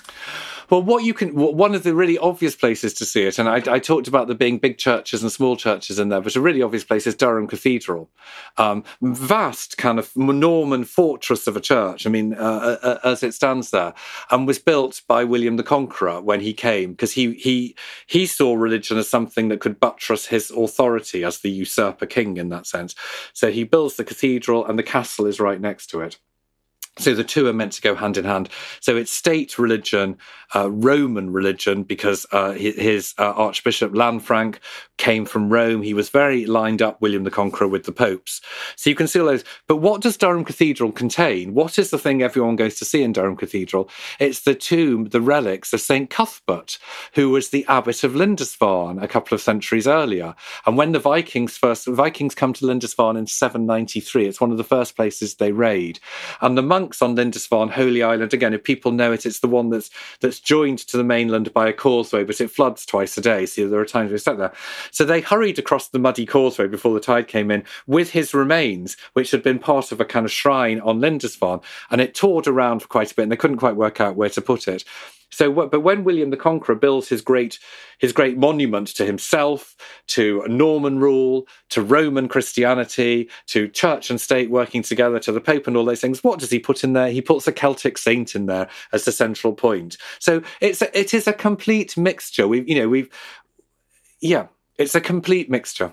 Well, 0.71 0.83
what 0.83 1.05
you 1.05 1.13
can, 1.13 1.35
one 1.35 1.75
of 1.75 1.83
the 1.83 1.95
really 1.95 2.17
obvious 2.17 2.57
places 2.57 2.95
to 2.95 3.05
see 3.05 3.25
it, 3.25 3.39
and 3.39 3.49
I, 3.49 3.57
I, 3.71 3.79
talked 3.79 4.09
about 4.09 4.29
there 4.29 4.37
being 4.37 4.59
big 4.59 4.79
churches 4.79 5.23
and 5.23 5.31
small 5.31 5.57
churches 5.57 5.99
in 5.99 6.09
there, 6.09 6.21
but 6.21 6.37
a 6.37 6.41
really 6.41 6.63
obvious 6.63 6.85
place 6.85 7.07
is 7.07 7.15
Durham 7.15 7.47
Cathedral. 7.47 8.11
Um, 8.57 8.83
vast 9.03 9.77
kind 9.77 9.99
of 9.99 10.15
Norman 10.17 10.85
fortress 10.85 11.47
of 11.47 11.57
a 11.57 11.61
church, 11.61 12.07
I 12.07 12.11
mean, 12.11 12.35
uh, 12.35 12.79
uh, 12.83 12.87
uh, 12.87 12.99
as 13.05 13.23
it 13.23 13.35
stands 13.35 13.71
there, 13.71 13.93
and 14.31 14.47
was 14.47 14.59
built 14.59 15.03
by 15.07 15.23
William 15.25 15.57
the 15.57 15.63
Conqueror 15.63 16.23
when 16.23 16.41
he 16.41 16.55
came, 16.55 16.93
because 16.93 17.13
he, 17.13 17.35
he, 17.35 17.77
he 18.07 18.27
saw 18.27 18.55
religion 18.55 18.97
as 18.97 19.09
something 19.09 19.49
that 19.49 19.61
could 19.61 19.81
buttress 19.81 20.27
his 20.27 20.51
authority 20.51 21.25
as 21.25 21.41
the 21.41 21.51
usurper 21.51 22.07
king 22.07 22.37
in 22.39 22.49
that 22.49 22.67
sense. 22.67 22.95
So 23.35 23.51
he 23.51 23.65
builds 23.65 23.97
the 23.97 24.05
cathedral, 24.05 24.65
and 24.65 24.79
the 24.79 24.83
castle 24.83 25.27
is 25.27 25.41
right 25.41 25.61
next 25.61 25.89
to 25.89 26.01
it. 26.01 26.19
So 26.99 27.13
the 27.13 27.25
two 27.25 27.49
are 27.49 27.53
meant 27.53 27.73
to 27.73 27.83
go 27.83 27.97
hand 27.97 28.17
in 28.17 28.25
hand. 28.25 28.49
So 28.81 28.97
it's 28.97 29.13
state 29.13 29.59
religion, 29.59 30.17
uh, 30.55 30.71
Roman 30.71 31.33
religion, 31.33 31.83
because 31.83 32.25
uh, 32.31 32.53
his 32.53 33.15
uh, 33.19 33.33
Archbishop 33.33 33.93
Lanfranc 33.93 34.59
came 34.97 35.25
from 35.25 35.53
Rome. 35.53 35.83
He 35.83 35.93
was 35.93 36.09
very 36.09 36.47
lined 36.47 36.81
up, 36.81 37.01
William 37.01 37.25
the 37.25 37.33
Conqueror, 37.33 37.67
with 37.67 37.85
the 37.85 37.93
popes. 37.93 38.41
So 38.77 38.91
you 38.91 38.97
can 38.97 39.09
see 39.09 39.19
all 39.19 39.27
those. 39.27 39.43
But 39.67 39.79
what 39.79 40.03
does 40.03 40.17
Durham 40.17 40.45
Cathedral 40.45 40.93
contain? 40.93 41.53
What 41.53 41.81
is 41.81 41.91
the 41.91 41.99
thing 41.99 42.23
everyone 42.23 42.55
goes 42.55 42.77
to 42.77 42.85
see 42.85 43.03
in 43.03 43.13
Durham 43.13 43.37
Cathedral? 43.37 43.91
It's 44.21 44.43
the 44.43 44.55
tomb, 44.55 45.07
the 45.07 45.21
relics 45.21 45.73
of 45.73 45.81
St. 45.81 46.09
Cuthbert, 46.09 46.79
who 47.15 47.31
was 47.31 47.51
the 47.51 47.67
abbot 47.67 48.05
of 48.05 48.15
Lindisfarne 48.15 49.03
a 49.03 49.09
couple 49.09 49.35
of 49.35 49.41
centuries 49.41 49.89
earlier. 49.89 50.37
And 50.65 50.77
when 50.77 50.93
the 50.93 51.01
Vikings 51.01 51.57
first, 51.57 51.89
Vikings 51.89 52.37
come 52.37 52.53
to 52.53 52.67
Lindisfarne 52.67 53.17
in 53.17 53.27
793, 53.27 54.27
it's 54.27 54.41
one 54.41 54.53
of 54.53 54.59
the 54.59 54.65
first 54.65 54.95
places 54.95 55.35
they 55.35 55.51
raid. 55.51 55.99
And 56.41 56.57
the 56.57 56.63
monks 56.63 56.84
on 57.03 57.15
Lindisfarne, 57.15 57.71
Holy 57.71 58.03
Island. 58.03 58.33
Again, 58.35 58.55
if 58.55 58.63
people 58.63 58.93
know 58.93 59.13
it, 59.13 59.27
it's 59.27 59.41
the 59.41 59.49
one 59.49 59.71
that's 59.71 59.91
that's 60.21 60.41
joined 60.41 60.79
to 60.79 60.97
the 60.97 61.05
mainland 61.05 61.53
by 61.53 61.69
a 61.69 61.73
causeway, 61.73 62.25
but 62.25 62.41
it 62.41 62.51
floods 62.51 62.85
twice 62.87 63.17
a 63.17 63.21
day. 63.21 63.47
So 63.47 63.69
there 63.69 63.81
are 63.81 63.87
times 63.87 64.13
we 64.13 64.19
stuck 64.19 64.39
there. 64.39 64.53
So 64.91 65.05
they 65.05 65.21
hurried 65.21 65.59
across 65.59 65.89
the 65.89 65.99
muddy 65.99 66.27
causeway 66.27 66.67
before 66.67 66.95
the 66.95 67.01
tide 67.01 67.29
came 67.29 67.51
in 67.51 67.65
with 67.87 68.11
his 68.11 68.35
remains, 68.35 68.97
which 69.13 69.31
had 69.31 69.43
been 69.43 69.59
part 69.59 69.93
of 69.93 70.01
a 70.01 70.05
kind 70.05 70.27
of 70.27 70.33
shrine 70.33 70.81
on 70.81 71.01
Lindisfarne, 71.01 71.61
and 71.91 72.01
it 72.01 72.15
toured 72.15 72.47
around 72.47 72.81
for 72.81 72.89
quite 72.89 73.13
a 73.13 73.15
bit, 73.15 73.23
and 73.23 73.33
they 73.33 73.37
couldn't 73.37 73.59
quite 73.59 73.77
work 73.77 74.01
out 74.01 74.17
where 74.17 74.31
to 74.31 74.41
put 74.41 74.69
it. 74.69 74.85
So, 75.31 75.53
but 75.53 75.81
when 75.81 76.05
William 76.05 76.31
the 76.31 76.37
Conqueror 76.37 76.77
builds 76.77 77.09
his 77.09 77.21
great 77.21 77.59
his 77.99 78.13
great 78.13 78.37
monument 78.37 78.89
to 78.89 79.05
himself, 79.05 79.75
to 80.09 80.45
Norman 80.47 80.99
rule, 80.99 81.47
to 81.71 81.83
Roman 81.83 82.29
Christianity, 82.29 83.29
to 83.49 83.69
church 83.69 84.11
and 84.11 84.21
state 84.21 84.51
working 84.51 84.83
together, 84.83 85.19
to 85.21 85.33
the 85.33 85.41
Pope 85.41 85.67
and 85.67 85.77
all 85.77 85.85
those 85.85 86.01
things, 86.01 86.23
what 86.23 86.39
does 86.39 86.51
he 86.51 86.59
put 86.59 86.85
in 86.85 86.93
there? 86.93 87.11
He 87.11 87.21
puts 87.21 87.47
a 87.47 87.53
Celtic 87.53 87.99
saint 87.99 88.35
in 88.35 88.47
there 88.47 88.69
as 88.93 89.05
the 89.05 89.13
central 89.13 89.55
point. 89.55 89.97
So 90.19 90.43
it's 90.61 90.83
a, 90.83 90.99
it 90.99 91.15
is 91.15 91.27
a 91.27 91.33
complete 91.33 91.97
mixture. 91.97 92.47
We've 92.47 92.69
you 92.69 92.79
know 92.79 92.89
we've 92.89 93.09
yeah, 94.21 94.47
it's 94.79 94.95
a 94.95 95.01
complete 95.01 95.51
mixture. 95.51 95.93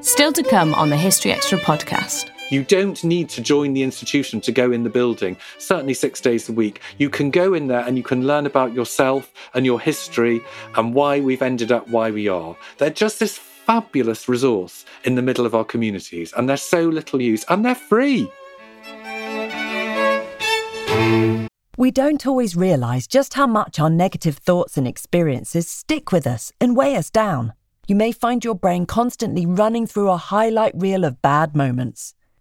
Still 0.00 0.32
to 0.32 0.42
come 0.42 0.74
on 0.74 0.90
the 0.90 0.96
History 0.96 1.32
Extra 1.32 1.58
podcast. 1.58 2.33
You 2.50 2.62
don't 2.62 3.02
need 3.02 3.30
to 3.30 3.40
join 3.40 3.72
the 3.72 3.82
institution 3.82 4.38
to 4.42 4.52
go 4.52 4.70
in 4.70 4.82
the 4.82 4.90
building, 4.90 5.38
certainly 5.58 5.94
six 5.94 6.20
days 6.20 6.46
a 6.48 6.52
week. 6.52 6.82
You 6.98 7.08
can 7.08 7.30
go 7.30 7.54
in 7.54 7.68
there 7.68 7.80
and 7.80 7.96
you 7.96 8.02
can 8.02 8.26
learn 8.26 8.44
about 8.44 8.74
yourself 8.74 9.32
and 9.54 9.64
your 9.64 9.80
history 9.80 10.42
and 10.76 10.92
why 10.92 11.20
we've 11.20 11.40
ended 11.40 11.72
up 11.72 11.88
why 11.88 12.10
we 12.10 12.28
are. 12.28 12.54
They're 12.76 12.90
just 12.90 13.18
this 13.18 13.38
fabulous 13.38 14.28
resource 14.28 14.84
in 15.04 15.14
the 15.14 15.22
middle 15.22 15.46
of 15.46 15.54
our 15.54 15.64
communities, 15.64 16.34
and 16.36 16.46
they're 16.46 16.58
so 16.58 16.82
little 16.82 17.22
use 17.22 17.46
and 17.48 17.64
they're 17.64 17.74
free. 17.74 18.30
We 21.78 21.90
don't 21.90 22.26
always 22.26 22.54
realise 22.54 23.06
just 23.06 23.34
how 23.34 23.46
much 23.46 23.80
our 23.80 23.90
negative 23.90 24.36
thoughts 24.36 24.76
and 24.76 24.86
experiences 24.86 25.66
stick 25.66 26.12
with 26.12 26.26
us 26.26 26.52
and 26.60 26.76
weigh 26.76 26.94
us 26.94 27.10
down. 27.10 27.54
You 27.88 27.96
may 27.96 28.12
find 28.12 28.44
your 28.44 28.54
brain 28.54 28.84
constantly 28.84 29.46
running 29.46 29.86
through 29.86 30.10
a 30.10 30.18
highlight 30.18 30.74
reel 30.76 31.04
of 31.04 31.22
bad 31.22 31.56
moments. 31.56 32.14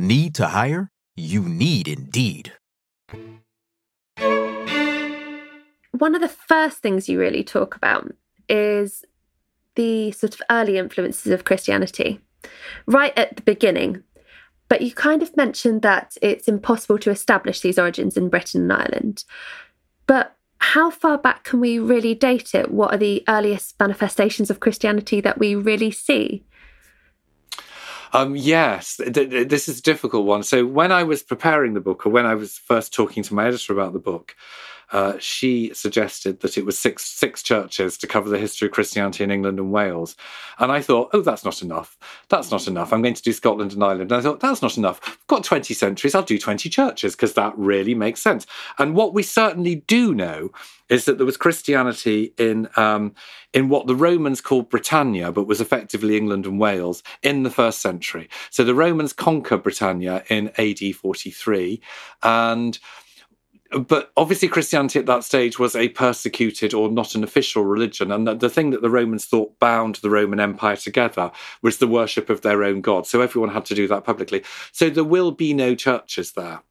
Need 0.00 0.34
to 0.36 0.46
hire? 0.46 0.90
You 1.14 1.42
need 1.42 1.86
Indeed. 1.86 2.54
One 5.92 6.14
of 6.14 6.22
the 6.22 6.34
first 6.48 6.78
things 6.78 7.06
you 7.06 7.20
really 7.20 7.44
talk 7.44 7.76
about 7.76 8.10
is 8.48 9.04
the 9.74 10.10
sort 10.12 10.34
of 10.34 10.40
early 10.50 10.78
influences 10.78 11.30
of 11.30 11.44
Christianity, 11.44 12.18
right 12.86 13.12
at 13.14 13.36
the 13.36 13.42
beginning. 13.42 14.02
But 14.70 14.80
you 14.80 14.90
kind 14.90 15.22
of 15.22 15.36
mentioned 15.36 15.82
that 15.82 16.16
it's 16.22 16.48
impossible 16.48 16.96
to 17.00 17.10
establish 17.10 17.60
these 17.60 17.78
origins 17.78 18.16
in 18.16 18.30
Britain 18.30 18.62
and 18.62 18.72
Ireland. 18.72 19.24
But 20.06 20.34
how 20.60 20.88
far 20.90 21.18
back 21.18 21.44
can 21.44 21.60
we 21.60 21.78
really 21.78 22.14
date 22.14 22.54
it? 22.54 22.70
What 22.70 22.94
are 22.94 22.98
the 22.98 23.22
earliest 23.28 23.78
manifestations 23.78 24.48
of 24.48 24.60
Christianity 24.60 25.20
that 25.20 25.38
we 25.38 25.54
really 25.54 25.90
see? 25.90 26.46
Um, 28.12 28.36
yes, 28.36 28.96
th- 28.96 29.12
th- 29.14 29.48
this 29.48 29.68
is 29.68 29.80
a 29.80 29.82
difficult 29.82 30.26
one. 30.26 30.42
So 30.42 30.66
when 30.66 30.92
I 30.92 31.04
was 31.04 31.22
preparing 31.22 31.74
the 31.74 31.80
book, 31.80 32.06
or 32.06 32.10
when 32.10 32.26
I 32.26 32.34
was 32.34 32.58
first 32.58 32.92
talking 32.92 33.22
to 33.24 33.34
my 33.34 33.46
editor 33.46 33.72
about 33.72 33.92
the 33.92 34.00
book, 34.00 34.36
uh, 34.92 35.14
she 35.18 35.72
suggested 35.72 36.40
that 36.40 36.58
it 36.58 36.66
was 36.66 36.78
six 36.78 37.04
six 37.04 37.42
churches 37.42 37.96
to 37.98 38.06
cover 38.06 38.28
the 38.28 38.38
history 38.38 38.66
of 38.66 38.72
Christianity 38.72 39.22
in 39.22 39.30
England 39.30 39.58
and 39.58 39.70
Wales. 39.70 40.16
And 40.58 40.72
I 40.72 40.80
thought, 40.82 41.10
oh, 41.12 41.22
that's 41.22 41.44
not 41.44 41.62
enough. 41.62 41.96
That's 42.28 42.50
not 42.50 42.66
enough. 42.66 42.92
I'm 42.92 43.02
going 43.02 43.14
to 43.14 43.22
do 43.22 43.32
Scotland 43.32 43.72
and 43.72 43.84
Ireland. 43.84 44.12
And 44.12 44.18
I 44.18 44.20
thought, 44.20 44.40
that's 44.40 44.62
not 44.62 44.76
enough. 44.76 45.00
I've 45.04 45.26
got 45.28 45.44
20 45.44 45.74
centuries. 45.74 46.14
I'll 46.14 46.22
do 46.22 46.38
20 46.38 46.68
churches 46.68 47.14
because 47.14 47.34
that 47.34 47.56
really 47.56 47.94
makes 47.94 48.20
sense. 48.20 48.46
And 48.78 48.94
what 48.94 49.14
we 49.14 49.22
certainly 49.22 49.76
do 49.76 50.14
know 50.14 50.50
is 50.88 51.04
that 51.04 51.16
there 51.16 51.26
was 51.26 51.36
Christianity 51.36 52.34
in 52.36 52.68
um, 52.76 53.14
in 53.54 53.68
what 53.68 53.86
the 53.86 53.94
Romans 53.94 54.40
called 54.40 54.68
Britannia, 54.68 55.32
but 55.32 55.46
was 55.46 55.60
effectively 55.60 56.16
England 56.16 56.46
and 56.46 56.60
Wales 56.60 57.02
in 57.22 57.44
the 57.44 57.50
first 57.50 57.80
century. 57.80 58.28
So 58.50 58.64
the 58.64 58.74
Romans 58.74 59.12
conquered 59.12 59.62
Britannia 59.62 60.24
in 60.28 60.50
AD 60.58 60.96
43, 60.96 61.80
and 62.22 62.78
but 63.86 64.10
obviously 64.16 64.48
christianity 64.48 64.98
at 64.98 65.06
that 65.06 65.24
stage 65.24 65.58
was 65.58 65.76
a 65.76 65.88
persecuted 65.90 66.74
or 66.74 66.90
not 66.90 67.14
an 67.14 67.22
official 67.22 67.64
religion 67.64 68.10
and 68.10 68.26
the, 68.26 68.34
the, 68.34 68.50
thing 68.50 68.70
that 68.70 68.82
the 68.82 68.90
romans 68.90 69.26
thought 69.26 69.58
bound 69.60 69.96
the 69.96 70.10
roman 70.10 70.40
empire 70.40 70.76
together 70.76 71.30
was 71.62 71.78
the 71.78 71.86
worship 71.86 72.30
of 72.30 72.40
their 72.42 72.64
own 72.64 72.80
god. 72.80 73.06
So 73.06 73.20
everyone 73.20 73.50
had 73.50 73.64
to 73.66 73.74
do 73.74 73.86
that 73.88 74.04
publicly. 74.04 74.42
So 74.72 74.90
there 74.90 75.04
will 75.04 75.32
be 75.32 75.54
no 75.54 75.74
churches 75.74 76.32
there. 76.32 76.62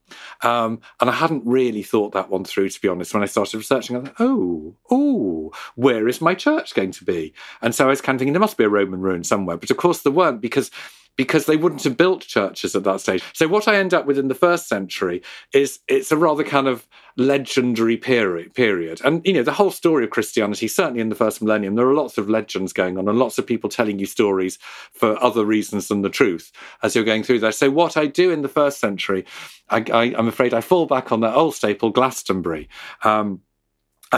Um, 0.42 0.82
and 1.00 1.08
i 1.08 1.14
hadn't 1.14 1.44
really 1.46 1.84
thought 1.84 2.14
that 2.14 2.32
one 2.32 2.44
through 2.44 2.70
to 2.70 2.82
be 2.82 2.88
honest 2.88 3.14
when 3.14 3.22
i 3.22 3.28
started 3.28 3.58
researching. 3.58 3.96
I 3.96 4.02
thought 4.02 4.16
oh 4.20 4.76
oh 4.90 5.52
where 5.76 6.08
is 6.08 6.20
my 6.20 6.34
church 6.34 6.74
going 6.74 6.92
to 6.92 7.06
be? 7.06 7.34
And 7.62 7.76
so 7.76 7.86
i 7.86 7.90
was 7.90 8.02
kind 8.02 8.16
of 8.16 8.20
thinking 8.20 8.34
there 8.34 8.40
must 8.40 8.58
be 8.58 8.64
a 8.64 8.70
roman 8.70 9.02
ruin 9.02 9.24
somewhere 9.24 9.58
but 9.58 9.70
of 9.70 9.78
course 9.78 10.02
there 10.02 10.12
weren't 10.12 10.42
because 10.42 10.72
because 11.20 11.48
they 11.48 11.58
wouldn't 11.58 11.84
have 11.84 11.98
built 11.98 12.22
churches 12.22 12.78
at 12.78 12.86
that 12.86 13.02
stage. 13.02 13.22
So 13.34 13.46
what 13.46 13.68
I 13.68 13.76
end 13.76 13.94
up 13.94 14.06
with 14.06 14.18
in 14.18 14.30
the 14.30 14.34
first 14.34 14.70
century 14.70 15.22
is 15.52 15.82
it's 15.90 16.14
a 16.14 16.16
rather 16.16 16.46
kind 16.46 16.66
of 16.66 16.88
legendary 17.18 17.98
period 17.98 18.54
period. 18.54 19.02
And 19.04 19.22
you 19.26 19.34
know, 19.34 19.44
the 19.44 19.52
whole 19.52 19.72
story 19.72 20.06
of 20.06 20.12
Christianity, 20.12 20.70
certainly 20.70 21.02
in 21.02 21.10
the 21.10 21.16
first 21.16 21.42
millennium, 21.42 21.76
there 21.76 21.90
are 21.90 21.94
lots 21.94 22.18
of 22.18 22.30
legends 22.30 22.72
going 22.72 22.98
on 22.98 23.10
and 23.10 23.20
lots 23.20 23.38
of 23.38 23.46
people 23.46 23.70
telling 23.70 24.00
you 24.00 24.06
stories 24.06 24.58
for 24.94 25.22
other 25.22 25.44
reasons 25.44 25.90
than 25.90 26.04
the 26.04 26.10
truth 26.10 26.54
as 26.84 26.96
you're 26.96 27.04
going 27.04 27.24
through 27.24 27.40
there. 27.40 27.52
So 27.52 27.70
what 27.70 27.98
I 27.98 28.06
do 28.06 28.32
in 28.32 28.42
the 28.42 28.48
first 28.48 28.80
century, 28.80 29.26
I, 29.70 30.14
am 30.18 30.30
afraid 30.30 30.54
I 30.54 30.62
fall 30.62 30.86
back 30.86 31.12
on 31.12 31.20
that 31.20 31.36
old 31.36 31.54
staple, 31.54 31.90
Glastonbury. 31.90 32.70
Um, 33.04 33.42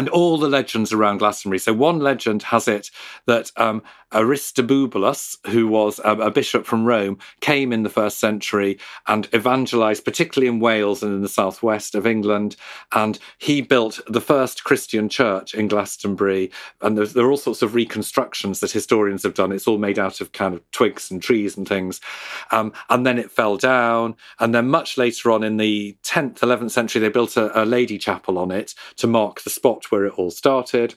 all 0.10 0.38
the 0.38 0.50
legends 0.50 0.94
around 0.94 1.18
Glastonbury. 1.18 1.60
So 1.60 1.74
one 1.74 2.00
legend 2.00 2.44
has 2.44 2.68
it 2.68 2.92
that 3.26 3.52
um, 3.58 3.84
Aristobulus, 4.14 5.38
who 5.48 5.68
was 5.68 6.00
a, 6.04 6.12
a, 6.12 6.32
bishop 6.32 6.66
from 6.66 6.86
Rome, 6.86 7.18
came 7.40 7.72
in 7.72 7.84
the 7.84 7.90
first 7.90 8.20
century 8.20 8.78
and 9.08 9.28
evangelized, 9.34 10.04
particularly 10.04 10.48
in 10.48 10.60
Wales 10.60 11.02
and 11.02 11.14
in 11.14 11.22
the 11.22 11.30
southwest 11.30 11.96
of 11.96 12.06
England. 12.06 12.56
And 12.92 13.20
he 13.38 13.62
built 13.62 14.00
the 14.08 14.22
first 14.22 14.64
Christian 14.64 15.08
church 15.08 15.54
in 15.54 15.68
Glastonbury. 15.68 16.52
And 16.82 16.98
there 16.98 17.26
are 17.26 17.32
all 17.32 17.38
sorts 17.38 17.62
of 17.62 17.76
reconstructions 17.76 18.60
that 18.60 18.72
historians 18.72 19.24
have 19.24 19.34
done. 19.34 19.52
It's 19.52 19.68
all 19.68 19.78
made 19.78 20.00
out 20.00 20.20
of 20.20 20.32
kind 20.34 20.54
of 20.54 20.72
twigs 20.72 21.10
and 21.10 21.22
trees 21.22 21.56
and 21.56 21.68
things. 21.68 22.02
Um, 22.52 22.74
and 22.90 23.06
then 23.06 23.18
it 23.18 23.32
fell 23.32 23.58
down. 23.58 24.16
And 24.40 24.54
then 24.54 24.68
much 24.68 24.98
later 24.98 25.32
on 25.32 25.44
in 25.44 25.58
the 25.58 25.96
10th, 26.04 26.40
11th 26.40 26.72
century, 26.72 27.02
they 27.02 27.10
built 27.10 27.38
a, 27.38 27.62
a 27.62 27.66
lady 27.66 27.98
chapel 27.98 28.38
on 28.38 28.52
it 28.52 28.74
to 28.98 29.08
mark 29.08 29.42
the 29.42 29.50
spot 29.50 29.81
where 29.90 30.06
it 30.06 30.14
all 30.18 30.32
started 30.32 30.96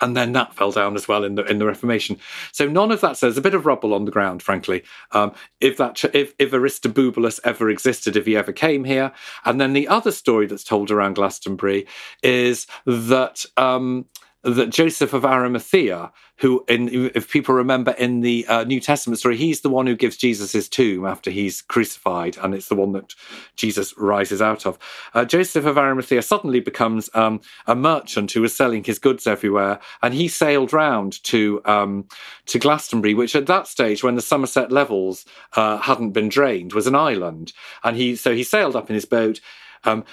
and 0.00 0.16
then 0.16 0.32
that 0.32 0.54
fell 0.54 0.70
down 0.70 0.94
as 0.94 1.08
well 1.08 1.24
in 1.24 1.34
the 1.34 1.44
in 1.44 1.58
the 1.58 1.66
Reformation. 1.66 2.18
So 2.52 2.68
none 2.68 2.90
of 2.90 3.00
that. 3.00 3.16
So 3.16 3.26
there's 3.26 3.38
a 3.38 3.42
bit 3.42 3.54
of 3.54 3.66
rubble 3.66 3.94
on 3.94 4.04
the 4.04 4.10
ground, 4.10 4.42
frankly. 4.42 4.84
Um, 5.12 5.32
if 5.60 5.76
that 5.78 6.04
if 6.14 6.34
if 6.38 6.52
Aristobulus 6.52 7.40
ever 7.44 7.68
existed, 7.70 8.16
if 8.16 8.26
he 8.26 8.36
ever 8.36 8.52
came 8.52 8.84
here, 8.84 9.12
and 9.44 9.60
then 9.60 9.72
the 9.72 9.88
other 9.88 10.12
story 10.12 10.46
that's 10.46 10.64
told 10.64 10.90
around 10.90 11.14
Glastonbury 11.14 11.86
is 12.22 12.66
that. 12.86 13.44
Um, 13.56 14.06
that 14.44 14.70
Joseph 14.70 15.12
of 15.12 15.24
Arimathea, 15.24 16.12
who, 16.36 16.64
in, 16.68 17.10
if 17.14 17.30
people 17.30 17.54
remember 17.54 17.90
in 17.92 18.20
the 18.20 18.46
uh, 18.46 18.62
New 18.64 18.80
Testament 18.80 19.18
story, 19.18 19.36
he's 19.36 19.62
the 19.62 19.68
one 19.68 19.86
who 19.86 19.96
gives 19.96 20.16
Jesus 20.16 20.52
his 20.52 20.68
tomb 20.68 21.04
after 21.04 21.30
he's 21.30 21.62
crucified, 21.62 22.36
and 22.40 22.54
it's 22.54 22.68
the 22.68 22.76
one 22.76 22.92
that 22.92 23.14
Jesus 23.56 23.96
rises 23.98 24.40
out 24.40 24.64
of. 24.64 24.78
Uh, 25.12 25.24
Joseph 25.24 25.64
of 25.64 25.76
Arimathea 25.76 26.22
suddenly 26.22 26.60
becomes 26.60 27.10
um, 27.14 27.40
a 27.66 27.74
merchant 27.74 28.30
who 28.30 28.40
was 28.40 28.54
selling 28.54 28.84
his 28.84 29.00
goods 29.00 29.26
everywhere, 29.26 29.80
and 30.02 30.14
he 30.14 30.28
sailed 30.28 30.72
round 30.72 31.22
to 31.24 31.60
um, 31.64 32.06
to 32.46 32.60
Glastonbury, 32.60 33.14
which 33.14 33.34
at 33.34 33.46
that 33.46 33.66
stage, 33.66 34.04
when 34.04 34.14
the 34.14 34.22
Somerset 34.22 34.70
levels 34.70 35.24
uh, 35.56 35.78
hadn't 35.78 36.12
been 36.12 36.28
drained, 36.28 36.72
was 36.72 36.86
an 36.86 36.94
island, 36.94 37.52
and 37.82 37.96
he 37.96 38.14
so 38.14 38.34
he 38.34 38.44
sailed 38.44 38.76
up 38.76 38.88
in 38.88 38.94
his 38.94 39.04
boat. 39.04 39.40
Um, 39.84 40.04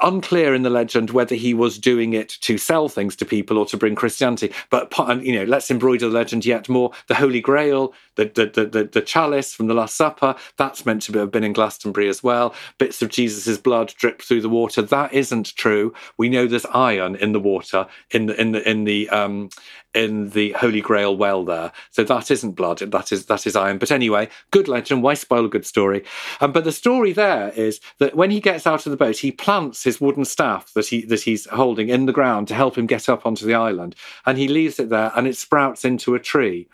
unclear 0.00 0.54
in 0.54 0.62
the 0.62 0.70
legend 0.70 1.10
whether 1.10 1.34
he 1.34 1.54
was 1.54 1.78
doing 1.78 2.12
it 2.12 2.28
to 2.40 2.58
sell 2.58 2.88
things 2.88 3.16
to 3.16 3.24
people 3.24 3.58
or 3.58 3.66
to 3.66 3.76
bring 3.76 3.94
Christianity. 3.94 4.52
But 4.70 4.92
you 5.22 5.34
know, 5.34 5.44
let's 5.44 5.70
embroider 5.70 6.08
the 6.08 6.14
legend 6.14 6.44
yet 6.44 6.68
more. 6.68 6.92
The 7.08 7.14
Holy 7.14 7.40
Grail, 7.40 7.92
the 8.16 8.26
the 8.26 8.66
the, 8.66 8.84
the, 8.84 9.02
chalice 9.02 9.54
from 9.54 9.66
the 9.66 9.74
Last 9.74 9.96
Supper, 9.96 10.34
that's 10.56 10.86
meant 10.86 11.02
to 11.02 11.18
have 11.18 11.30
been 11.30 11.44
in 11.44 11.52
Glastonbury 11.52 12.08
as 12.08 12.22
well. 12.22 12.54
Bits 12.78 13.02
of 13.02 13.10
Jesus's 13.10 13.58
blood 13.58 13.94
drip 13.96 14.22
through 14.22 14.40
the 14.40 14.48
water. 14.48 14.82
That 14.82 15.12
isn't 15.12 15.54
true. 15.56 15.92
We 16.16 16.28
know 16.28 16.46
there's 16.46 16.66
iron 16.66 17.16
in 17.16 17.32
the 17.32 17.40
water 17.40 17.86
in 18.10 18.26
the 18.26 18.40
in 18.40 18.52
the 18.52 18.68
in 18.68 18.84
the 18.84 19.08
um, 19.10 19.50
in 19.94 20.30
the 20.30 20.52
Holy 20.52 20.80
Grail 20.80 21.16
well 21.16 21.44
there. 21.44 21.72
So 21.90 22.04
that 22.04 22.30
isn't 22.30 22.52
blood. 22.52 22.78
That 22.78 23.12
is 23.12 23.26
that 23.26 23.46
is 23.46 23.56
iron. 23.56 23.78
But 23.78 23.90
anyway, 23.90 24.28
good 24.50 24.68
legend. 24.68 25.02
Why 25.02 25.14
spoil 25.14 25.44
a 25.44 25.48
good 25.48 25.66
story? 25.66 26.04
Um, 26.40 26.52
but 26.52 26.64
the 26.64 26.72
story 26.72 27.12
there 27.12 27.50
is 27.50 27.80
that 27.98 28.16
when 28.16 28.30
he 28.30 28.40
gets 28.40 28.66
out 28.66 28.86
of 28.86 28.90
the 28.90 28.96
boat, 28.96 29.18
he 29.18 29.30
plants 29.30 29.83
his 29.84 30.00
wooden 30.00 30.24
staff 30.24 30.72
that 30.74 30.86
he 30.88 31.04
that 31.06 31.22
he's 31.22 31.46
holding 31.46 31.88
in 31.88 32.06
the 32.06 32.12
ground 32.12 32.48
to 32.48 32.54
help 32.54 32.76
him 32.76 32.86
get 32.86 33.08
up 33.08 33.26
onto 33.26 33.46
the 33.46 33.54
island, 33.54 33.94
and 34.26 34.38
he 34.38 34.48
leaves 34.48 34.78
it 34.78 34.88
there, 34.88 35.12
and 35.14 35.26
it 35.26 35.36
sprouts 35.36 35.84
into 35.84 36.14
a 36.14 36.20
tree. 36.20 36.68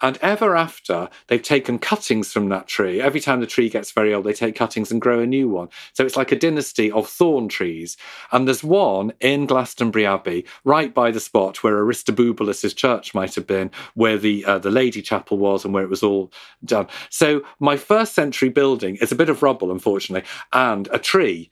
And 0.00 0.18
ever 0.20 0.56
after, 0.56 1.08
they've 1.28 1.42
taken 1.42 1.78
cuttings 1.78 2.32
from 2.32 2.48
that 2.48 2.66
tree. 2.66 3.00
Every 3.00 3.20
time 3.20 3.40
the 3.40 3.46
tree 3.46 3.68
gets 3.68 3.92
very 3.92 4.12
old, 4.12 4.24
they 4.24 4.32
take 4.32 4.56
cuttings 4.56 4.90
and 4.90 5.00
grow 5.00 5.20
a 5.20 5.26
new 5.26 5.48
one. 5.48 5.68
So 5.92 6.04
it's 6.04 6.16
like 6.16 6.32
a 6.32 6.38
dynasty 6.38 6.90
of 6.90 7.08
thorn 7.08 7.48
trees. 7.48 7.96
And 8.32 8.46
there's 8.46 8.64
one 8.64 9.12
in 9.20 9.46
Glastonbury 9.46 10.06
Abbey, 10.06 10.44
right 10.64 10.92
by 10.92 11.10
the 11.10 11.20
spot 11.20 11.62
where 11.62 11.78
Aristobulus' 11.78 12.74
church 12.74 13.14
might 13.14 13.34
have 13.34 13.46
been, 13.46 13.70
where 13.94 14.18
the 14.18 14.44
uh, 14.44 14.58
the 14.58 14.70
Lady 14.70 15.00
Chapel 15.00 15.38
was, 15.38 15.64
and 15.64 15.72
where 15.72 15.84
it 15.84 15.90
was 15.90 16.02
all 16.02 16.32
done. 16.64 16.88
So 17.10 17.42
my 17.60 17.76
first 17.76 18.14
century 18.14 18.48
building 18.48 18.96
is 18.96 19.12
a 19.12 19.16
bit 19.16 19.28
of 19.28 19.42
rubble, 19.42 19.70
unfortunately, 19.70 20.28
and 20.52 20.88
a 20.92 20.98
tree. 20.98 21.50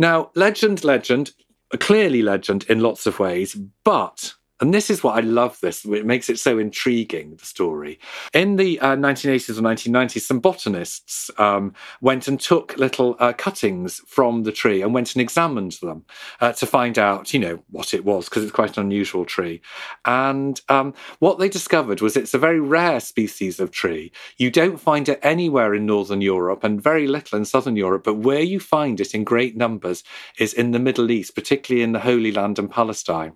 Now, 0.00 0.30
legend, 0.34 0.82
legend, 0.82 1.32
clearly 1.78 2.22
legend 2.22 2.64
in 2.70 2.80
lots 2.80 3.06
of 3.06 3.18
ways, 3.18 3.54
but 3.84 4.32
and 4.60 4.74
this 4.74 4.90
is 4.90 5.02
what 5.02 5.16
I 5.16 5.20
love 5.20 5.58
this, 5.60 5.84
it 5.86 6.04
makes 6.04 6.28
it 6.28 6.38
so 6.38 6.58
intriguing, 6.58 7.36
the 7.36 7.46
story. 7.46 7.98
In 8.34 8.56
the 8.56 8.78
uh, 8.80 8.94
1980s 8.96 9.58
or 9.58 9.62
1990s, 9.62 10.20
some 10.20 10.38
botanists 10.38 11.30
um, 11.38 11.72
went 12.02 12.28
and 12.28 12.38
took 12.38 12.76
little 12.76 13.16
uh, 13.18 13.32
cuttings 13.32 14.00
from 14.06 14.42
the 14.42 14.52
tree 14.52 14.82
and 14.82 14.92
went 14.92 15.14
and 15.14 15.22
examined 15.22 15.72
them 15.80 16.04
uh, 16.40 16.52
to 16.52 16.66
find 16.66 16.98
out, 16.98 17.32
you 17.32 17.40
know, 17.40 17.62
what 17.70 17.94
it 17.94 18.04
was, 18.04 18.28
because 18.28 18.42
it's 18.42 18.52
quite 18.52 18.76
an 18.76 18.84
unusual 18.84 19.24
tree. 19.24 19.62
And 20.04 20.60
um, 20.68 20.92
what 21.20 21.38
they 21.38 21.48
discovered 21.48 22.02
was 22.02 22.16
it's 22.16 22.34
a 22.34 22.38
very 22.38 22.60
rare 22.60 23.00
species 23.00 23.60
of 23.60 23.70
tree. 23.70 24.12
You 24.36 24.50
don't 24.50 24.78
find 24.78 25.08
it 25.08 25.20
anywhere 25.22 25.74
in 25.74 25.86
Northern 25.86 26.20
Europe 26.20 26.64
and 26.64 26.82
very 26.82 27.06
little 27.06 27.38
in 27.38 27.46
Southern 27.46 27.76
Europe, 27.76 28.04
but 28.04 28.18
where 28.18 28.42
you 28.42 28.60
find 28.60 29.00
it 29.00 29.14
in 29.14 29.24
great 29.24 29.56
numbers 29.56 30.04
is 30.38 30.52
in 30.52 30.72
the 30.72 30.78
Middle 30.78 31.10
East, 31.10 31.34
particularly 31.34 31.82
in 31.82 31.92
the 31.92 32.00
Holy 32.00 32.30
Land 32.30 32.58
and 32.58 32.70
Palestine. 32.70 33.32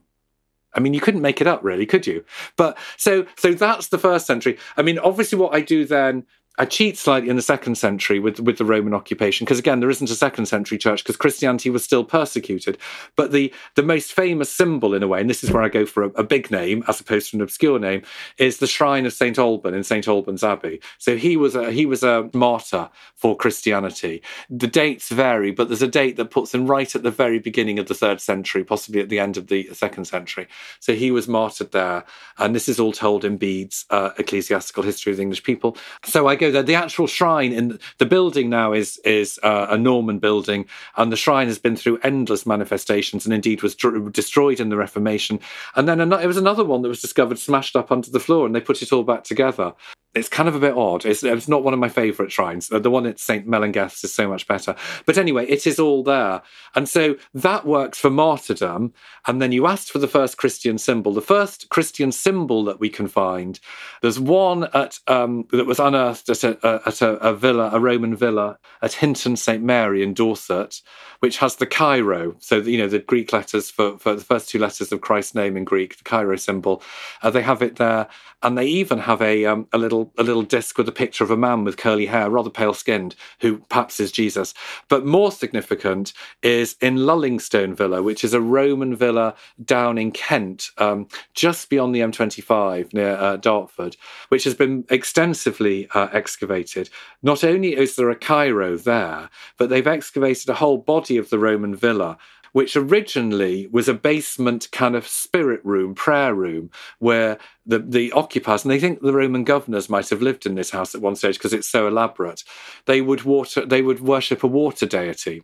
I 0.75 0.81
mean, 0.81 0.95
you 0.95 1.01
couldn't 1.01 1.23
make 1.23 1.41
it 1.41 1.47
up, 1.47 1.63
really, 1.63 1.87
could 1.87 2.07
you? 2.07 2.25
But 2.57 2.77
so 2.97 3.27
so 3.37 3.55
that's 3.55 3.89
the 3.89 3.99
first 3.99 4.27
century. 4.27 4.59
I 4.77 4.83
mean, 4.83 4.99
obviously, 4.99 5.39
what 5.39 5.55
I 5.55 5.61
do 5.61 5.85
then 5.85 6.27
I 6.57 6.67
cheat 6.67 6.97
slightly 6.97 7.31
in 7.31 7.37
the 7.37 7.43
second 7.43 7.77
century 7.77 8.21
with, 8.21 8.39
with 8.39 8.59
the 8.59 8.65
Roman 8.65 8.95
occupation, 8.95 9.45
because 9.45 9.59
again, 9.59 9.81
there 9.81 9.91
isn't 9.91 10.11
a 10.11 10.15
second 10.15 10.47
century 10.47 10.79
church 10.79 11.03
because 11.03 11.17
Christianity 11.17 11.69
was 11.69 11.83
still 11.83 12.05
persecuted. 12.05 12.79
But 13.17 13.33
the, 13.33 13.53
the 13.75 13.83
most 13.83 14.13
famous 14.13 14.51
symbol, 14.51 14.95
in 14.95 15.03
a 15.03 15.09
way, 15.09 15.21
and 15.21 15.29
this 15.29 15.43
is 15.43 15.51
where 15.51 15.65
I 15.65 15.69
go 15.69 15.85
for 15.85 16.05
a, 16.05 16.09
a 16.11 16.23
big 16.23 16.53
name 16.53 16.85
as 16.87 17.01
opposed 17.01 17.31
to 17.31 17.37
an 17.37 17.43
obscure 17.43 17.81
name, 17.81 18.03
is 18.39 18.59
the 18.59 18.69
shrine 18.69 19.05
of 19.05 19.13
St. 19.13 19.37
Alban 19.37 19.75
in 19.75 19.83
St. 19.83 20.07
Alban's 20.07 20.45
Abbey. 20.45 20.81
So 20.99 21.17
he 21.17 21.37
was 21.37 21.57
a, 21.57 21.73
he 21.73 21.87
was 21.87 22.05
a 22.05 22.31
martyr 22.33 22.89
for 23.17 23.37
Christianity. 23.37 24.23
The 24.49 24.69
dates 24.69 25.09
vary, 25.09 25.51
but 25.51 25.69
there's 25.69 25.83
a 25.83 25.89
date 25.89 26.17
that 26.17 26.31
puts 26.31 26.55
him 26.55 26.67
right 26.67 26.95
at 26.95 27.03
the 27.03 27.11
very 27.11 27.41
beginning 27.41 27.81
of 27.81 27.89
the 27.89 27.95
third 27.95 28.21
century, 28.21 28.63
possibly 28.63 29.01
at 29.01 29.09
the 29.09 29.19
end 29.19 29.37
of 29.37 29.49
the 29.49 29.69
second 29.73 30.05
century. 30.05 30.47
So 30.79 30.95
he 30.95 31.11
was 31.11 31.27
martyred 31.27 31.73
there. 31.73 32.05
And 32.39 32.55
this 32.55 32.69
is 32.69 32.79
all 32.79 32.93
told 32.93 33.25
in 33.25 33.39
Bede's 33.39 33.87
uh, 33.91 34.11
Ecclesiastical 34.19 34.85
History 34.85 35.11
of 35.11 35.17
the 35.17 35.23
English 35.23 35.43
People. 35.43 35.77
So 36.05 36.29
I 36.29 36.37
go 36.47 36.53
there. 36.53 36.63
The 36.63 36.75
actual 36.75 37.07
shrine 37.07 37.53
in 37.53 37.79
the 37.99 38.07
building 38.07 38.51
now 38.51 38.73
is 38.73 38.99
is 38.99 39.39
uh, 39.43 39.67
a 39.71 39.79
Norman 39.79 40.19
building, 40.19 40.67
and 40.97 41.13
the 41.13 41.17
shrine 41.17 41.47
has 41.49 41.59
been 41.59 41.77
through 41.77 41.99
endless 42.03 42.47
manifestations, 42.47 43.25
and 43.25 43.35
indeed 43.35 43.63
was 43.63 43.75
dr- 43.75 44.13
destroyed 44.13 44.61
in 44.61 44.69
the 44.69 44.77
Reformation. 44.77 45.41
And 45.77 45.89
then 45.89 46.01
it 46.01 46.27
was 46.27 46.37
another 46.37 46.65
one 46.65 46.83
that 46.83 46.89
was 46.89 47.01
discovered 47.01 47.39
smashed 47.39 47.77
up 47.77 47.91
under 47.91 48.11
the 48.11 48.21
floor, 48.21 48.47
and 48.47 48.55
they 48.55 48.61
put 48.61 48.83
it 48.83 48.93
all 48.93 49.05
back 49.05 49.25
together 49.25 49.75
it's 50.15 50.29
kind 50.29 50.49
of 50.49 50.55
a 50.55 50.61
bit 50.61 50.77
odd. 50.77 51.05
It's, 51.05 51.25
it's 51.25 51.49
not 51.49 51.65
one 51.65 51.75
of 51.75 51.81
my 51.81 51.89
favourite 51.89 52.31
shrines. 52.31 52.69
The 52.69 52.91
one 52.91 53.07
at 53.07 53.19
St. 53.19 53.49
Melangell's 53.49 54.05
is 54.05 54.13
so 54.13 54.29
much 54.29 54.47
better. 54.47 54.77
But 55.07 55.19
anyway, 55.19 55.47
it 55.47 55.67
is 55.67 55.81
all 55.81 56.05
there. 56.05 56.41
And 56.77 56.89
so 56.89 57.17
that 57.35 57.67
works 57.67 57.99
for 57.99 58.11
martyrdom. 58.11 58.93
And 59.27 59.43
then 59.43 59.51
you 59.51 59.67
asked 59.67 59.91
for 59.91 59.99
the 59.99 60.09
first 60.09 60.37
Christian 60.37 60.79
symbol. 60.79 61.13
The 61.13 61.21
first 61.21 61.69
Christian 61.69 62.13
symbol 62.13 62.65
that 62.65 62.79
we 62.79 62.89
can 62.89 63.09
find, 63.09 63.59
there's 64.03 64.21
one 64.21 64.65
at 64.73 65.01
um, 65.09 65.47
that 65.51 65.67
was 65.67 65.81
unearthed 65.81 66.31
at, 66.43 66.65
a, 66.65 66.83
at 66.87 67.03
a, 67.03 67.11
a 67.17 67.35
villa, 67.35 67.71
a 67.73 67.79
Roman 67.79 68.17
villa 68.17 68.59
at 68.83 68.95
Hinton 68.95 69.37
St. 69.37 69.63
Mary 69.63 70.03
in 70.03 70.15
Dorset, 70.15 70.81
which 71.21 71.39
has 71.39 71.57
the 71.57 71.67
Chi 71.67 72.01
Rho. 72.01 72.35
So, 72.39 72.57
you 72.57 72.79
know, 72.79 72.89
the 72.89 72.99
Greek 72.99 73.33
letters 73.33 73.71
for, 73.71 73.99
for 73.99 74.15
the 74.15 74.25
first 74.25 74.49
two 74.49 74.59
letters 74.59 74.91
of 74.91 75.01
Christ's 75.01 75.35
name 75.35 75.57
in 75.57 75.65
Greek, 75.65 75.99
the 75.99 76.05
Chi 76.05 76.23
Rho 76.23 76.37
symbol. 76.37 76.83
Uh, 77.23 77.31
they 77.31 77.43
have 77.43 77.63
it 77.63 77.77
there. 77.77 78.09
And 78.43 78.59
they 78.59 78.67
even 78.67 78.99
have 78.99 79.23
a, 79.23 79.47
um, 79.47 79.67
a 79.73 79.79
little 79.79 80.13
a 80.19 80.23
little 80.23 80.43
disc 80.43 80.77
with 80.77 80.87
a 80.87 80.93
picture 80.93 81.25
of 81.25 81.31
a 81.31 81.37
man 81.37 81.65
with 81.65 81.79
curly 81.79 82.05
hair, 82.05 82.29
rather 82.29 82.51
pale 82.51 82.75
skinned, 82.75 83.15
who 83.41 83.59
perhaps 83.71 84.01
is 84.01 84.13
Jesus. 84.13 84.53
But 84.89 85.07
more 85.07 85.33
significant 85.33 86.13
is 86.43 86.77
in 86.83 86.97
Lullingstone 86.97 87.75
Villa, 87.75 88.03
which 88.03 88.23
is 88.23 88.35
a 88.35 88.43
Roman 88.43 88.95
villa 88.95 89.35
down 89.65 89.97
in 89.97 90.13
Kent, 90.13 90.71
um, 90.77 91.09
just 91.33 91.71
beyond 91.71 91.95
the 91.95 92.01
M25 92.01 92.93
near 92.93 93.17
uh, 93.17 93.37
Dartford, 93.37 93.97
which 94.29 94.45
has 94.45 94.55
been 94.55 94.85
extensively 94.91 95.89
uh, 95.95 96.09
excavated. 96.25 96.89
Not 97.23 97.45
only 97.45 97.77
is 97.77 97.97
there 97.97 98.09
a 98.09 98.17
Chi 98.17 98.49
Rho 98.49 98.79
there, 98.79 99.29
but 99.59 99.69
they've 99.69 99.87
excavated 99.87 100.49
a 100.49 100.55
whole 100.55 100.79
body 100.79 101.19
of 101.19 101.29
the 101.29 101.39
Roman 101.39 101.77
villa 101.77 102.17
which 102.53 102.77
originally 102.77 103.67
was 103.73 103.89
a 103.89 103.95
basement 103.95 104.69
kind 104.71 104.95
of 104.95 105.09
spirit 105.09 105.61
room, 105.65 105.93
prayer 105.93 106.33
room, 106.37 106.71
where 107.01 107.37
the, 107.67 107.81
the 107.81 108.13
occupiers, 108.13 108.63
and 108.63 108.71
they 108.71 108.79
think 108.79 109.01
the 109.01 109.13
Roman 109.13 109.43
governors 109.43 109.91
might 109.91 110.09
have 110.09 110.23
lived 110.23 110.47
in 110.47 110.55
this 110.55 110.71
house 110.71 110.95
at 110.95 111.01
one 111.01 111.17
stage 111.17 111.37
because 111.37 111.53
it's 111.53 111.69
so 111.69 111.89
elaborate, 111.89 112.45
they 112.87 113.01
would 113.01 113.25
water 113.25 113.67
they 113.67 113.83
would 113.83 113.99
worship 113.99 114.45
a 114.45 114.47
water 114.47 114.87
deity 114.87 115.43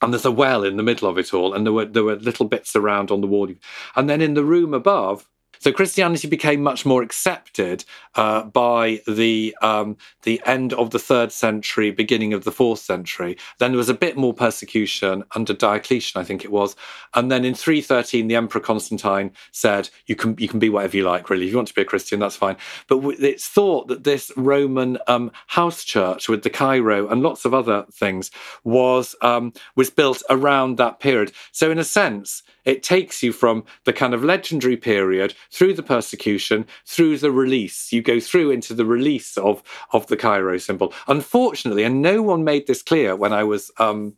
and 0.00 0.12
there's 0.12 0.24
a 0.24 0.32
well 0.32 0.64
in 0.64 0.76
the 0.78 0.82
middle 0.82 1.08
of 1.08 1.18
it 1.18 1.32
all, 1.32 1.54
and 1.54 1.64
there 1.64 1.72
were 1.72 1.84
there 1.84 2.04
were 2.04 2.16
little 2.16 2.46
bits 2.46 2.74
around 2.74 3.10
on 3.10 3.20
the 3.20 3.26
wall. 3.26 3.48
And 3.94 4.10
then 4.10 4.22
in 4.22 4.34
the 4.34 4.44
room 4.44 4.74
above, 4.74 5.28
so 5.62 5.70
Christianity 5.70 6.26
became 6.26 6.60
much 6.60 6.84
more 6.84 7.04
accepted 7.04 7.84
uh, 8.16 8.42
by 8.42 9.00
the 9.06 9.56
um, 9.62 9.96
the 10.22 10.42
end 10.44 10.72
of 10.72 10.90
the 10.90 10.98
third 10.98 11.30
century, 11.30 11.92
beginning 11.92 12.32
of 12.32 12.42
the 12.42 12.50
fourth 12.50 12.80
century. 12.80 13.38
Then 13.58 13.70
there 13.70 13.78
was 13.78 13.88
a 13.88 13.94
bit 13.94 14.16
more 14.16 14.34
persecution 14.34 15.22
under 15.36 15.54
Diocletian, 15.54 16.20
I 16.20 16.24
think 16.24 16.44
it 16.44 16.50
was, 16.50 16.74
and 17.14 17.30
then 17.30 17.44
in 17.44 17.54
313, 17.54 18.26
the 18.26 18.34
Emperor 18.34 18.60
Constantine 18.60 19.30
said, 19.52 19.88
"You 20.06 20.16
can 20.16 20.34
you 20.36 20.48
can 20.48 20.58
be 20.58 20.68
whatever 20.68 20.96
you 20.96 21.04
like, 21.04 21.30
really. 21.30 21.46
If 21.46 21.52
you 21.52 21.56
want 21.58 21.68
to 21.68 21.74
be 21.74 21.82
a 21.82 21.84
Christian, 21.84 22.18
that's 22.18 22.34
fine." 22.34 22.56
But 22.88 22.98
it's 23.20 23.46
thought 23.46 23.86
that 23.86 24.02
this 24.02 24.32
Roman 24.36 24.98
um, 25.06 25.30
house 25.46 25.84
church 25.84 26.28
with 26.28 26.42
the 26.42 26.50
Chi 26.50 26.80
Rho 26.80 27.06
and 27.06 27.22
lots 27.22 27.44
of 27.44 27.54
other 27.54 27.86
things 27.92 28.32
was 28.64 29.14
um, 29.22 29.52
was 29.76 29.90
built 29.90 30.24
around 30.28 30.76
that 30.78 30.98
period. 30.98 31.30
So 31.52 31.70
in 31.70 31.78
a 31.78 31.84
sense, 31.84 32.42
it 32.64 32.82
takes 32.82 33.22
you 33.22 33.32
from 33.32 33.64
the 33.84 33.92
kind 33.92 34.14
of 34.14 34.24
legendary 34.24 34.76
period 34.76 35.34
through 35.52 35.74
the 35.74 35.82
persecution, 35.82 36.66
through 36.86 37.18
the 37.18 37.30
release. 37.30 37.92
You 37.92 38.02
go 38.02 38.18
through 38.18 38.50
into 38.50 38.74
the 38.74 38.86
release 38.86 39.36
of, 39.36 39.62
of 39.92 40.06
the 40.06 40.16
Chi 40.16 40.38
Rho 40.38 40.58
symbol. 40.58 40.92
Unfortunately, 41.06 41.84
and 41.84 42.02
no 42.02 42.22
one 42.22 42.44
made 42.44 42.66
this 42.66 42.82
clear 42.82 43.14
when 43.14 43.32
I 43.32 43.44
was 43.44 43.70
um, 43.78 44.14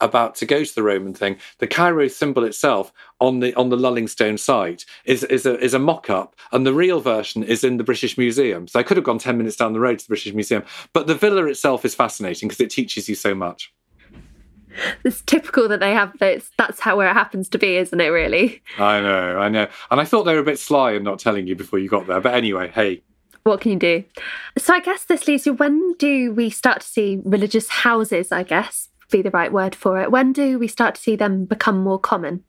about 0.00 0.34
to 0.36 0.46
go 0.46 0.62
to 0.62 0.74
the 0.74 0.82
Roman 0.82 1.14
thing, 1.14 1.36
the 1.58 1.66
Chi 1.66 1.88
Rho 1.88 2.08
symbol 2.08 2.44
itself 2.44 2.92
on 3.20 3.40
the 3.40 3.54
on 3.54 3.70
the 3.70 3.76
Lullingstone 3.76 4.38
site 4.38 4.84
is 5.04 5.24
is 5.24 5.46
a 5.46 5.58
is 5.58 5.74
a 5.74 5.78
mock-up, 5.78 6.36
and 6.52 6.66
the 6.66 6.74
real 6.74 7.00
version 7.00 7.42
is 7.42 7.64
in 7.64 7.76
the 7.76 7.84
British 7.84 8.16
Museum. 8.16 8.68
So 8.68 8.78
I 8.78 8.82
could 8.82 8.96
have 8.96 9.04
gone 9.04 9.18
10 9.18 9.36
minutes 9.36 9.56
down 9.56 9.72
the 9.72 9.80
road 9.80 9.98
to 9.98 10.04
the 10.04 10.10
British 10.10 10.32
Museum. 10.34 10.64
But 10.92 11.06
the 11.06 11.14
villa 11.14 11.44
itself 11.46 11.84
is 11.84 11.94
fascinating 11.94 12.48
because 12.48 12.60
it 12.60 12.70
teaches 12.70 13.08
you 13.08 13.14
so 13.14 13.34
much 13.34 13.72
it's 15.04 15.22
typical 15.22 15.68
that 15.68 15.80
they 15.80 15.92
have 15.92 16.18
this. 16.18 16.50
That's 16.58 16.80
how 16.80 16.96
where 16.96 17.08
it 17.08 17.14
happens 17.14 17.48
to 17.50 17.58
be, 17.58 17.76
isn't 17.76 18.00
it? 18.00 18.08
Really. 18.08 18.62
I 18.78 19.00
know, 19.00 19.38
I 19.38 19.48
know, 19.48 19.68
and 19.90 20.00
I 20.00 20.04
thought 20.04 20.24
they 20.24 20.34
were 20.34 20.40
a 20.40 20.44
bit 20.44 20.58
sly 20.58 20.92
in 20.92 21.02
not 21.02 21.18
telling 21.18 21.46
you 21.46 21.56
before 21.56 21.78
you 21.78 21.88
got 21.88 22.06
there. 22.06 22.20
But 22.20 22.34
anyway, 22.34 22.68
hey. 22.68 23.02
What 23.44 23.60
can 23.60 23.72
you 23.72 23.78
do? 23.78 24.04
So 24.58 24.74
I 24.74 24.80
guess 24.80 25.04
this 25.04 25.28
leads 25.28 25.46
you. 25.46 25.54
When 25.54 25.94
do 25.94 26.32
we 26.32 26.50
start 26.50 26.80
to 26.80 26.86
see 26.86 27.20
religious 27.24 27.68
houses? 27.68 28.32
I 28.32 28.42
guess 28.42 28.88
be 29.10 29.22
the 29.22 29.30
right 29.30 29.52
word 29.52 29.74
for 29.74 30.00
it. 30.00 30.10
When 30.10 30.32
do 30.32 30.58
we 30.58 30.68
start 30.68 30.96
to 30.96 31.00
see 31.00 31.16
them 31.16 31.44
become 31.44 31.78
more 31.78 31.98
common? 31.98 32.44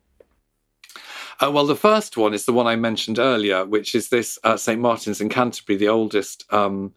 Uh, 1.39 1.51
well, 1.51 1.67
the 1.67 1.75
first 1.75 2.17
one 2.17 2.33
is 2.33 2.45
the 2.45 2.53
one 2.53 2.65
I 2.65 2.75
mentioned 2.75 3.19
earlier, 3.19 3.63
which 3.63 3.93
is 3.93 4.09
this 4.09 4.39
uh, 4.43 4.57
St. 4.57 4.81
Martin's 4.81 5.21
in 5.21 5.29
Canterbury, 5.29 5.77
the 5.77 5.87
oldest 5.87 6.51
um, 6.51 6.93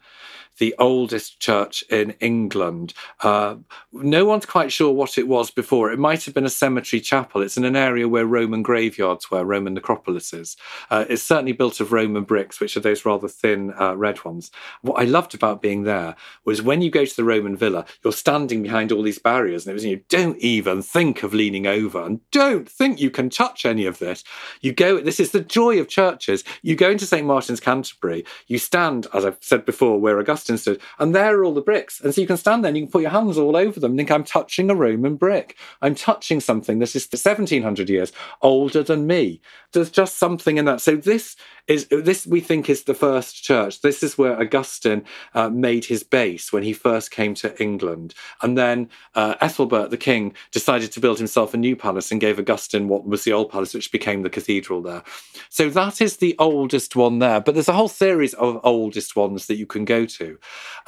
the 0.57 0.75
oldest 0.77 1.39
church 1.39 1.83
in 1.89 2.11
England. 2.19 2.93
Uh, 3.21 3.55
no 3.91 4.25
one's 4.25 4.45
quite 4.45 4.71
sure 4.71 4.91
what 4.91 5.17
it 5.17 5.27
was 5.27 5.51
before. 5.51 5.91
It 5.91 5.99
might 5.99 6.23
have 6.25 6.33
been 6.33 6.45
a 6.45 6.49
cemetery 6.49 7.01
chapel. 7.01 7.41
It's 7.41 7.57
in 7.57 7.65
an 7.65 7.75
area 7.75 8.07
where 8.07 8.25
Roman 8.25 8.61
graveyards 8.61 9.31
were, 9.31 9.43
Roman 9.43 9.77
necropolises. 9.77 10.55
Uh, 10.89 11.05
it's 11.09 11.23
certainly 11.23 11.53
built 11.53 11.79
of 11.79 11.91
Roman 11.91 12.23
bricks, 12.23 12.59
which 12.59 12.77
are 12.77 12.81
those 12.81 13.05
rather 13.05 13.27
thin 13.27 13.73
uh, 13.79 13.95
red 13.95 14.23
ones. 14.23 14.51
What 14.81 15.01
I 15.01 15.05
loved 15.05 15.33
about 15.33 15.61
being 15.61 15.83
there 15.83 16.15
was 16.45 16.61
when 16.61 16.81
you 16.81 16.91
go 16.91 17.05
to 17.05 17.15
the 17.15 17.23
Roman 17.23 17.55
villa, 17.55 17.85
you're 18.03 18.13
standing 18.13 18.63
behind 18.63 18.91
all 18.91 19.03
these 19.03 19.19
barriers, 19.19 19.65
and 19.65 19.71
it 19.71 19.73
was 19.73 19.85
you 19.85 20.01
don't 20.09 20.37
even 20.37 20.81
think 20.81 21.23
of 21.23 21.33
leaning 21.33 21.67
over, 21.67 22.03
and 22.03 22.19
don't 22.31 22.69
think 22.69 22.99
you 22.99 23.09
can 23.09 23.29
touch 23.29 23.65
any 23.65 23.85
of 23.85 23.99
this. 23.99 24.23
You 24.61 24.73
go. 24.73 24.99
This 24.99 25.19
is 25.19 25.31
the 25.31 25.41
joy 25.41 25.79
of 25.79 25.87
churches. 25.87 26.43
You 26.61 26.75
go 26.75 26.91
into 26.91 27.05
St 27.05 27.25
Martin's 27.25 27.59
Canterbury. 27.59 28.25
You 28.47 28.57
stand, 28.57 29.07
as 29.13 29.25
I've 29.25 29.37
said 29.41 29.65
before, 29.65 29.99
where 29.99 30.19
Augustine 30.19 30.40
stood, 30.41 30.81
and 30.99 31.15
there 31.15 31.37
are 31.37 31.43
all 31.43 31.53
the 31.53 31.61
bricks, 31.61 31.99
and 32.01 32.13
so 32.13 32.21
you 32.21 32.27
can 32.27 32.37
stand 32.37 32.63
there 32.63 32.69
and 32.69 32.77
you 32.77 32.83
can 32.83 32.91
put 32.91 33.01
your 33.01 33.11
hands 33.11 33.37
all 33.37 33.55
over 33.55 33.79
them 33.79 33.91
and 33.91 33.99
think 33.99 34.11
I'm 34.11 34.23
touching 34.23 34.69
a 34.69 34.75
Roman 34.75 35.15
brick. 35.15 35.57
I'm 35.81 35.95
touching 35.95 36.39
something 36.39 36.79
that 36.79 36.95
is 36.95 37.07
1700 37.11 37.89
years 37.89 38.11
older 38.41 38.83
than 38.83 39.07
me. 39.07 39.41
There's 39.73 39.91
just 39.91 40.17
something 40.17 40.57
in 40.57 40.65
that. 40.65 40.81
So 40.81 40.95
this 40.95 41.35
is 41.67 41.87
this 41.87 42.25
we 42.27 42.41
think 42.41 42.69
is 42.69 42.83
the 42.83 42.93
first 42.93 43.41
church. 43.43 43.81
This 43.81 44.03
is 44.03 44.17
where 44.17 44.39
Augustine 44.39 45.03
uh, 45.33 45.49
made 45.49 45.85
his 45.85 46.03
base 46.03 46.51
when 46.51 46.63
he 46.63 46.73
first 46.73 47.11
came 47.11 47.33
to 47.35 47.61
England, 47.61 48.13
and 48.41 48.57
then 48.57 48.89
uh, 49.15 49.35
Ethelbert 49.39 49.91
the 49.91 49.97
king 49.97 50.33
decided 50.51 50.91
to 50.91 50.99
build 50.99 51.17
himself 51.17 51.53
a 51.53 51.57
new 51.57 51.75
palace 51.75 52.11
and 52.11 52.19
gave 52.19 52.39
Augustine 52.39 52.87
what 52.87 53.05
was 53.05 53.23
the 53.23 53.33
old 53.33 53.51
palace, 53.51 53.73
which 53.73 53.91
became 53.91 54.23
the 54.23 54.29
cathedral 54.29 54.81
there. 54.81 55.03
So 55.49 55.69
that 55.69 56.01
is 56.01 56.17
the 56.17 56.35
oldest 56.39 56.95
one 56.95 57.19
there. 57.19 57.39
But 57.39 57.53
there's 57.53 57.69
a 57.69 57.73
whole 57.73 57.87
series 57.87 58.33
of 58.33 58.59
oldest 58.63 59.15
ones 59.15 59.45
that 59.47 59.55
you 59.55 59.65
can 59.65 59.85
go 59.85 60.05
to. 60.05 60.30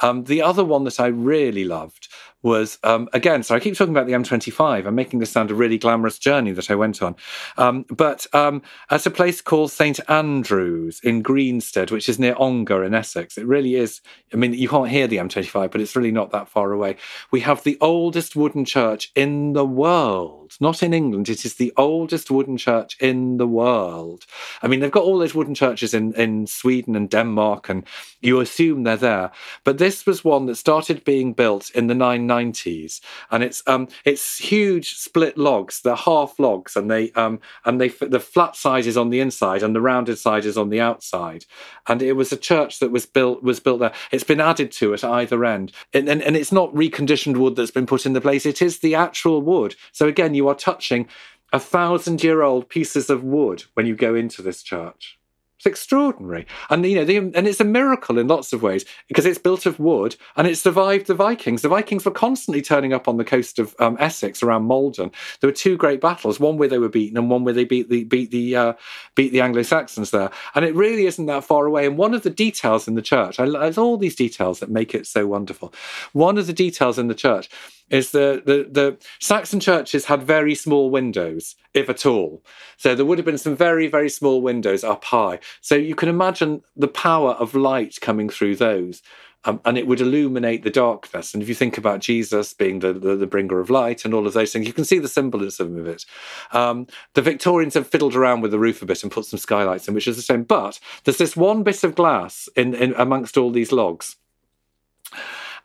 Um, 0.00 0.24
the 0.24 0.42
other 0.42 0.64
one 0.64 0.84
that 0.84 1.00
I 1.00 1.06
really 1.06 1.64
loved 1.64 2.08
was 2.44 2.78
um, 2.84 3.08
again, 3.14 3.42
so 3.42 3.54
I 3.54 3.60
keep 3.60 3.74
talking 3.74 3.94
about 3.94 4.06
the 4.06 4.12
M25. 4.12 4.86
I'm 4.86 4.94
making 4.94 5.18
this 5.18 5.30
sound 5.30 5.50
a 5.50 5.54
really 5.54 5.78
glamorous 5.78 6.18
journey 6.18 6.52
that 6.52 6.70
I 6.70 6.74
went 6.74 7.02
on. 7.02 7.16
Um, 7.56 7.86
but 7.88 8.26
um, 8.34 8.62
at 8.90 9.06
a 9.06 9.10
place 9.10 9.40
called 9.40 9.72
St 9.72 9.98
Andrews 10.08 11.00
in 11.02 11.22
Greensted, 11.22 11.90
which 11.90 12.08
is 12.08 12.18
near 12.18 12.34
Ongar 12.36 12.84
in 12.84 12.94
Essex, 12.94 13.38
it 13.38 13.46
really 13.46 13.76
is. 13.76 14.02
I 14.32 14.36
mean, 14.36 14.52
you 14.52 14.68
can't 14.68 14.90
hear 14.90 15.06
the 15.06 15.16
M25, 15.16 15.70
but 15.70 15.80
it's 15.80 15.96
really 15.96 16.12
not 16.12 16.32
that 16.32 16.48
far 16.48 16.70
away. 16.72 16.96
We 17.30 17.40
have 17.40 17.64
the 17.64 17.78
oldest 17.80 18.36
wooden 18.36 18.66
church 18.66 19.10
in 19.14 19.54
the 19.54 19.64
world, 19.64 20.54
not 20.60 20.82
in 20.82 20.92
England. 20.92 21.30
It 21.30 21.46
is 21.46 21.54
the 21.54 21.72
oldest 21.78 22.30
wooden 22.30 22.58
church 22.58 22.98
in 23.00 23.38
the 23.38 23.46
world. 23.46 24.26
I 24.62 24.68
mean, 24.68 24.80
they've 24.80 24.90
got 24.90 25.04
all 25.04 25.18
those 25.18 25.34
wooden 25.34 25.54
churches 25.54 25.94
in, 25.94 26.12
in 26.12 26.46
Sweden 26.46 26.94
and 26.94 27.08
Denmark, 27.08 27.70
and 27.70 27.84
you 28.20 28.40
assume 28.40 28.82
they're 28.82 28.96
there. 28.98 29.30
But 29.64 29.78
this 29.78 30.04
was 30.04 30.24
one 30.24 30.44
that 30.46 30.56
started 30.56 31.04
being 31.04 31.32
built 31.32 31.70
in 31.70 31.86
the 31.86 31.94
990s 31.94 32.33
90s, 32.34 33.00
and 33.30 33.42
it's 33.42 33.62
um 33.66 33.88
it's 34.04 34.38
huge 34.38 34.94
split 34.96 35.36
logs. 35.36 35.80
They're 35.80 35.94
half 35.96 36.38
logs, 36.38 36.76
and 36.76 36.90
they 36.90 37.12
um 37.12 37.40
and 37.64 37.80
they 37.80 37.88
the 37.88 38.20
flat 38.20 38.56
side 38.56 38.86
is 38.86 38.96
on 38.96 39.10
the 39.10 39.20
inside, 39.20 39.62
and 39.62 39.74
the 39.74 39.80
rounded 39.80 40.18
side 40.18 40.44
is 40.44 40.58
on 40.58 40.70
the 40.70 40.80
outside. 40.80 41.44
And 41.86 42.02
it 42.02 42.14
was 42.14 42.32
a 42.32 42.36
church 42.36 42.78
that 42.80 42.90
was 42.90 43.06
built 43.06 43.42
was 43.42 43.60
built 43.60 43.80
there. 43.80 43.94
It's 44.12 44.24
been 44.24 44.40
added 44.40 44.72
to 44.72 44.94
at 44.94 45.04
either 45.04 45.44
end, 45.44 45.72
and 45.92 46.08
and, 46.08 46.22
and 46.22 46.36
it's 46.36 46.52
not 46.52 46.74
reconditioned 46.74 47.36
wood 47.36 47.56
that's 47.56 47.70
been 47.70 47.86
put 47.86 48.06
in 48.06 48.12
the 48.12 48.20
place. 48.20 48.46
It 48.46 48.62
is 48.62 48.78
the 48.78 48.94
actual 48.94 49.42
wood. 49.42 49.76
So 49.92 50.06
again, 50.06 50.34
you 50.34 50.48
are 50.48 50.54
touching 50.54 51.08
a 51.52 51.60
thousand 51.60 52.24
year 52.24 52.42
old 52.42 52.68
pieces 52.68 53.08
of 53.08 53.22
wood 53.22 53.64
when 53.74 53.86
you 53.86 53.94
go 53.94 54.14
into 54.14 54.42
this 54.42 54.62
church. 54.62 55.18
It's 55.56 55.66
extraordinary, 55.66 56.46
and 56.68 56.84
you 56.84 56.96
know, 56.96 57.04
the, 57.04 57.16
and 57.16 57.46
it's 57.46 57.60
a 57.60 57.64
miracle 57.64 58.18
in 58.18 58.26
lots 58.26 58.52
of 58.52 58.62
ways 58.62 58.84
because 59.06 59.24
it's 59.24 59.38
built 59.38 59.66
of 59.66 59.78
wood 59.78 60.16
and 60.36 60.48
it 60.48 60.58
survived 60.58 61.06
the 61.06 61.14
Vikings. 61.14 61.62
The 61.62 61.68
Vikings 61.68 62.04
were 62.04 62.10
constantly 62.10 62.60
turning 62.60 62.92
up 62.92 63.06
on 63.06 63.18
the 63.18 63.24
coast 63.24 63.60
of 63.60 63.74
um, 63.78 63.96
Essex 64.00 64.42
around 64.42 64.64
Maldon. 64.64 65.12
There 65.40 65.48
were 65.48 65.54
two 65.54 65.76
great 65.76 66.00
battles, 66.00 66.40
one 66.40 66.56
where 66.56 66.68
they 66.68 66.78
were 66.78 66.88
beaten 66.88 67.16
and 67.16 67.30
one 67.30 67.44
where 67.44 67.54
they 67.54 67.64
beat 67.64 67.88
the 67.88 68.02
beat 68.02 68.32
the 68.32 68.56
uh, 68.56 68.72
beat 69.14 69.32
the 69.32 69.40
Anglo 69.40 69.62
Saxons 69.62 70.10
there. 70.10 70.30
And 70.56 70.64
it 70.64 70.74
really 70.74 71.06
isn't 71.06 71.26
that 71.26 71.44
far 71.44 71.66
away. 71.66 71.86
And 71.86 71.96
one 71.96 72.14
of 72.14 72.24
the 72.24 72.30
details 72.30 72.88
in 72.88 72.96
the 72.96 73.02
church, 73.02 73.38
I, 73.38 73.48
there's 73.48 73.78
all 73.78 73.96
these 73.96 74.16
details 74.16 74.58
that 74.58 74.70
make 74.70 74.92
it 74.92 75.06
so 75.06 75.26
wonderful. 75.26 75.72
One 76.12 76.36
of 76.36 76.48
the 76.48 76.52
details 76.52 76.98
in 76.98 77.06
the 77.06 77.14
church 77.14 77.48
is 77.90 78.10
the, 78.12 78.42
the, 78.44 78.66
the 78.70 78.98
Saxon 79.20 79.60
churches 79.60 80.06
had 80.06 80.22
very 80.22 80.54
small 80.54 80.90
windows, 80.90 81.54
if 81.74 81.88
at 81.88 82.06
all. 82.06 82.42
So 82.76 82.94
there 82.94 83.04
would 83.04 83.18
have 83.18 83.24
been 83.24 83.38
some 83.38 83.56
very, 83.56 83.86
very 83.86 84.08
small 84.08 84.40
windows 84.40 84.84
up 84.84 85.04
high. 85.04 85.40
So 85.60 85.74
you 85.74 85.94
can 85.94 86.08
imagine 86.08 86.62
the 86.76 86.88
power 86.88 87.32
of 87.32 87.54
light 87.54 88.00
coming 88.00 88.28
through 88.28 88.56
those. 88.56 89.02
Um, 89.46 89.60
and 89.66 89.76
it 89.76 89.86
would 89.86 90.00
illuminate 90.00 90.62
the 90.62 90.70
darkness. 90.70 91.34
And 91.34 91.42
if 91.42 91.50
you 91.50 91.54
think 91.54 91.76
about 91.76 92.00
Jesus 92.00 92.54
being 92.54 92.78
the, 92.78 92.94
the, 92.94 93.14
the, 93.14 93.26
bringer 93.26 93.60
of 93.60 93.68
light 93.68 94.06
and 94.06 94.14
all 94.14 94.26
of 94.26 94.32
those 94.32 94.54
things, 94.54 94.66
you 94.66 94.72
can 94.72 94.86
see 94.86 94.98
the 94.98 95.06
symbolism 95.06 95.78
of 95.78 95.86
it. 95.86 96.06
Um, 96.52 96.86
the 97.12 97.20
Victorians 97.20 97.74
have 97.74 97.86
fiddled 97.86 98.16
around 98.16 98.40
with 98.40 98.52
the 98.52 98.58
roof 98.58 98.80
a 98.80 98.86
bit 98.86 99.02
and 99.02 99.12
put 99.12 99.26
some 99.26 99.38
skylights 99.38 99.86
in, 99.86 99.92
which 99.92 100.08
is 100.08 100.16
the 100.16 100.22
same. 100.22 100.44
But 100.44 100.80
there's 101.04 101.18
this 101.18 101.36
one 101.36 101.62
bit 101.62 101.84
of 101.84 101.94
glass 101.94 102.48
in, 102.56 102.72
in 102.72 102.94
amongst 102.94 103.36
all 103.36 103.50
these 103.50 103.70
logs. 103.70 104.16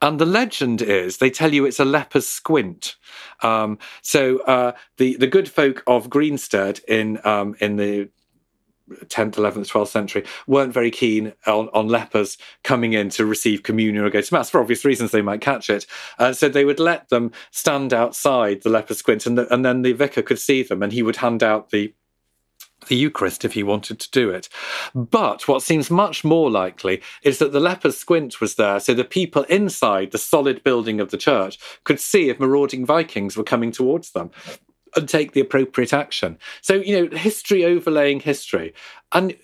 And 0.02 0.20
the 0.20 0.26
legend 0.26 0.82
is 0.82 1.18
they 1.18 1.30
tell 1.30 1.54
you 1.54 1.66
it's 1.66 1.80
a 1.80 1.86
leper's 1.86 2.28
squint. 2.28 2.96
Um, 3.44 3.80
so 4.02 4.40
uh, 4.40 4.74
the 4.98 5.18
the 5.18 5.28
good 5.28 5.50
folk 5.50 5.84
of 5.88 6.10
Greensted 6.10 6.82
in 6.88 7.20
um, 7.26 7.56
in 7.60 7.76
the 7.76 8.10
10th, 9.06 9.34
11th, 9.34 9.72
12th 9.72 9.88
century 9.88 10.26
weren't 10.48 10.74
very 10.74 10.92
keen 10.92 11.34
on, 11.46 11.70
on 11.74 11.88
lepers 11.88 12.38
coming 12.64 12.94
in 12.94 13.10
to 13.10 13.26
receive 13.26 13.64
communion 13.64 14.04
or 14.04 14.10
go 14.10 14.22
to 14.22 14.34
mass 14.34 14.50
for 14.50 14.60
obvious 14.60 14.86
reasons 14.86 15.12
they 15.12 15.22
might 15.22 15.42
catch 15.42 15.70
it. 15.70 15.86
Uh, 16.18 16.34
so 16.34 16.50
they 16.50 16.66
would 16.66 16.80
let 16.80 17.10
them 17.10 17.32
stand 17.52 17.94
outside 17.94 18.64
the 18.64 18.70
leper 18.70 18.94
squint 18.94 19.26
and, 19.26 19.38
the, 19.38 19.54
and 19.54 19.64
then 19.64 19.82
the 19.82 19.94
vicar 19.94 20.22
could 20.22 20.40
see 20.40 20.64
them 20.64 20.82
and 20.82 20.92
he 20.92 21.04
would 21.04 21.18
hand 21.18 21.44
out 21.44 21.70
the 21.70 21.94
the 22.88 22.96
Eucharist 22.96 23.46
if 23.46 23.54
he 23.54 23.63
wanted 23.63 24.00
to 24.00 24.12
do 24.12 24.30
it. 24.30 24.50
But 24.96 25.48
what 25.48 25.62
seems 25.62 25.92
much 25.92 26.24
more 26.24 26.50
likely 26.50 27.02
is 27.24 27.39
that 27.39 27.52
the 27.52 27.60
leper's 27.60 27.98
squint 27.98 28.42
was 28.42 28.56
there 28.56 28.80
so 28.80 28.94
the 28.94 29.04
people 29.04 29.44
inside 29.44 30.12
the 30.12 30.18
solid 30.18 30.63
building 30.63 31.00
of 31.00 31.12
the 31.12 31.18
church 31.18 31.60
could 31.84 32.00
see 32.00 32.30
if 32.30 32.39
marauding 32.39 32.86
Vikings 32.86 33.38
were 33.38 33.44
coming 33.44 33.72
towards 33.72 34.12
them 34.12 34.32
and 34.96 35.08
take 35.08 35.34
the 35.34 35.42
appropriate 35.42 35.94
action. 35.94 36.38
So, 36.62 36.76
you 36.76 37.00
know, 37.10 37.18
history 37.18 37.63
overlaying 37.63 38.22
history. 38.22 38.74
And 39.12 39.36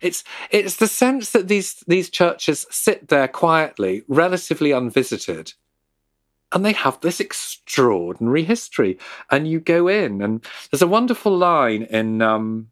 it's 0.00 0.24
it's 0.50 0.76
the 0.76 0.88
sense 0.88 1.30
that 1.30 1.48
these 1.48 1.82
these 1.86 2.10
churches 2.10 2.66
sit 2.70 3.08
there 3.08 3.28
quietly, 3.28 4.04
relatively 4.08 4.70
unvisited, 4.72 5.54
and 6.56 6.64
they 6.64 6.72
have 6.72 6.98
this 7.02 7.20
extraordinary 7.20 8.42
history. 8.42 8.98
And 9.30 9.46
you 9.46 9.60
go 9.60 9.88
in, 9.88 10.22
and 10.22 10.42
there's 10.70 10.80
a 10.80 10.86
wonderful 10.86 11.36
line 11.36 11.82
in 11.82 12.22
um, 12.22 12.68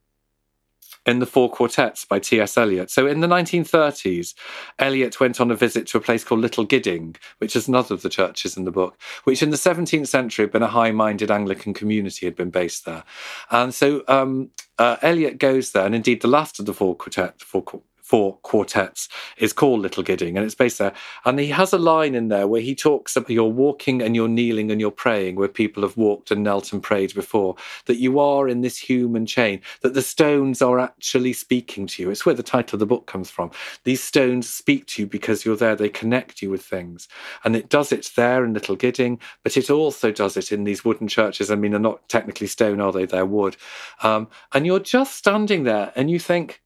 in 1.04 1.18
the 1.18 1.26
Four 1.26 1.50
Quartets 1.50 2.06
by 2.06 2.18
T.S. 2.18 2.56
Eliot. 2.56 2.90
So 2.90 3.06
in 3.06 3.20
the 3.20 3.26
1930s, 3.26 4.32
Eliot 4.78 5.20
went 5.20 5.38
on 5.38 5.50
a 5.50 5.54
visit 5.54 5.86
to 5.88 5.98
a 5.98 6.00
place 6.00 6.24
called 6.24 6.40
Little 6.40 6.64
Gidding, 6.64 7.16
which 7.38 7.54
is 7.54 7.68
another 7.68 7.94
of 7.94 8.00
the 8.00 8.08
churches 8.08 8.56
in 8.56 8.64
the 8.64 8.70
book, 8.70 8.98
which 9.24 9.42
in 9.42 9.50
the 9.50 9.58
17th 9.58 10.08
century 10.08 10.44
had 10.44 10.52
been 10.52 10.62
a 10.62 10.66
high-minded 10.66 11.30
Anglican 11.30 11.74
community 11.74 12.24
had 12.24 12.36
been 12.36 12.48
based 12.48 12.86
there. 12.86 13.04
And 13.50 13.74
so 13.74 14.02
um, 14.08 14.48
uh, 14.78 14.96
Eliot 15.02 15.36
goes 15.36 15.72
there, 15.72 15.84
and 15.84 15.94
indeed 15.94 16.22
the 16.22 16.28
last 16.28 16.58
of 16.58 16.64
the 16.64 16.72
Four 16.72 16.96
Quartet, 16.96 17.38
four, 17.42 17.62
four 18.04 18.36
quartets 18.42 19.08
is 19.38 19.54
called 19.54 19.80
Little 19.80 20.02
Gidding, 20.02 20.36
and 20.36 20.44
it's 20.44 20.54
based 20.54 20.78
there. 20.78 20.92
And 21.24 21.38
he 21.38 21.48
has 21.48 21.72
a 21.72 21.78
line 21.78 22.14
in 22.14 22.28
there 22.28 22.46
where 22.46 22.60
he 22.60 22.74
talks 22.74 23.16
about 23.16 23.30
you're 23.30 23.44
walking 23.44 24.02
and 24.02 24.14
you're 24.14 24.28
kneeling 24.28 24.70
and 24.70 24.78
you're 24.78 24.90
praying, 24.90 25.36
where 25.36 25.48
people 25.48 25.82
have 25.82 25.96
walked 25.96 26.30
and 26.30 26.42
knelt 26.42 26.70
and 26.74 26.82
prayed 26.82 27.14
before, 27.14 27.56
that 27.86 27.96
you 27.96 28.18
are 28.18 28.46
in 28.46 28.60
this 28.60 28.76
human 28.76 29.24
chain, 29.24 29.62
that 29.80 29.94
the 29.94 30.02
stones 30.02 30.60
are 30.60 30.78
actually 30.78 31.32
speaking 31.32 31.86
to 31.86 32.02
you. 32.02 32.10
It's 32.10 32.26
where 32.26 32.34
the 32.34 32.42
title 32.42 32.76
of 32.76 32.80
the 32.80 32.86
book 32.86 33.06
comes 33.06 33.30
from. 33.30 33.50
These 33.84 34.02
stones 34.02 34.50
speak 34.50 34.86
to 34.88 35.02
you 35.02 35.08
because 35.08 35.46
you're 35.46 35.56
there, 35.56 35.74
they 35.74 35.88
connect 35.88 36.42
you 36.42 36.50
with 36.50 36.62
things. 36.62 37.08
And 37.42 37.56
it 37.56 37.70
does 37.70 37.90
it 37.90 38.10
there 38.16 38.44
in 38.44 38.52
Little 38.52 38.76
Gidding, 38.76 39.18
but 39.42 39.56
it 39.56 39.70
also 39.70 40.12
does 40.12 40.36
it 40.36 40.52
in 40.52 40.64
these 40.64 40.84
wooden 40.84 41.08
churches. 41.08 41.50
I 41.50 41.54
mean, 41.54 41.70
they're 41.70 41.80
not 41.80 42.06
technically 42.10 42.48
stone, 42.48 42.82
are 42.82 42.92
they? 42.92 43.06
They're 43.06 43.24
wood. 43.24 43.56
Um, 44.02 44.28
and 44.52 44.66
you're 44.66 44.78
just 44.78 45.16
standing 45.16 45.64
there 45.64 45.90
and 45.96 46.10
you 46.10 46.18
think, 46.18 46.60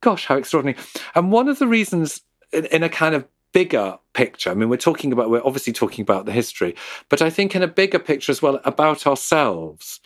gosh, 0.00 0.26
how 0.26 0.36
extraordinary. 0.36 0.78
And 1.14 1.32
one 1.32 1.48
of 1.48 1.58
the 1.58 1.66
reasons, 1.66 2.22
in, 2.52 2.66
in 2.66 2.82
a 2.82 2.88
kind 2.88 3.14
of 3.14 3.26
bigger 3.52 3.98
picture, 4.12 4.50
I 4.50 4.54
mean, 4.54 4.68
we're 4.68 4.76
talking 4.76 5.12
about, 5.12 5.30
we're 5.30 5.44
obviously 5.44 5.72
talking 5.72 6.02
about 6.02 6.26
the 6.26 6.32
history, 6.32 6.74
but 7.08 7.22
I 7.22 7.30
think 7.30 7.54
in 7.54 7.62
a 7.62 7.68
bigger 7.68 7.98
picture 7.98 8.32
as 8.32 8.42
well 8.42 8.60
about 8.64 9.06
ourselves. 9.06 10.00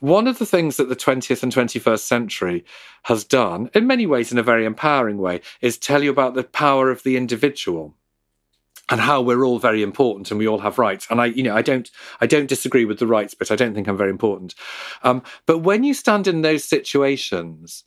One 0.00 0.26
of 0.26 0.38
the 0.38 0.46
things 0.46 0.78
that 0.78 0.88
the 0.88 0.96
20th 0.96 1.42
and 1.42 1.52
21st 1.52 2.00
century 2.00 2.64
has 3.02 3.22
done, 3.22 3.68
in 3.74 3.86
many 3.86 4.06
ways 4.06 4.32
in 4.32 4.38
a 4.38 4.42
very 4.42 4.64
empowering 4.64 5.18
way, 5.18 5.42
is 5.60 5.76
tell 5.76 6.02
you 6.02 6.10
about 6.10 6.34
the 6.34 6.42
power 6.42 6.90
of 6.90 7.02
the 7.02 7.18
individual 7.18 7.94
and 8.90 9.00
how 9.00 9.20
we're 9.20 9.44
all 9.44 9.58
very 9.58 9.82
important 9.82 10.30
and 10.30 10.38
we 10.38 10.48
all 10.48 10.58
have 10.58 10.78
rights 10.78 11.06
and 11.10 11.20
i 11.20 11.26
you 11.26 11.42
know 11.42 11.54
i 11.54 11.62
don't 11.62 11.90
i 12.20 12.26
don't 12.26 12.48
disagree 12.48 12.84
with 12.84 12.98
the 12.98 13.06
rights 13.06 13.34
but 13.34 13.50
i 13.50 13.56
don't 13.56 13.74
think 13.74 13.86
i'm 13.86 13.96
very 13.96 14.10
important 14.10 14.54
um, 15.02 15.22
but 15.46 15.58
when 15.58 15.84
you 15.84 15.94
stand 15.94 16.26
in 16.26 16.42
those 16.42 16.64
situations 16.64 17.84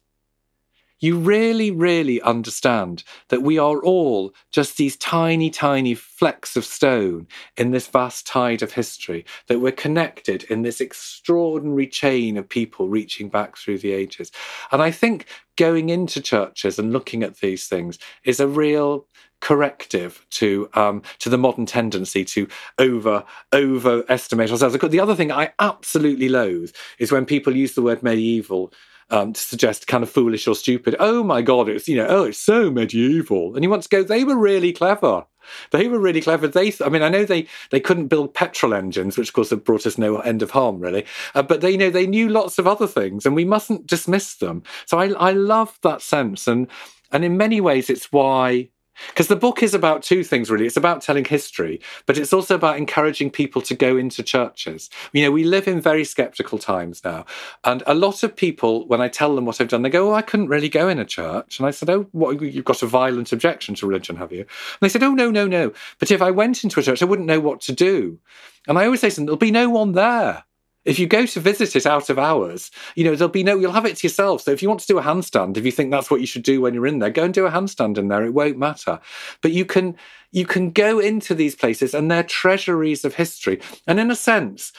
you 1.03 1.19
really, 1.19 1.69
really 1.69 2.21
understand 2.21 3.03
that 3.27 3.41
we 3.41 3.57
are 3.57 3.83
all 3.83 4.33
just 4.51 4.77
these 4.77 4.95
tiny, 4.95 5.49
tiny 5.49 5.93
flecks 5.93 6.55
of 6.55 6.63
stone 6.63 7.27
in 7.57 7.71
this 7.71 7.87
vast 7.87 8.25
tide 8.25 8.61
of 8.61 8.71
history, 8.71 9.25
that 9.47 9.59
we're 9.59 9.73
connected 9.73 10.43
in 10.43 10.61
this 10.61 10.79
extraordinary 10.79 11.87
chain 11.87 12.37
of 12.37 12.47
people 12.47 12.87
reaching 12.87 13.27
back 13.27 13.57
through 13.57 13.77
the 13.79 13.91
ages. 13.91 14.31
And 14.71 14.81
I 14.81 14.91
think 14.91 15.25
going 15.57 15.89
into 15.89 16.21
churches 16.21 16.79
and 16.79 16.93
looking 16.93 17.21
at 17.21 17.41
these 17.41 17.67
things 17.67 17.99
is 18.23 18.39
a 18.39 18.47
real 18.47 19.05
corrective 19.41 20.25
to 20.29 20.69
um, 20.73 21.01
to 21.19 21.29
the 21.29 21.37
modern 21.37 21.65
tendency 21.65 22.23
to 22.23 22.47
over 22.79 23.25
overestimate 23.51 24.49
ourselves. 24.49 24.77
The 24.79 24.99
other 25.01 25.15
thing 25.15 25.33
I 25.33 25.51
absolutely 25.59 26.29
loathe 26.29 26.71
is 26.97 27.11
when 27.11 27.25
people 27.25 27.53
use 27.53 27.73
the 27.73 27.81
word 27.81 28.01
medieval 28.01 28.71
um, 29.13 29.31
to 29.31 29.39
suggest 29.39 29.85
kind 29.85 30.03
of 30.03 30.09
foolish 30.09 30.47
or 30.47 30.55
stupid. 30.55 30.95
Oh 30.99 31.23
my 31.23 31.43
God, 31.43 31.69
it's, 31.69 31.87
you 31.87 31.95
know, 31.95 32.07
oh, 32.09 32.23
it's 32.23 32.39
so 32.39 32.71
medieval. 32.71 33.53
And 33.53 33.63
you 33.63 33.69
want 33.69 33.83
to 33.83 33.89
go, 33.89 34.01
they 34.01 34.23
were 34.23 34.35
really 34.35 34.73
clever. 34.73 35.25
They 35.69 35.87
were 35.87 35.99
really 35.99 36.21
clever. 36.21 36.47
They, 36.47 36.73
I 36.83 36.89
mean, 36.89 37.03
I 37.03 37.09
know 37.09 37.23
they 37.23 37.47
they 37.69 37.79
couldn't 37.79 38.07
build 38.07 38.33
petrol 38.33 38.73
engines, 38.73 39.17
which 39.17 39.27
of 39.27 39.33
course 39.33 39.49
have 39.51 39.63
brought 39.63 39.85
us 39.85 39.97
no 39.97 40.17
end 40.19 40.41
of 40.41 40.51
harm, 40.51 40.79
really. 40.79 41.05
Uh, 41.35 41.43
but 41.43 41.61
they, 41.61 41.71
you 41.71 41.77
know, 41.77 41.89
they 41.89 42.07
knew 42.07 42.29
lots 42.29 42.57
of 42.57 42.65
other 42.65 42.87
things, 42.87 43.25
and 43.25 43.35
we 43.35 43.45
mustn't 43.45 43.85
dismiss 43.85 44.35
them. 44.35 44.63
So 44.85 44.99
I, 44.99 45.09
I 45.09 45.31
love 45.31 45.77
that 45.83 46.01
sense, 46.01 46.47
and 46.47 46.67
and 47.11 47.25
in 47.25 47.35
many 47.35 47.59
ways, 47.59 47.89
it's 47.89 48.09
why 48.09 48.69
because 49.09 49.27
the 49.27 49.35
book 49.35 49.63
is 49.63 49.73
about 49.73 50.03
two 50.03 50.23
things, 50.23 50.49
really. 50.49 50.65
It's 50.65 50.77
about 50.77 51.01
telling 51.01 51.25
history, 51.25 51.81
but 52.05 52.17
it's 52.17 52.33
also 52.33 52.55
about 52.55 52.77
encouraging 52.77 53.31
people 53.31 53.61
to 53.63 53.75
go 53.75 53.97
into 53.97 54.23
churches. 54.23 54.89
You 55.11 55.23
know, 55.23 55.31
we 55.31 55.43
live 55.43 55.67
in 55.67 55.81
very 55.81 56.03
skeptical 56.03 56.57
times 56.57 57.03
now. 57.03 57.25
And 57.63 57.83
a 57.87 57.93
lot 57.93 58.23
of 58.23 58.35
people, 58.35 58.87
when 58.87 59.01
I 59.01 59.07
tell 59.07 59.35
them 59.35 59.45
what 59.45 59.59
I've 59.59 59.67
done, 59.67 59.81
they 59.81 59.89
go, 59.89 60.11
Oh, 60.11 60.13
I 60.13 60.21
couldn't 60.21 60.47
really 60.47 60.69
go 60.69 60.87
in 60.87 60.99
a 60.99 61.05
church. 61.05 61.59
And 61.59 61.67
I 61.67 61.71
said, 61.71 61.89
Oh, 61.89 62.07
what, 62.11 62.41
you've 62.41 62.65
got 62.65 62.83
a 62.83 62.87
violent 62.87 63.31
objection 63.31 63.75
to 63.75 63.87
religion, 63.87 64.15
have 64.17 64.31
you? 64.31 64.41
And 64.41 64.79
they 64.81 64.89
said, 64.89 65.03
Oh, 65.03 65.13
no, 65.13 65.31
no, 65.31 65.47
no. 65.47 65.73
But 65.99 66.11
if 66.11 66.21
I 66.21 66.31
went 66.31 66.63
into 66.63 66.79
a 66.79 66.83
church, 66.83 67.01
I 67.01 67.05
wouldn't 67.05 67.27
know 67.27 67.39
what 67.39 67.61
to 67.61 67.71
do. 67.73 68.19
And 68.67 68.77
I 68.77 68.85
always 68.85 69.01
say 69.01 69.09
them, 69.09 69.25
There'll 69.25 69.37
be 69.37 69.51
no 69.51 69.69
one 69.69 69.93
there. 69.93 70.43
If 70.85 70.99
you 70.99 71.07
go 71.07 71.25
to 71.25 71.39
visit 71.39 71.75
it 71.75 71.85
out 71.85 72.09
of 72.09 72.19
hours, 72.19 72.71
you 72.95 73.03
know, 73.03 73.15
there'll 73.15 73.31
be 73.31 73.43
no, 73.43 73.57
you'll 73.57 73.71
have 73.71 73.85
it 73.85 73.97
to 73.97 74.07
yourself. 74.07 74.41
So 74.41 74.51
if 74.51 74.61
you 74.61 74.67
want 74.67 74.81
to 74.81 74.87
do 74.87 74.99
a 74.99 75.03
handstand, 75.03 75.57
if 75.57 75.65
you 75.65 75.71
think 75.71 75.91
that's 75.91 76.11
what 76.11 76.21
you 76.21 76.27
should 76.27 76.43
do 76.43 76.61
when 76.61 76.73
you're 76.73 76.87
in 76.87 76.99
there, 76.99 77.09
go 77.09 77.23
and 77.23 77.33
do 77.33 77.45
a 77.45 77.51
handstand 77.51 77.97
in 77.97 78.09
there. 78.09 78.25
It 78.25 78.33
won't 78.33 78.57
matter. 78.57 78.99
But 79.41 79.51
you 79.51 79.65
can, 79.65 79.95
you 80.31 80.45
can 80.45 80.71
go 80.71 80.99
into 80.99 81.33
these 81.35 81.55
places 81.55 81.93
and 81.93 82.11
they're 82.11 82.23
treasuries 82.23 83.05
of 83.05 83.15
history. 83.15 83.61
And 83.87 83.99
in 83.99 84.11
a 84.11 84.15
sense, 84.15 84.73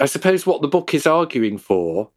I 0.00 0.06
suppose 0.06 0.46
what 0.46 0.62
the 0.62 0.68
book 0.68 0.94
is 0.94 1.06
arguing 1.06 1.58
for 1.58 2.10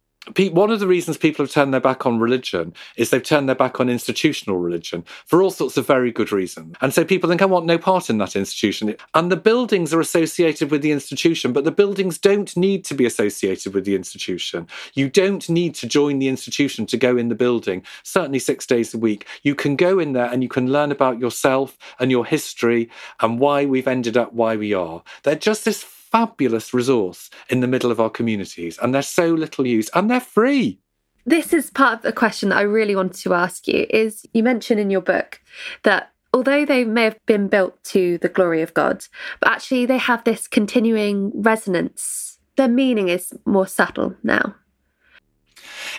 one 0.52 0.70
of 0.70 0.78
the 0.78 0.86
reasons 0.86 1.16
people 1.16 1.44
have 1.44 1.52
turned 1.52 1.74
their 1.74 1.80
back 1.80 2.06
on 2.06 2.20
religion 2.20 2.74
is 2.96 3.10
they've 3.10 3.22
turned 3.22 3.48
their 3.48 3.56
back 3.56 3.80
on 3.80 3.88
institutional 3.88 4.58
religion 4.58 5.04
for 5.26 5.42
all 5.42 5.50
sorts 5.50 5.76
of 5.76 5.86
very 5.86 6.12
good 6.12 6.30
reasons. 6.30 6.76
And 6.80 6.94
so 6.94 7.04
people 7.04 7.28
think, 7.28 7.42
I 7.42 7.46
want 7.46 7.66
no 7.66 7.76
part 7.76 8.08
in 8.08 8.18
that 8.18 8.36
institution. 8.36 8.94
And 9.14 9.32
the 9.32 9.36
buildings 9.36 9.92
are 9.92 10.00
associated 10.00 10.70
with 10.70 10.82
the 10.82 10.92
institution, 10.92 11.52
but 11.52 11.64
the 11.64 11.72
buildings 11.72 12.18
don't 12.18 12.56
need 12.56 12.84
to 12.84 12.94
be 12.94 13.04
associated 13.04 13.74
with 13.74 13.84
the 13.84 13.96
institution. 13.96 14.68
You 14.94 15.10
don't 15.10 15.48
need 15.48 15.74
to 15.76 15.88
join 15.88 16.20
the 16.20 16.28
institution 16.28 16.86
to 16.86 16.96
go 16.96 17.16
in 17.16 17.28
the 17.28 17.34
building, 17.34 17.82
certainly 18.04 18.38
six 18.38 18.64
days 18.64 18.94
a 18.94 18.98
week. 18.98 19.26
You 19.42 19.56
can 19.56 19.74
go 19.74 19.98
in 19.98 20.12
there 20.12 20.30
and 20.30 20.42
you 20.42 20.48
can 20.48 20.70
learn 20.70 20.92
about 20.92 21.18
yourself 21.18 21.76
and 21.98 22.12
your 22.12 22.24
history 22.24 22.88
and 23.20 23.40
why 23.40 23.66
we've 23.66 23.88
ended 23.88 24.16
up 24.16 24.32
why 24.32 24.54
we 24.54 24.72
are. 24.72 25.02
They're 25.24 25.34
just 25.34 25.64
this 25.64 25.82
fabulous 26.12 26.72
resource 26.74 27.30
in 27.48 27.60
the 27.60 27.66
middle 27.66 27.90
of 27.90 27.98
our 27.98 28.10
communities, 28.10 28.78
and 28.78 28.94
they're 28.94 29.02
so 29.02 29.28
little 29.28 29.66
used 29.66 29.90
and 29.94 30.10
they're 30.10 30.20
free. 30.20 30.78
This 31.24 31.52
is 31.52 31.70
part 31.70 31.94
of 31.94 32.02
the 32.02 32.12
question 32.12 32.50
that 32.50 32.58
I 32.58 32.62
really 32.62 32.94
wanted 32.96 33.20
to 33.22 33.34
ask 33.34 33.66
you 33.66 33.86
is 33.90 34.26
you 34.34 34.42
mentioned 34.42 34.80
in 34.80 34.90
your 34.90 35.00
book 35.00 35.40
that 35.84 36.12
although 36.34 36.64
they 36.64 36.84
may 36.84 37.04
have 37.04 37.18
been 37.26 37.48
built 37.48 37.82
to 37.84 38.18
the 38.18 38.28
glory 38.28 38.62
of 38.62 38.74
God, 38.74 39.04
but 39.40 39.50
actually 39.50 39.86
they 39.86 39.98
have 39.98 40.24
this 40.24 40.48
continuing 40.48 41.30
resonance. 41.34 42.38
Their 42.56 42.68
meaning 42.68 43.08
is 43.08 43.32
more 43.46 43.66
subtle 43.66 44.16
now. 44.22 44.54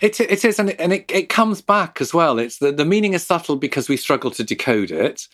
It, 0.02 0.20
it 0.20 0.44
is, 0.44 0.60
and, 0.60 0.70
it, 0.72 0.76
and 0.80 0.92
it, 0.92 1.10
it 1.10 1.30
comes 1.30 1.62
back 1.62 2.02
as 2.02 2.14
well. 2.14 2.40
It's 2.40 2.58
the, 2.58 2.72
the 2.72 2.86
meaning 2.86 3.14
is 3.14 3.26
subtle 3.26 3.56
because 3.56 3.88
we 3.88 3.96
struggle 3.96 4.32
to 4.32 4.44
decode 4.44 4.92
it, 4.92 5.28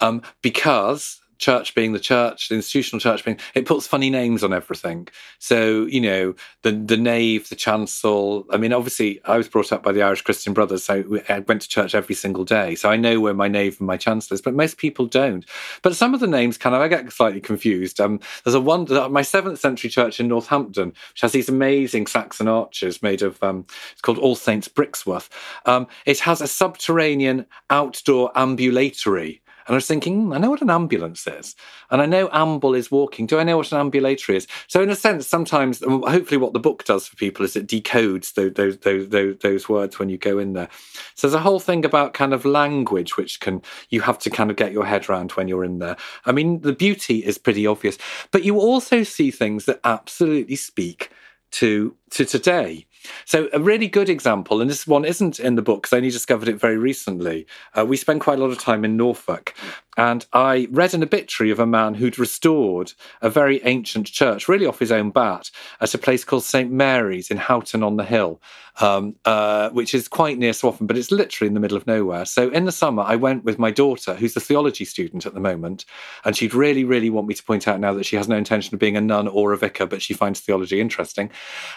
um, 0.00 0.22
because 0.42 1.20
church 1.38 1.74
being 1.74 1.92
the 1.92 2.00
church, 2.00 2.48
the 2.48 2.54
institutional 2.54 3.00
church 3.00 3.24
being, 3.24 3.38
it 3.54 3.66
puts 3.66 3.86
funny 3.86 4.10
names 4.10 4.42
on 4.42 4.52
everything. 4.52 5.08
So, 5.38 5.86
you 5.86 6.00
know, 6.00 6.34
the 6.62 6.72
the 6.72 6.96
nave, 6.96 7.48
the 7.48 7.56
chancel. 7.56 8.46
I 8.50 8.56
mean, 8.56 8.72
obviously, 8.72 9.20
I 9.24 9.36
was 9.36 9.48
brought 9.48 9.72
up 9.72 9.82
by 9.82 9.92
the 9.92 10.02
Irish 10.02 10.22
Christian 10.22 10.52
Brothers, 10.52 10.84
so 10.84 11.04
I 11.28 11.40
went 11.40 11.62
to 11.62 11.68
church 11.68 11.94
every 11.94 12.14
single 12.14 12.44
day. 12.44 12.74
So 12.74 12.90
I 12.90 12.96
know 12.96 13.20
where 13.20 13.34
my 13.34 13.48
nave 13.48 13.76
and 13.80 13.86
my 13.86 13.96
chancel 13.96 14.34
is, 14.34 14.40
but 14.40 14.54
most 14.54 14.78
people 14.78 15.06
don't. 15.06 15.44
But 15.82 15.96
some 15.96 16.14
of 16.14 16.20
the 16.20 16.26
names 16.26 16.58
kind 16.58 16.74
of, 16.74 16.80
I 16.80 16.88
get 16.88 17.12
slightly 17.12 17.40
confused. 17.40 18.00
Um, 18.00 18.20
there's 18.44 18.54
a 18.54 18.60
one, 18.60 18.84
that 18.86 19.10
my 19.10 19.22
seventh 19.22 19.60
century 19.60 19.90
church 19.90 20.20
in 20.20 20.28
Northampton, 20.28 20.88
which 20.88 21.20
has 21.20 21.32
these 21.32 21.48
amazing 21.48 22.06
Saxon 22.06 22.48
arches 22.48 23.02
made 23.02 23.22
of, 23.22 23.42
um, 23.42 23.66
it's 23.92 24.00
called 24.00 24.18
All 24.18 24.36
Saints 24.36 24.68
Brixworth. 24.68 25.28
Um, 25.66 25.86
it 26.04 26.20
has 26.20 26.40
a 26.40 26.46
subterranean 26.46 27.46
outdoor 27.70 28.36
ambulatory 28.36 29.42
and 29.66 29.74
I 29.74 29.76
was 29.76 29.86
thinking, 29.86 30.32
I 30.32 30.38
know 30.38 30.50
what 30.50 30.62
an 30.62 30.70
ambulance 30.70 31.26
is. 31.26 31.56
And 31.90 32.00
I 32.00 32.06
know 32.06 32.28
amble 32.32 32.74
is 32.74 32.90
walking. 32.90 33.26
Do 33.26 33.38
I 33.38 33.42
know 33.42 33.56
what 33.56 33.72
an 33.72 33.78
ambulatory 33.78 34.38
is? 34.38 34.46
So, 34.68 34.80
in 34.80 34.90
a 34.90 34.96
sense, 34.96 35.26
sometimes, 35.26 35.82
um, 35.82 36.02
hopefully, 36.06 36.38
what 36.38 36.52
the 36.52 36.60
book 36.60 36.84
does 36.84 37.08
for 37.08 37.16
people 37.16 37.44
is 37.44 37.56
it 37.56 37.66
decodes 37.66 38.34
those, 38.34 38.78
those, 38.78 39.08
those, 39.08 39.38
those 39.38 39.68
words 39.68 39.98
when 39.98 40.08
you 40.08 40.18
go 40.18 40.38
in 40.38 40.52
there. 40.52 40.68
So, 41.14 41.26
there's 41.26 41.34
a 41.34 41.40
whole 41.40 41.60
thing 41.60 41.84
about 41.84 42.14
kind 42.14 42.32
of 42.32 42.44
language, 42.44 43.16
which 43.16 43.40
can, 43.40 43.60
you 43.90 44.02
have 44.02 44.18
to 44.20 44.30
kind 44.30 44.50
of 44.50 44.56
get 44.56 44.72
your 44.72 44.86
head 44.86 45.08
around 45.08 45.32
when 45.32 45.48
you're 45.48 45.64
in 45.64 45.80
there. 45.80 45.96
I 46.24 46.32
mean, 46.32 46.60
the 46.60 46.72
beauty 46.72 47.24
is 47.24 47.36
pretty 47.36 47.66
obvious, 47.66 47.98
but 48.30 48.44
you 48.44 48.58
also 48.58 49.02
see 49.02 49.30
things 49.30 49.64
that 49.64 49.80
absolutely 49.84 50.56
speak 50.56 51.10
to 51.52 51.96
to 52.10 52.24
today. 52.24 52.86
So 53.24 53.48
a 53.52 53.60
really 53.60 53.88
good 53.88 54.08
example, 54.08 54.60
and 54.60 54.70
this 54.70 54.86
one 54.86 55.04
isn't 55.04 55.38
in 55.40 55.54
the 55.54 55.62
book 55.62 55.82
because 55.82 55.92
I 55.92 55.98
only 55.98 56.10
discovered 56.10 56.48
it 56.48 56.60
very 56.60 56.76
recently. 56.78 57.46
Uh, 57.76 57.84
we 57.86 57.96
spent 57.96 58.20
quite 58.20 58.38
a 58.38 58.42
lot 58.42 58.50
of 58.50 58.58
time 58.58 58.84
in 58.84 58.96
Norfolk, 58.96 59.54
and 59.96 60.26
I 60.32 60.68
read 60.70 60.94
an 60.94 61.02
obituary 61.02 61.50
of 61.50 61.58
a 61.58 61.66
man 61.66 61.94
who'd 61.94 62.18
restored 62.18 62.92
a 63.22 63.30
very 63.30 63.62
ancient 63.64 64.06
church, 64.06 64.48
really 64.48 64.66
off 64.66 64.78
his 64.78 64.92
own 64.92 65.10
bat, 65.10 65.50
at 65.80 65.94
a 65.94 65.98
place 65.98 66.24
called 66.24 66.44
St 66.44 66.70
Mary's 66.70 67.30
in 67.30 67.36
Houghton 67.36 67.82
on 67.82 67.96
the 67.96 68.04
Hill, 68.04 68.40
um, 68.80 69.16
uh, 69.24 69.70
which 69.70 69.94
is 69.94 70.08
quite 70.08 70.38
near 70.38 70.52
Swaffham, 70.52 70.86
but 70.86 70.98
it's 70.98 71.10
literally 71.10 71.48
in 71.48 71.54
the 71.54 71.60
middle 71.60 71.76
of 71.76 71.86
nowhere. 71.86 72.24
So 72.24 72.50
in 72.50 72.64
the 72.64 72.72
summer, 72.72 73.02
I 73.02 73.16
went 73.16 73.44
with 73.44 73.58
my 73.58 73.70
daughter, 73.70 74.14
who's 74.14 74.36
a 74.36 74.40
theology 74.40 74.84
student 74.84 75.24
at 75.26 75.34
the 75.34 75.40
moment, 75.40 75.84
and 76.24 76.36
she'd 76.36 76.54
really, 76.54 76.84
really 76.84 77.10
want 77.10 77.26
me 77.26 77.34
to 77.34 77.42
point 77.42 77.66
out 77.66 77.80
now 77.80 77.94
that 77.94 78.04
she 78.04 78.16
has 78.16 78.28
no 78.28 78.36
intention 78.36 78.74
of 78.74 78.80
being 78.80 78.96
a 78.96 79.00
nun 79.00 79.28
or 79.28 79.52
a 79.52 79.58
vicar, 79.58 79.86
but 79.86 80.02
she 80.02 80.14
finds 80.14 80.40
theology 80.40 80.80
interesting. 80.80 81.30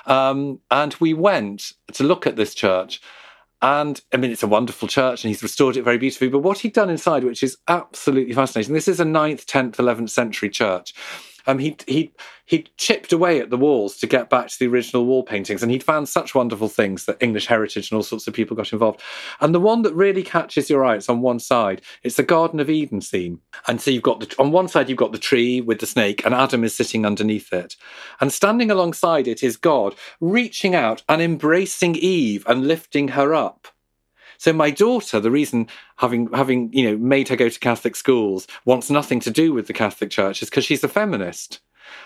Um, 0.05 0.59
and 0.72 0.93
we 0.99 1.13
went 1.13 1.74
to 1.93 2.03
look 2.03 2.28
at 2.28 2.36
this 2.36 2.53
church. 2.53 3.01
And 3.62 3.99
I 4.14 4.18
mean, 4.18 4.32
it's 4.32 4.43
a 4.43 4.47
wonderful 4.47 4.88
church 4.88 5.24
and 5.24 5.30
he's 5.30 5.43
restored 5.43 5.76
it 5.76 5.84
very 5.84 5.97
beautifully. 5.97 6.30
But 6.30 6.39
what 6.39 6.60
he'd 6.60 6.74
done 6.74 6.89
inside, 6.89 7.24
which 7.24 7.43
is 7.43 7.57
absolutely 7.68 8.34
fascinating, 8.34 8.74
this 8.74 8.88
is 8.88 8.99
a 8.99 9.05
9th, 9.05 9.45
10th, 9.45 9.76
11th 9.76 10.10
century 10.10 10.49
church 10.49 10.93
um, 11.49 11.57
he 11.57 11.75
he 11.87 12.11
he 12.45 12.67
chipped 12.77 13.11
away 13.11 13.39
at 13.39 13.49
the 13.49 13.57
walls 13.57 13.97
to 13.97 14.07
get 14.07 14.29
back 14.29 14.47
to 14.47 14.59
the 14.59 14.67
original 14.67 15.05
wall 15.05 15.23
paintings, 15.23 15.63
and 15.63 15.71
he'd 15.71 15.83
found 15.83 16.07
such 16.07 16.35
wonderful 16.35 16.67
things 16.67 17.05
that 17.05 17.17
English 17.21 17.47
heritage 17.47 17.89
and 17.89 17.97
all 17.97 18.03
sorts 18.03 18.27
of 18.27 18.33
people 18.35 18.55
got 18.55 18.71
involved. 18.71 19.01
And 19.41 19.53
the 19.53 19.59
one 19.59 19.81
that 19.81 19.95
really 19.95 20.23
catches 20.23 20.69
your 20.69 20.85
eye, 20.85 20.95
it's 20.95 21.09
on 21.09 21.21
one 21.21 21.39
side. 21.39 21.81
It's 22.03 22.17
the 22.17 22.23
Garden 22.23 22.59
of 22.59 22.69
Eden 22.69 23.01
scene, 23.01 23.39
and 23.67 23.81
so 23.81 23.89
you've 23.89 24.03
got 24.03 24.19
the 24.19 24.35
on 24.37 24.51
one 24.51 24.67
side 24.67 24.89
you've 24.89 24.97
got 24.97 25.11
the 25.11 25.17
tree 25.17 25.59
with 25.59 25.79
the 25.79 25.87
snake, 25.87 26.23
and 26.23 26.35
Adam 26.35 26.63
is 26.63 26.75
sitting 26.75 27.05
underneath 27.05 27.51
it, 27.51 27.75
and 28.21 28.31
standing 28.31 28.69
alongside 28.69 29.27
it 29.27 29.41
is 29.41 29.57
God 29.57 29.95
reaching 30.21 30.75
out 30.75 31.01
and 31.09 31.21
embracing 31.21 31.95
Eve 31.95 32.43
and 32.47 32.67
lifting 32.67 33.09
her 33.09 33.33
up. 33.33 33.67
So 34.39 34.53
my 34.53 34.71
daughter, 34.71 35.19
the 35.19 35.29
reason 35.29 35.67
having 35.97 36.31
having 36.33 36.71
you 36.71 36.89
know 36.89 36.97
made 36.97 37.27
her 37.27 37.35
go 37.35 37.49
to 37.49 37.59
Catholic 37.59 37.95
schools, 37.95 38.47
wants 38.63 38.89
nothing 38.89 39.19
to 39.19 39.29
do 39.29 39.51
with 39.53 39.67
the 39.67 39.73
Catholic 39.73 40.09
Church 40.09 40.41
is 40.41 40.49
because 40.49 40.63
she's 40.63 40.83
a 40.83 40.87
feminist. 40.87 41.59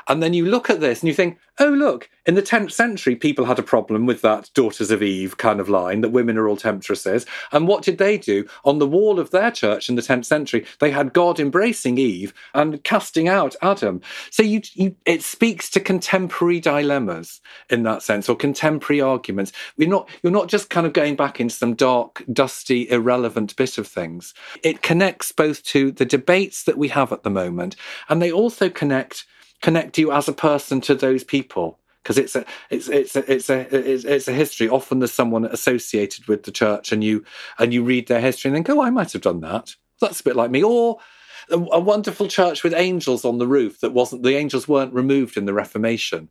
And 0.07 0.21
then 0.21 0.33
you 0.33 0.45
look 0.45 0.69
at 0.69 0.81
this 0.81 1.01
and 1.01 1.07
you 1.07 1.13
think, 1.13 1.37
oh, 1.59 1.69
look, 1.69 2.09
in 2.25 2.35
the 2.35 2.41
10th 2.41 2.71
century, 2.71 3.15
people 3.15 3.45
had 3.45 3.59
a 3.59 3.63
problem 3.63 4.05
with 4.05 4.21
that 4.21 4.49
Daughters 4.53 4.91
of 4.91 5.03
Eve 5.03 5.37
kind 5.37 5.59
of 5.59 5.69
line 5.69 6.01
that 6.01 6.09
women 6.09 6.37
are 6.37 6.47
all 6.47 6.57
temptresses. 6.57 7.25
And 7.51 7.67
what 7.67 7.83
did 7.83 7.97
they 7.97 8.17
do? 8.17 8.47
On 8.63 8.79
the 8.79 8.87
wall 8.87 9.19
of 9.19 9.31
their 9.31 9.51
church 9.51 9.89
in 9.89 9.95
the 9.95 10.01
10th 10.01 10.25
century, 10.25 10.65
they 10.79 10.91
had 10.91 11.13
God 11.13 11.39
embracing 11.39 11.97
Eve 11.97 12.33
and 12.53 12.83
casting 12.83 13.27
out 13.27 13.55
Adam. 13.61 14.01
So 14.31 14.41
you, 14.41 14.61
you, 14.73 14.95
it 15.05 15.21
speaks 15.21 15.69
to 15.71 15.79
contemporary 15.79 16.59
dilemmas 16.59 17.41
in 17.69 17.83
that 17.83 18.03
sense, 18.03 18.29
or 18.29 18.35
contemporary 18.35 19.01
arguments. 19.01 19.51
We're 19.77 19.89
not, 19.89 20.09
you're 20.21 20.31
not 20.31 20.47
just 20.47 20.69
kind 20.69 20.87
of 20.87 20.93
going 20.93 21.15
back 21.15 21.39
into 21.39 21.55
some 21.55 21.75
dark, 21.75 22.23
dusty, 22.31 22.89
irrelevant 22.89 23.55
bit 23.55 23.77
of 23.77 23.87
things. 23.87 24.33
It 24.63 24.81
connects 24.81 25.31
both 25.31 25.63
to 25.65 25.91
the 25.91 26.05
debates 26.05 26.63
that 26.63 26.77
we 26.77 26.87
have 26.89 27.11
at 27.11 27.23
the 27.23 27.29
moment, 27.29 27.75
and 28.09 28.21
they 28.21 28.31
also 28.31 28.69
connect 28.69 29.25
connect 29.63 29.97
you 29.97 30.11
as 30.11 30.27
a 30.27 30.33
person 30.33 30.81
to 30.81 30.93
those 30.93 31.23
people 31.23 31.79
because 32.03 32.17
it's 32.17 32.35
a 32.35 32.45
it's 32.69 32.89
it's 32.89 33.15
a, 33.15 33.31
it's 33.31 33.49
a 33.49 33.61
it's, 33.75 34.03
it's 34.03 34.27
a 34.27 34.33
history. 34.33 34.69
Often 34.69 34.99
there's 34.99 35.13
someone 35.13 35.45
associated 35.45 36.27
with 36.27 36.43
the 36.43 36.51
church, 36.51 36.91
and 36.91 37.03
you 37.03 37.23
and 37.57 37.73
you 37.73 37.83
read 37.83 38.07
their 38.07 38.21
history 38.21 38.49
and 38.49 38.55
think, 38.55 38.69
oh, 38.69 38.83
I 38.83 38.91
might 38.91 39.13
have 39.13 39.21
done 39.21 39.39
that. 39.39 39.75
That's 40.01 40.19
a 40.19 40.23
bit 40.23 40.35
like 40.35 40.51
me. 40.51 40.61
Or 40.61 40.99
a, 41.49 41.79
wonderful 41.79 42.27
church 42.27 42.63
with 42.63 42.73
angels 42.73 43.25
on 43.25 43.37
the 43.37 43.47
roof 43.47 43.79
that 43.81 43.91
wasn't 43.91 44.23
the 44.23 44.35
angels 44.35 44.67
weren't 44.67 44.93
removed 44.93 45.37
in 45.37 45.45
the 45.45 45.53
Reformation. 45.53 46.29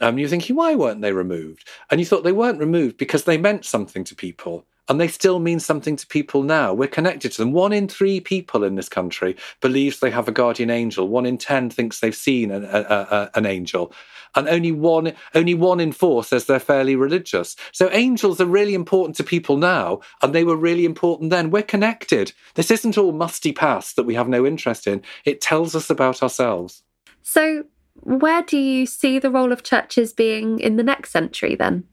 Um, 0.00 0.18
you're 0.18 0.28
thinking, 0.28 0.56
why 0.56 0.74
weren't 0.74 1.02
they 1.02 1.12
removed? 1.12 1.68
And 1.90 2.00
you 2.00 2.06
thought 2.06 2.24
they 2.24 2.32
weren't 2.32 2.60
removed 2.60 2.96
because 2.96 3.24
they 3.24 3.38
meant 3.38 3.64
something 3.64 4.04
to 4.04 4.14
people 4.14 4.64
and 4.88 5.00
they 5.00 5.08
still 5.08 5.38
mean 5.38 5.60
something 5.60 5.96
to 5.96 6.06
people 6.06 6.42
now. 6.42 6.74
We're 6.74 6.88
connected 6.88 7.32
to 7.32 7.42
them. 7.42 7.52
One 7.52 7.72
in 7.72 7.88
three 7.88 8.20
people 8.20 8.64
in 8.64 8.74
this 8.74 8.88
country 8.88 9.36
believes 9.60 10.00
they 10.00 10.10
have 10.10 10.28
a 10.28 10.32
guardian 10.32 10.70
angel. 10.70 11.08
One 11.08 11.26
in 11.26 11.38
ten 11.38 11.70
thinks 11.70 12.00
they've 12.00 12.14
seen 12.14 12.50
an, 12.50 12.64
a, 12.64 12.68
a, 12.68 13.30
an 13.34 13.46
angel, 13.46 13.92
and 14.34 14.48
only 14.48 14.72
one 14.72 15.12
only 15.34 15.54
one 15.54 15.80
in 15.80 15.92
four 15.92 16.24
says 16.24 16.46
they're 16.46 16.58
fairly 16.58 16.96
religious. 16.96 17.56
So 17.72 17.90
angels 17.92 18.40
are 18.40 18.46
really 18.46 18.74
important 18.74 19.16
to 19.16 19.24
people 19.24 19.56
now, 19.56 20.00
and 20.20 20.34
they 20.34 20.44
were 20.44 20.56
really 20.56 20.84
important 20.84 21.30
then. 21.30 21.50
We're 21.50 21.62
connected. 21.62 22.32
This 22.54 22.70
isn't 22.70 22.98
all 22.98 23.12
musty 23.12 23.52
past 23.52 23.96
that 23.96 24.04
we 24.04 24.14
have 24.14 24.28
no 24.28 24.44
interest 24.44 24.86
in. 24.86 25.02
It 25.24 25.40
tells 25.40 25.74
us 25.74 25.90
about 25.90 26.22
ourselves. 26.22 26.82
So, 27.22 27.64
where 28.00 28.42
do 28.42 28.58
you 28.58 28.86
see 28.86 29.18
the 29.18 29.30
role 29.30 29.52
of 29.52 29.62
churches 29.62 30.12
being 30.12 30.58
in 30.58 30.76
the 30.76 30.82
next 30.82 31.12
century 31.12 31.54
then? 31.54 31.84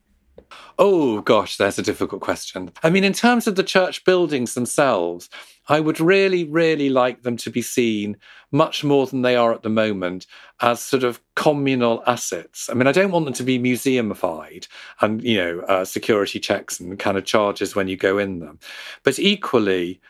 Oh, 0.77 1.21
gosh, 1.21 1.57
that's 1.57 1.77
a 1.77 1.83
difficult 1.83 2.21
question. 2.21 2.71
I 2.83 2.89
mean, 2.89 3.03
in 3.03 3.13
terms 3.13 3.47
of 3.47 3.55
the 3.55 3.63
church 3.63 4.03
buildings 4.05 4.53
themselves, 4.53 5.29
I 5.67 5.79
would 5.79 5.99
really, 5.99 6.45
really 6.45 6.89
like 6.89 7.21
them 7.23 7.37
to 7.37 7.49
be 7.49 7.61
seen 7.61 8.17
much 8.51 8.83
more 8.83 9.05
than 9.05 9.21
they 9.21 9.35
are 9.35 9.53
at 9.53 9.61
the 9.61 9.69
moment 9.69 10.25
as 10.61 10.81
sort 10.81 11.03
of 11.03 11.21
communal 11.35 12.03
assets. 12.07 12.69
I 12.69 12.73
mean, 12.73 12.87
I 12.87 12.91
don't 12.91 13.11
want 13.11 13.25
them 13.25 13.33
to 13.35 13.43
be 13.43 13.59
museumified 13.59 14.67
and, 15.01 15.23
you 15.23 15.37
know, 15.37 15.59
uh, 15.61 15.85
security 15.85 16.39
checks 16.39 16.79
and 16.79 16.97
kind 16.97 17.17
of 17.17 17.25
charges 17.25 17.75
when 17.75 17.87
you 17.87 17.97
go 17.97 18.17
in 18.17 18.39
them. 18.39 18.59
But 19.03 19.19
equally, 19.19 20.01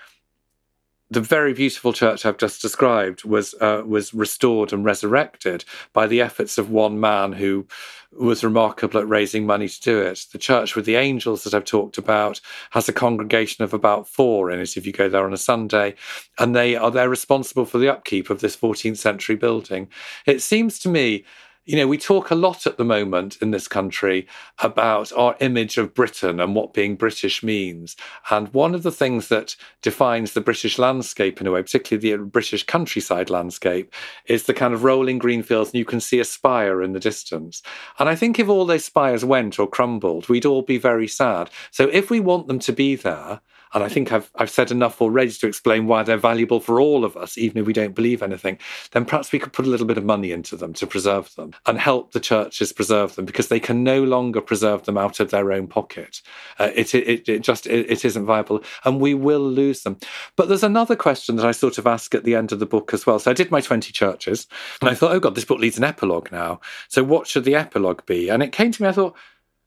the 1.11 1.21
very 1.21 1.53
beautiful 1.53 1.91
church 1.91 2.25
I've 2.25 2.37
just 2.37 2.61
described 2.61 3.23
was 3.23 3.55
uh, 3.55 3.83
was 3.85 4.13
restored 4.13 4.71
and 4.71 4.85
resurrected 4.85 5.65
by 5.91 6.05
the 6.05 6.21
efforts 6.21 6.57
of 6.57 6.69
one 6.69 6.99
man 6.99 7.33
who 7.33 7.65
was 8.11 8.43
remarkable 8.43 8.99
at 8.99 9.07
raising 9.07 9.45
money 9.45 9.67
to 9.67 9.81
do 9.81 10.01
it. 10.01 10.25
The 10.31 10.37
church 10.37 10.75
with 10.75 10.85
the 10.85 10.95
angels 10.95 11.43
that 11.43 11.53
I've 11.53 11.65
talked 11.65 11.97
about 11.97 12.41
has 12.71 12.89
a 12.89 12.93
congregation 12.93 13.63
of 13.63 13.73
about 13.73 14.07
four 14.07 14.51
in 14.51 14.59
it. 14.59 14.77
If 14.77 14.85
you 14.85 14.91
go 14.91 15.09
there 15.09 15.25
on 15.25 15.33
a 15.33 15.37
Sunday, 15.37 15.95
and 16.37 16.55
they 16.55 16.75
are 16.75 16.91
they're 16.91 17.09
responsible 17.09 17.65
for 17.65 17.79
the 17.79 17.89
upkeep 17.89 18.29
of 18.29 18.41
this 18.41 18.55
14th 18.55 18.97
century 18.97 19.35
building. 19.35 19.89
It 20.25 20.41
seems 20.41 20.77
to 20.79 20.89
me 20.89 21.25
you 21.69 21.75
know, 21.75 21.85
we 21.85 21.99
talk 21.99 22.31
a 22.31 22.35
lot 22.35 22.65
at 22.65 22.77
the 22.77 22.83
moment 22.83 23.37
in 23.43 23.51
this 23.51 23.67
country 23.67 24.25
about 24.57 25.13
our 25.13 25.35
image 25.39 25.77
of 25.77 25.93
Britain 25.93 26.39
and 26.39 26.55
what 26.55 26.73
being 26.73 26.95
British 26.95 27.43
means. 27.43 27.95
And 28.31 28.51
one 28.55 28.73
of 28.73 28.81
the 28.81 28.91
things 28.91 29.27
that 29.27 29.55
defines 29.83 30.33
the 30.33 30.41
British 30.41 30.79
landscape 30.79 31.39
in 31.39 31.45
a 31.45 31.51
way, 31.51 31.61
particularly 31.61 32.09
the 32.09 32.23
British 32.23 32.63
countryside 32.63 33.29
landscape, 33.29 33.93
is 34.25 34.45
the 34.45 34.53
kind 34.55 34.73
of 34.73 34.83
rolling 34.83 35.19
green 35.19 35.43
fields, 35.43 35.69
and 35.69 35.77
you 35.77 35.85
can 35.85 35.99
see 35.99 36.19
a 36.19 36.25
spire 36.25 36.81
in 36.81 36.93
the 36.93 36.99
distance. 36.99 37.61
And 37.99 38.09
I 38.09 38.15
think 38.15 38.39
if 38.39 38.49
all 38.49 38.65
those 38.65 38.85
spires 38.85 39.23
went 39.23 39.59
or 39.59 39.69
crumbled, 39.69 40.27
we'd 40.27 40.47
all 40.47 40.63
be 40.63 40.79
very 40.79 41.07
sad. 41.07 41.51
So 41.69 41.87
if 41.89 42.09
we 42.09 42.19
want 42.19 42.47
them 42.47 42.57
to 42.57 42.73
be 42.73 42.95
there, 42.95 43.41
and 43.73 43.83
I 43.83 43.89
think 43.89 44.11
I've, 44.11 44.31
I've 44.35 44.49
said 44.49 44.71
enough 44.71 45.01
already 45.01 45.31
to 45.31 45.47
explain 45.47 45.85
why 45.85 46.03
they're 46.03 46.17
valuable 46.17 46.59
for 46.59 46.79
all 46.81 47.05
of 47.05 47.15
us, 47.15 47.37
even 47.37 47.59
if 47.59 47.67
we 47.67 47.73
don't 47.73 47.95
believe 47.95 48.23
anything, 48.23 48.57
then 48.91 49.05
perhaps 49.05 49.31
we 49.31 49.39
could 49.39 49.53
put 49.53 49.65
a 49.65 49.69
little 49.69 49.85
bit 49.85 49.97
of 49.97 50.03
money 50.03 50.31
into 50.31 50.55
them 50.55 50.73
to 50.73 50.87
preserve 50.87 51.33
them 51.35 51.53
and 51.65 51.77
help 51.77 52.11
the 52.11 52.19
churches 52.19 52.73
preserve 52.73 53.15
them 53.15 53.25
because 53.25 53.47
they 53.47 53.59
can 53.59 53.83
no 53.83 54.03
longer 54.03 54.41
preserve 54.41 54.83
them 54.85 54.97
out 54.97 55.19
of 55.19 55.29
their 55.29 55.51
own 55.51 55.67
pocket. 55.67 56.21
Uh, 56.57 56.71
it, 56.75 56.93
it, 56.95 57.29
it 57.29 57.43
just 57.43 57.67
it, 57.67 57.89
it 57.89 58.03
isn't 58.03 58.25
viable 58.25 58.63
and 58.85 58.99
we 58.99 59.13
will 59.13 59.47
lose 59.47 59.83
them. 59.83 59.97
But 60.35 60.47
there's 60.47 60.63
another 60.63 60.95
question 60.95 61.35
that 61.35 61.45
I 61.45 61.51
sort 61.51 61.77
of 61.77 61.85
ask 61.85 62.15
at 62.15 62.23
the 62.23 62.35
end 62.35 62.51
of 62.51 62.59
the 62.59 62.65
book 62.65 62.93
as 62.93 63.05
well. 63.05 63.19
So 63.19 63.29
I 63.31 63.35
did 63.35 63.51
my 63.51 63.61
20 63.61 63.91
churches 63.91 64.47
and 64.81 64.89
I 64.89 64.95
thought, 64.95 65.11
oh 65.11 65.19
God, 65.19 65.35
this 65.35 65.45
book 65.45 65.59
needs 65.59 65.77
an 65.77 65.83
epilogue 65.83 66.31
now. 66.31 66.59
So 66.87 67.03
what 67.03 67.27
should 67.27 67.43
the 67.43 67.55
epilogue 67.55 68.05
be? 68.05 68.29
And 68.29 68.41
it 68.41 68.51
came 68.51 68.71
to 68.71 68.81
me, 68.81 68.89
I 68.89 68.93
thought, 68.93 69.15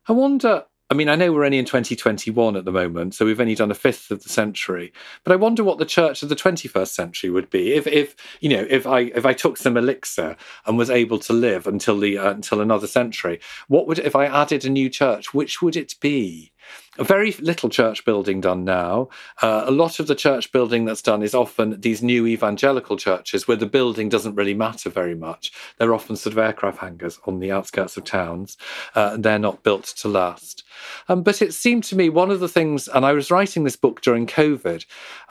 I 0.09 0.13
wonder 0.13 0.65
I 0.93 0.95
mean, 0.95 1.09
I 1.09 1.14
know 1.14 1.32
we're 1.32 1.47
only 1.47 1.57
in 1.57 1.64
2021 1.64 2.55
at 2.55 2.66
the 2.66 2.70
moment, 2.70 3.14
so 3.14 3.24
we've 3.24 3.40
only 3.40 3.55
done 3.55 3.70
a 3.70 3.74
fifth 3.74 4.11
of 4.11 4.22
the 4.22 4.28
century. 4.28 4.93
But 5.24 5.32
I 5.32 5.36
wonder 5.36 5.64
what 5.64 5.78
the 5.78 5.86
church 5.86 6.22
of 6.22 6.28
the 6.28 6.36
21st 6.36 6.88
century 6.88 7.30
would 7.30 7.49
be 7.49 7.72
if, 7.72 7.86
if 7.86 8.14
you 8.40 8.51
know, 8.51 8.66
if 8.68 8.86
I 8.86 9.01
if 9.14 9.24
I 9.24 9.32
took 9.32 9.57
some 9.57 9.78
elixir 9.78 10.36
and 10.66 10.76
was 10.76 10.90
able 10.90 11.18
to 11.20 11.32
live 11.32 11.66
until 11.66 11.99
the 11.99 12.18
uh, 12.18 12.32
until 12.32 12.61
another 12.61 12.86
century. 12.86 13.40
What 13.68 13.86
would 13.86 14.01
if 14.01 14.14
I 14.14 14.26
added 14.26 14.66
a 14.66 14.68
new 14.68 14.90
church? 14.90 15.32
Which 15.32 15.62
would 15.62 15.76
it 15.76 15.95
be? 15.99 16.52
Very 16.99 17.33
little 17.33 17.69
church 17.69 18.05
building 18.05 18.41
done 18.41 18.65
now. 18.65 19.09
Uh, 19.41 19.65
a 19.67 19.71
lot 19.71 19.99
of 19.99 20.07
the 20.07 20.15
church 20.15 20.53
building 20.53 20.85
that's 20.85 21.03
done 21.03 21.23
is 21.23 21.35
often 21.35 21.81
these 21.81 22.03
new 22.03 22.27
evangelical 22.27 22.97
churches 22.97 23.49
where 23.49 23.57
the 23.57 23.67
building 23.67 24.09
doesn't 24.09 24.35
really 24.35 24.55
matter 24.55 24.91
very 24.91 25.15
much. 25.15 25.53
They're 25.79 25.95
often 25.95 26.17
sort 26.17 26.33
of 26.33 26.39
aircraft 26.39 26.79
hangars 26.79 27.19
on 27.27 27.39
the 27.39 27.51
outskirts 27.51 27.97
of 27.97 28.05
towns. 28.05 28.57
Uh, 28.95 29.17
they're 29.17 29.39
not 29.39 29.63
built 29.63 29.85
to 29.85 30.09
last. 30.09 30.65
Um, 31.09 31.23
but 31.23 31.41
it 31.41 31.55
seemed 31.55 31.85
to 31.85 31.97
me 31.97 32.09
one 32.09 32.31
of 32.31 32.41
the 32.41 32.49
things, 32.49 32.89
and 32.89 33.07
I 33.07 33.13
was 33.13 33.31
writing 33.31 33.65
this 33.65 33.77
book 33.77 34.03
during 34.03 34.27
COVID 34.27 34.85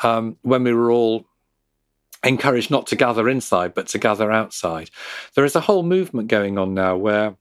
um, 0.04 0.38
when 0.42 0.64
we 0.64 0.74
were 0.74 0.92
all 0.92 1.26
encouraged 2.24 2.70
not 2.70 2.88
to 2.88 2.96
gather 2.96 3.28
inside, 3.28 3.74
but 3.74 3.88
to 3.88 3.98
gather 3.98 4.32
outside. 4.32 4.90
There 5.36 5.46
is 5.46 5.56
a 5.56 5.62
whole 5.62 5.84
movement 5.84 6.28
going 6.28 6.58
on 6.58 6.74
now 6.74 6.96
where 6.98 7.36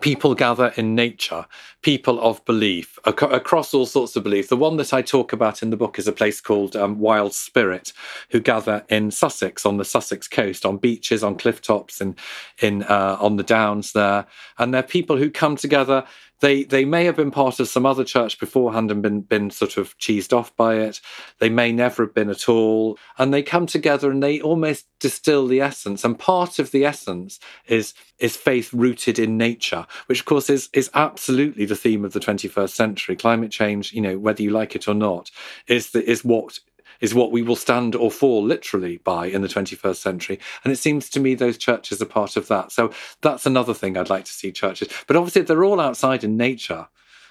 people 0.00 0.34
gather 0.34 0.72
in 0.76 0.94
nature, 0.94 1.46
people 1.82 2.20
of 2.20 2.44
belief 2.44 2.98
ac- 3.06 3.26
across 3.26 3.72
all 3.72 3.86
sorts 3.86 4.16
of 4.16 4.22
belief. 4.22 4.48
The 4.48 4.56
one 4.56 4.76
that 4.76 4.92
I 4.92 5.02
talk 5.02 5.32
about 5.32 5.62
in 5.62 5.70
the 5.70 5.76
book 5.76 5.98
is 5.98 6.06
a 6.06 6.12
place 6.12 6.40
called 6.40 6.76
um, 6.76 6.98
Wild 6.98 7.34
Spirit, 7.34 7.92
who 8.30 8.40
gather 8.40 8.84
in 8.88 9.10
Sussex 9.10 9.64
on 9.64 9.78
the 9.78 9.84
Sussex 9.84 10.28
coast, 10.28 10.66
on 10.66 10.76
beaches, 10.76 11.24
on 11.24 11.36
cliff 11.36 11.62
tops, 11.62 12.00
and 12.00 12.18
in 12.60 12.82
uh, 12.84 13.16
on 13.20 13.36
the 13.36 13.42
downs 13.42 13.92
there. 13.92 14.26
And 14.58 14.74
they're 14.74 14.82
people 14.82 15.16
who 15.16 15.30
come 15.30 15.56
together 15.56 16.04
they 16.40 16.64
they 16.64 16.84
may 16.84 17.04
have 17.04 17.16
been 17.16 17.30
part 17.30 17.60
of 17.60 17.68
some 17.68 17.86
other 17.86 18.04
church 18.04 18.38
beforehand 18.38 18.90
and 18.90 19.02
been 19.02 19.22
been 19.22 19.50
sort 19.50 19.76
of 19.76 19.96
cheesed 19.98 20.32
off 20.32 20.54
by 20.56 20.76
it. 20.76 21.00
They 21.38 21.48
may 21.48 21.72
never 21.72 22.04
have 22.04 22.14
been 22.14 22.30
at 22.30 22.48
all, 22.48 22.98
and 23.18 23.32
they 23.32 23.42
come 23.42 23.66
together 23.66 24.10
and 24.10 24.22
they 24.22 24.40
almost 24.40 24.86
distill 25.00 25.46
the 25.46 25.60
essence. 25.60 26.04
And 26.04 26.18
part 26.18 26.58
of 26.58 26.70
the 26.70 26.84
essence 26.84 27.40
is 27.66 27.94
is 28.18 28.36
faith 28.36 28.72
rooted 28.72 29.18
in 29.18 29.36
nature, 29.36 29.86
which 30.06 30.20
of 30.20 30.26
course 30.26 30.50
is 30.50 30.68
is 30.72 30.90
absolutely 30.94 31.64
the 31.64 31.76
theme 31.76 32.04
of 32.04 32.12
the 32.12 32.20
21st 32.20 32.70
century. 32.70 33.16
Climate 33.16 33.50
change, 33.50 33.92
you 33.92 34.00
know, 34.00 34.18
whether 34.18 34.42
you 34.42 34.50
like 34.50 34.74
it 34.76 34.88
or 34.88 34.94
not, 34.94 35.30
is 35.66 35.90
the, 35.90 36.08
is 36.08 36.24
what 36.24 36.60
is 37.00 37.14
what 37.14 37.32
we 37.32 37.42
will 37.42 37.56
stand 37.56 37.94
or 37.94 38.10
fall 38.10 38.42
literally 38.42 38.98
by 38.98 39.26
in 39.26 39.42
the 39.42 39.48
21st 39.48 39.96
century. 39.96 40.38
And 40.64 40.72
it 40.72 40.76
seems 40.76 41.08
to 41.10 41.20
me 41.20 41.34
those 41.34 41.58
churches 41.58 42.02
are 42.02 42.06
part 42.06 42.36
of 42.36 42.48
that. 42.48 42.72
So 42.72 42.92
that's 43.20 43.46
another 43.46 43.74
thing 43.74 43.96
I'd 43.96 44.10
like 44.10 44.24
to 44.24 44.32
see 44.32 44.52
churches. 44.52 44.88
But 45.06 45.16
obviously, 45.16 45.42
if 45.42 45.48
they're 45.48 45.64
all 45.64 45.80
outside 45.80 46.24
in 46.24 46.36
nature, 46.36 46.88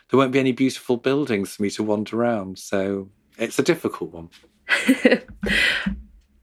there 0.09 0.17
won't 0.17 0.31
be 0.31 0.39
any 0.39 0.53
beautiful 0.53 0.97
buildings 0.97 1.55
for 1.55 1.63
me 1.63 1.69
to 1.71 1.83
wander 1.83 2.17
around. 2.17 2.59
So 2.59 3.09
it's 3.37 3.59
a 3.59 3.63
difficult 3.63 4.11
one. 4.11 4.29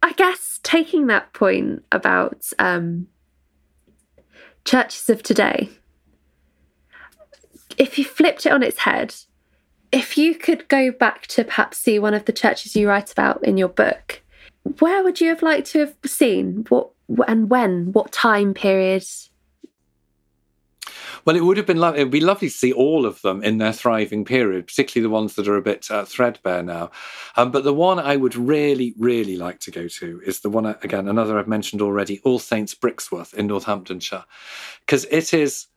I 0.03 0.13
guess 0.17 0.61
taking 0.63 1.07
that 1.07 1.33
point 1.33 1.85
about 1.91 2.47
um, 2.59 3.09
churches 4.65 5.09
of 5.09 5.23
today, 5.23 5.71
if 7.77 7.99
you 7.99 8.05
flipped 8.05 8.47
it 8.47 8.53
on 8.53 8.63
its 8.63 8.79
head 8.81 9.15
if 9.95 10.19
you 10.19 10.35
could 10.35 10.67
go 10.67 10.91
back 10.91 11.29
to 11.29 11.45
perhaps 11.45 11.79
see 11.79 12.01
one 12.01 12.15
of 12.15 12.25
the 12.25 12.33
churches 12.33 12.75
you 12.75 12.89
write 12.89 13.13
about 13.13 13.45
in 13.45 13.57
your 13.57 13.69
book, 13.69 14.23
where 14.81 15.05
would 15.05 15.21
you 15.21 15.29
have 15.29 15.41
liked 15.41 15.69
to 15.69 15.79
have 15.79 15.95
seen? 16.05 16.67
What 16.69 16.91
and 17.29 17.49
when? 17.49 17.93
What 17.93 18.11
time 18.11 18.55
periods? 18.55 19.31
Well, 21.25 21.37
it 21.37 21.45
would 21.45 21.57
have 21.59 21.67
been 21.67 21.79
lo- 21.79 21.93
it 21.93 22.03
would 22.03 22.11
be 22.11 22.21
lovely 22.21 22.49
to 22.49 22.55
see 22.55 22.73
all 22.73 23.07
of 23.07 23.23
them 23.23 23.43
in 23.45 23.59
their 23.59 23.73
thriving 23.73 24.25
period, 24.25 24.67
particularly 24.67 25.09
the 25.09 25.15
ones 25.15 25.37
that 25.37 25.47
are 25.47 25.57
a 25.57 25.63
bit 25.63 25.89
uh, 25.91 26.05
threadbare 26.05 26.65
now. 26.65 26.91
Um, 27.37 27.53
but 27.53 27.63
the 27.63 27.73
one 27.73 28.01
I 28.01 28.17
would 28.17 28.35
really, 28.35 28.95
really 28.99 29.37
like 29.37 29.61
to 29.61 29.71
go 29.71 29.87
to 29.87 30.21
is 30.27 30.41
the 30.41 30.51
one 30.51 30.67
again, 30.67 31.07
another 31.07 31.39
I've 31.39 31.47
mentioned 31.47 31.83
already, 31.83 32.21
All 32.25 32.41
Saints 32.41 32.75
Brixworth 32.75 33.33
in 33.33 33.47
Northamptonshire, 33.47 34.25
because 34.81 35.05
it 35.05 35.33
is 35.33 35.69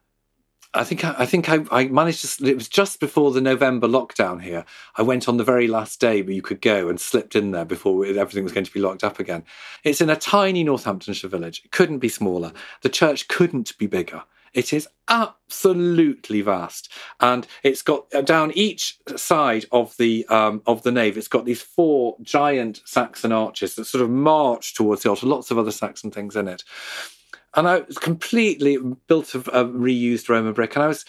I 0.73 0.83
think 0.83 1.03
I, 1.03 1.15
I 1.19 1.25
think 1.25 1.49
I, 1.49 1.63
I, 1.71 1.87
managed 1.87 2.37
to. 2.37 2.45
It 2.45 2.55
was 2.55 2.67
just 2.67 2.99
before 2.99 3.31
the 3.31 3.41
November 3.41 3.87
lockdown 3.87 4.41
here. 4.41 4.65
I 4.95 5.01
went 5.01 5.27
on 5.27 5.37
the 5.37 5.43
very 5.43 5.67
last 5.67 5.99
day 5.99 6.21
where 6.21 6.33
you 6.33 6.41
could 6.41 6.61
go 6.61 6.89
and 6.89 6.99
slipped 6.99 7.35
in 7.35 7.51
there 7.51 7.65
before 7.65 8.05
everything 8.05 8.43
was 8.43 8.53
going 8.53 8.65
to 8.65 8.73
be 8.73 8.79
locked 8.79 9.03
up 9.03 9.19
again. 9.19 9.43
It's 9.83 10.01
in 10.01 10.09
a 10.09 10.15
tiny 10.15 10.63
Northamptonshire 10.63 11.29
village. 11.29 11.61
It 11.63 11.71
couldn't 11.71 11.99
be 11.99 12.09
smaller. 12.09 12.51
The 12.81 12.89
church 12.89 13.27
couldn't 13.27 13.77
be 13.77 13.87
bigger. 13.87 14.23
It 14.53 14.73
is 14.73 14.87
absolutely 15.07 16.41
vast, 16.41 16.91
and 17.19 17.45
it's 17.63 17.81
got 17.81 18.07
uh, 18.13 18.21
down 18.21 18.51
each 18.55 18.97
side 19.15 19.65
of 19.71 19.95
the 19.97 20.25
um, 20.27 20.61
of 20.65 20.83
the 20.83 20.91
nave. 20.91 21.17
It's 21.17 21.27
got 21.27 21.45
these 21.45 21.61
four 21.61 22.17
giant 22.21 22.81
Saxon 22.85 23.31
arches 23.31 23.75
that 23.75 23.85
sort 23.85 24.03
of 24.03 24.09
march 24.09 24.73
towards 24.73 25.03
the 25.03 25.09
altar. 25.09 25.27
Lots 25.27 25.51
of 25.51 25.57
other 25.57 25.71
Saxon 25.71 26.11
things 26.11 26.35
in 26.35 26.47
it 26.47 26.63
and 27.57 27.67
I 27.67 27.79
was 27.79 27.97
completely 27.97 28.77
built 29.07 29.35
of 29.35 29.49
uh, 29.49 29.65
reused 29.65 30.29
Roman 30.29 30.53
brick, 30.53 30.75
and 30.75 30.83
I 30.83 30.87
was 30.87 31.03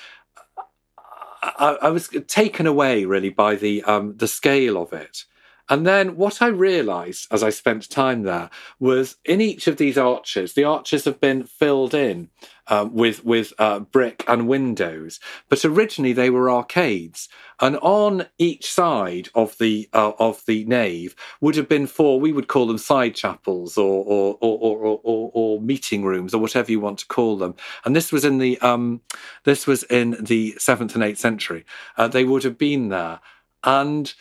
I, 1.43 1.79
I, 1.83 1.91
was 1.91 2.09
taken 2.27 2.67
away 2.67 3.05
really 3.05 3.29
by 3.29 3.55
the 3.55 3.85
um, 3.85 4.17
the 4.17 4.27
scale 4.27 4.81
of 4.81 4.93
it. 4.93 5.25
And 5.69 5.87
then 5.87 6.17
what 6.17 6.41
I 6.41 6.49
realized 6.49 7.29
as 7.31 7.43
I 7.43 7.51
spent 7.51 7.91
time 7.91 8.23
there 8.23 8.51
was 8.81 9.17
in 9.25 9.41
each 9.41 9.67
of 9.67 9.77
these 9.77 9.99
arches, 9.99 10.55
the 10.55 10.65
arches 10.65 11.05
have 11.05 11.21
been 11.21 11.45
filled 11.45 11.95
in 11.95 12.31
um, 12.69 12.95
with 12.95 13.25
with 13.25 13.53
uh, 13.59 13.81
brick 13.81 14.25
and 14.29 14.49
windows, 14.49 15.21
but 15.49 15.65
originally 15.65 16.13
they 16.13 16.31
were 16.31 16.51
arcades. 16.51 17.29
And 17.61 17.77
on 17.79 18.27
each 18.39 18.71
side 18.71 19.29
of 19.35 19.57
the 19.59 19.89
uh, 19.93 20.13
of 20.19 20.43
the 20.47 20.65
nave 20.65 21.17
would 21.41 21.57
have 21.57 21.69
been 21.69 21.87
four. 21.87 22.21
We 22.21 22.33
would 22.33 22.49
call 22.49 22.67
them 22.67 22.79
side 22.79 23.15
chapels 23.15 23.77
or 23.77 24.05
or 24.05 24.39
or, 24.41 24.59
or, 24.59 25.01
or, 25.03 25.31
or 25.35 25.61
meeting 25.61 26.05
rooms 26.05 26.35
or 26.35 26.41
whatever 26.41 26.71
you 26.71 26.81
want 26.81 26.99
to 27.01 27.07
call 27.07 27.37
them. 27.37 27.55
And 27.85 27.97
this 27.97 28.13
was 28.13 28.25
in 28.25 28.39
the 28.39 28.59
um, 28.61 29.01
this 29.45 29.67
was 29.67 29.83
in 29.85 30.17
the 30.21 30.55
seventh 30.59 30.95
and 30.95 31.05
eighth 31.05 31.19
century. 31.19 31.65
Uh, 31.97 32.09
they 32.09 32.25
would 32.25 32.45
have 32.45 32.59
been 32.59 32.89
there, 32.89 33.21
and 33.65 34.15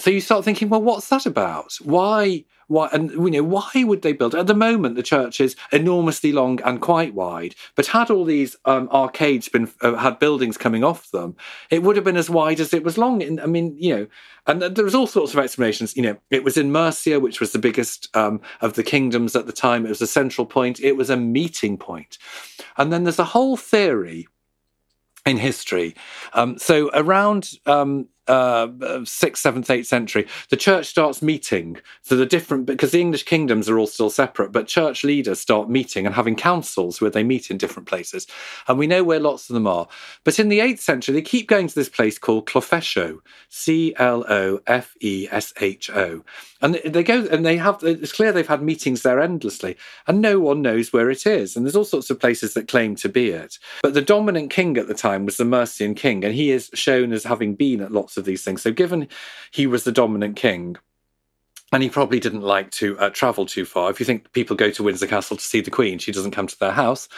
so 0.00 0.10
you 0.10 0.22
start 0.22 0.46
thinking, 0.46 0.70
well, 0.70 0.80
what's 0.80 1.08
that 1.10 1.26
about? 1.26 1.74
Why? 1.82 2.44
Why? 2.68 2.88
And 2.90 3.10
you 3.10 3.30
know, 3.30 3.42
why 3.42 3.70
would 3.76 4.00
they 4.00 4.14
build? 4.14 4.34
At 4.34 4.46
the 4.46 4.54
moment, 4.54 4.96
the 4.96 5.02
church 5.02 5.42
is 5.42 5.56
enormously 5.72 6.32
long 6.32 6.58
and 6.62 6.80
quite 6.80 7.12
wide. 7.12 7.54
But 7.74 7.88
had 7.88 8.10
all 8.10 8.24
these 8.24 8.56
um, 8.64 8.88
arcades 8.90 9.50
been 9.50 9.70
uh, 9.82 9.96
had 9.96 10.18
buildings 10.18 10.56
coming 10.56 10.82
off 10.82 11.10
them, 11.10 11.36
it 11.68 11.82
would 11.82 11.96
have 11.96 12.04
been 12.04 12.16
as 12.16 12.30
wide 12.30 12.60
as 12.60 12.72
it 12.72 12.82
was 12.82 12.96
long. 12.96 13.40
I 13.40 13.44
mean, 13.44 13.76
you 13.78 13.94
know, 13.94 14.06
and 14.46 14.62
there 14.62 14.84
was 14.84 14.94
all 14.94 15.06
sorts 15.06 15.34
of 15.34 15.38
explanations. 15.38 15.94
You 15.94 16.02
know, 16.02 16.16
it 16.30 16.44
was 16.44 16.56
in 16.56 16.72
Mercia, 16.72 17.20
which 17.20 17.38
was 17.38 17.52
the 17.52 17.58
biggest 17.58 18.08
um, 18.16 18.40
of 18.62 18.74
the 18.74 18.82
kingdoms 18.82 19.36
at 19.36 19.44
the 19.44 19.52
time. 19.52 19.84
It 19.84 19.90
was 19.90 20.00
a 20.00 20.06
central 20.06 20.46
point. 20.46 20.80
It 20.80 20.96
was 20.96 21.10
a 21.10 21.16
meeting 21.16 21.76
point, 21.76 22.16
and 22.78 22.90
then 22.90 23.04
there's 23.04 23.18
a 23.18 23.24
whole 23.24 23.58
theory 23.58 24.28
in 25.26 25.36
history. 25.36 25.94
Um, 26.32 26.58
so 26.58 26.90
around 26.94 27.50
um, 27.66 28.08
uh, 28.30 29.04
sixth, 29.04 29.42
seventh, 29.42 29.70
eighth 29.70 29.86
century, 29.86 30.26
the 30.48 30.56
church 30.56 30.86
starts 30.86 31.20
meeting. 31.20 31.78
So 32.02 32.16
the 32.16 32.26
different, 32.26 32.66
because 32.66 32.92
the 32.92 33.00
English 33.00 33.24
kingdoms 33.24 33.68
are 33.68 33.78
all 33.78 33.86
still 33.86 34.10
separate, 34.10 34.52
but 34.52 34.68
church 34.68 35.04
leaders 35.04 35.40
start 35.40 35.68
meeting 35.68 36.06
and 36.06 36.14
having 36.14 36.36
councils 36.36 37.00
where 37.00 37.10
they 37.10 37.24
meet 37.24 37.50
in 37.50 37.58
different 37.58 37.88
places. 37.88 38.26
And 38.68 38.78
we 38.78 38.86
know 38.86 39.04
where 39.04 39.20
lots 39.20 39.50
of 39.50 39.54
them 39.54 39.66
are. 39.66 39.88
But 40.24 40.38
in 40.38 40.48
the 40.48 40.60
eighth 40.60 40.80
century, 40.80 41.14
they 41.14 41.22
keep 41.22 41.48
going 41.48 41.66
to 41.68 41.74
this 41.74 41.88
place 41.88 42.18
called 42.18 42.46
Clofesho, 42.46 43.18
C 43.48 43.94
L 43.98 44.24
O 44.28 44.60
F 44.66 44.94
E 45.00 45.28
S 45.30 45.52
H 45.60 45.90
O. 45.90 46.22
And 46.62 46.74
they 46.84 47.02
go 47.02 47.26
and 47.30 47.44
they 47.44 47.56
have, 47.56 47.78
it's 47.82 48.12
clear 48.12 48.32
they've 48.32 48.46
had 48.46 48.62
meetings 48.62 49.02
there 49.02 49.20
endlessly, 49.20 49.76
and 50.06 50.20
no 50.20 50.38
one 50.38 50.60
knows 50.62 50.92
where 50.92 51.10
it 51.10 51.26
is. 51.26 51.56
And 51.56 51.64
there's 51.64 51.76
all 51.76 51.84
sorts 51.84 52.10
of 52.10 52.20
places 52.20 52.54
that 52.54 52.68
claim 52.68 52.94
to 52.96 53.08
be 53.08 53.30
it. 53.30 53.58
But 53.82 53.94
the 53.94 54.02
dominant 54.02 54.50
king 54.50 54.76
at 54.76 54.86
the 54.86 54.94
time 54.94 55.24
was 55.24 55.36
the 55.36 55.44
Mercian 55.44 55.94
king, 55.94 56.24
and 56.24 56.34
he 56.34 56.50
is 56.50 56.70
shown 56.74 57.12
as 57.12 57.24
having 57.24 57.54
been 57.54 57.80
at 57.80 57.92
lots 57.92 58.16
of 58.16 58.19
these 58.24 58.42
things. 58.44 58.62
So, 58.62 58.72
given 58.72 59.08
he 59.50 59.66
was 59.66 59.84
the 59.84 59.92
dominant 59.92 60.36
king, 60.36 60.76
and 61.72 61.82
he 61.82 61.88
probably 61.88 62.18
didn't 62.18 62.42
like 62.42 62.70
to 62.72 62.98
uh, 62.98 63.10
travel 63.10 63.46
too 63.46 63.64
far. 63.64 63.90
If 63.90 64.00
you 64.00 64.06
think 64.06 64.32
people 64.32 64.56
go 64.56 64.70
to 64.70 64.82
Windsor 64.82 65.06
Castle 65.06 65.36
to 65.36 65.42
see 65.42 65.60
the 65.60 65.70
Queen, 65.70 65.98
she 65.98 66.12
doesn't 66.12 66.32
come 66.32 66.46
to 66.46 66.58
their 66.58 66.72
house. 66.72 67.08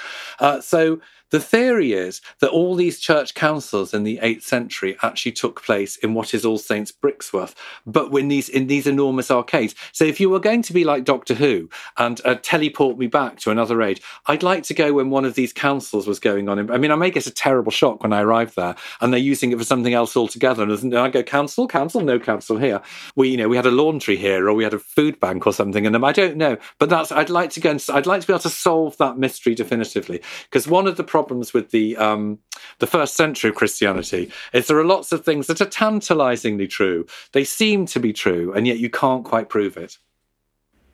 Uh, 0.40 0.61
so 0.61 1.00
the 1.33 1.41
theory 1.41 1.95
is 1.95 2.20
that 2.41 2.51
all 2.51 2.74
these 2.74 3.01
church 3.01 3.35
councils 3.35 3.95
in 3.95 4.05
the 4.05 4.20
8th 4.22 4.43
century 4.43 4.99
actually 5.03 5.33
took 5.33 5.64
place 5.64 5.97
in 5.97 6.12
what 6.12 6.35
is 6.35 6.45
All 6.45 6.59
Saints 6.59 6.93
Brixworth, 6.93 7.55
but 7.87 8.12
in 8.12 8.28
these 8.28 8.51
in 8.51 8.66
these 8.66 8.87
enormous 8.87 9.30
arcades. 9.30 9.74
So 9.93 10.05
if 10.05 10.20
you 10.20 10.28
were 10.28 10.41
going 10.41 10.61
to 10.61 10.74
be 10.74 10.85
like 10.85 11.05
Doctor 11.05 11.33
Who 11.33 11.70
and 11.97 12.20
uh, 12.26 12.35
teleport 12.43 12.99
me 12.99 13.07
back 13.07 13.41
to 13.41 13.51
another 13.51 13.80
age, 13.80 14.03
I'd 14.26 14.43
like 14.43 14.64
to 14.64 14.74
go 14.74 14.93
when 14.93 15.09
one 15.09 15.24
of 15.24 15.35
these 15.35 15.55
councils 15.55 16.07
was 16.07 16.20
going 16.20 16.51
on. 16.51 16.70
I 16.70 16.76
mean, 16.76 16.91
I 16.91 16.97
may 16.97 17.11
get 17.11 17.26
a 17.26 17.30
terrible 17.30 17.72
shock 17.72 18.03
when 18.03 18.12
I 18.12 18.20
arrive 18.20 18.55
there 18.55 18.74
and 19.01 19.11
they're 19.11 19.18
using 19.18 19.53
it 19.53 19.59
for 19.59 19.64
something 19.64 19.95
else 19.95 20.14
altogether. 20.14 20.64
And 20.64 20.95
I 20.95 21.09
go, 21.09 21.22
council, 21.22 21.66
council, 21.66 22.03
no 22.03 22.18
council 22.18 22.59
here. 22.59 22.83
We, 23.16 23.30
you 23.30 23.39
know, 23.39 23.49
we 23.49 23.57
had 23.57 23.64
a 23.64 23.70
laundry 23.70 24.18
here 24.18 24.51
or 24.51 24.53
we 24.53 24.64
had 24.64 24.74
a 24.74 24.78
food 24.78 25.18
bank 25.18 25.47
or 25.47 25.55
something, 25.55 25.87
and 25.87 25.97
I 26.05 26.12
don't 26.12 26.37
know. 26.37 26.59
But 26.78 26.91
that's 26.91 27.11
I'd 27.11 27.30
like 27.30 27.49
to 27.53 27.61
go 27.61 27.70
and 27.70 27.83
I'd 27.89 28.05
like 28.05 28.20
to 28.20 28.26
be 28.26 28.35
able 28.35 28.41
to 28.41 28.51
solve 28.51 28.99
that 28.99 29.16
mystery 29.16 29.55
definitively 29.55 30.20
because 30.45 30.68
one 30.68 30.87
of 30.87 30.99
the 30.99 31.05
problems 31.05 31.21
problems 31.22 31.54
with 31.54 31.70
the 31.70 31.96
um, 31.96 32.38
the 32.78 32.86
first 32.86 33.14
century 33.16 33.50
of 33.50 33.56
Christianity 33.56 34.30
is 34.52 34.66
there 34.66 34.78
are 34.78 34.84
lots 34.84 35.12
of 35.12 35.24
things 35.24 35.46
that 35.46 35.60
are 35.60 35.66
tantalizingly 35.66 36.66
true. 36.66 37.06
They 37.32 37.44
seem 37.44 37.86
to 37.86 38.00
be 38.00 38.12
true, 38.12 38.52
and 38.52 38.66
yet 38.66 38.78
you 38.78 38.90
can't 38.90 39.24
quite 39.24 39.48
prove 39.48 39.76
it. 39.76 39.98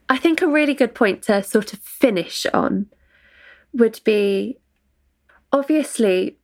I 0.08 0.18
think 0.18 0.40
a 0.40 0.46
really 0.46 0.74
good 0.74 0.94
point 0.94 1.22
to 1.24 1.42
sort 1.42 1.72
of 1.72 1.80
finish 1.80 2.46
on 2.52 2.86
would 3.72 4.00
be 4.04 4.58
obviously 5.52 6.38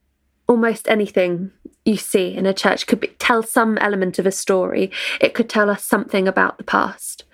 almost 0.47 0.89
anything 0.89 1.51
you 1.85 1.97
see 1.97 2.35
in 2.35 2.47
a 2.47 2.55
church 2.55 2.87
could 2.87 3.01
be, 3.01 3.09
tell 3.19 3.43
some 3.43 3.79
element 3.79 4.19
of 4.19 4.27
a 4.27 4.33
story. 4.33 4.91
It 5.21 5.35
could 5.35 5.49
tell 5.49 5.71
us 5.71 5.85
something 5.85 6.29
about 6.29 6.59
the 6.59 6.65
past. 6.65 7.25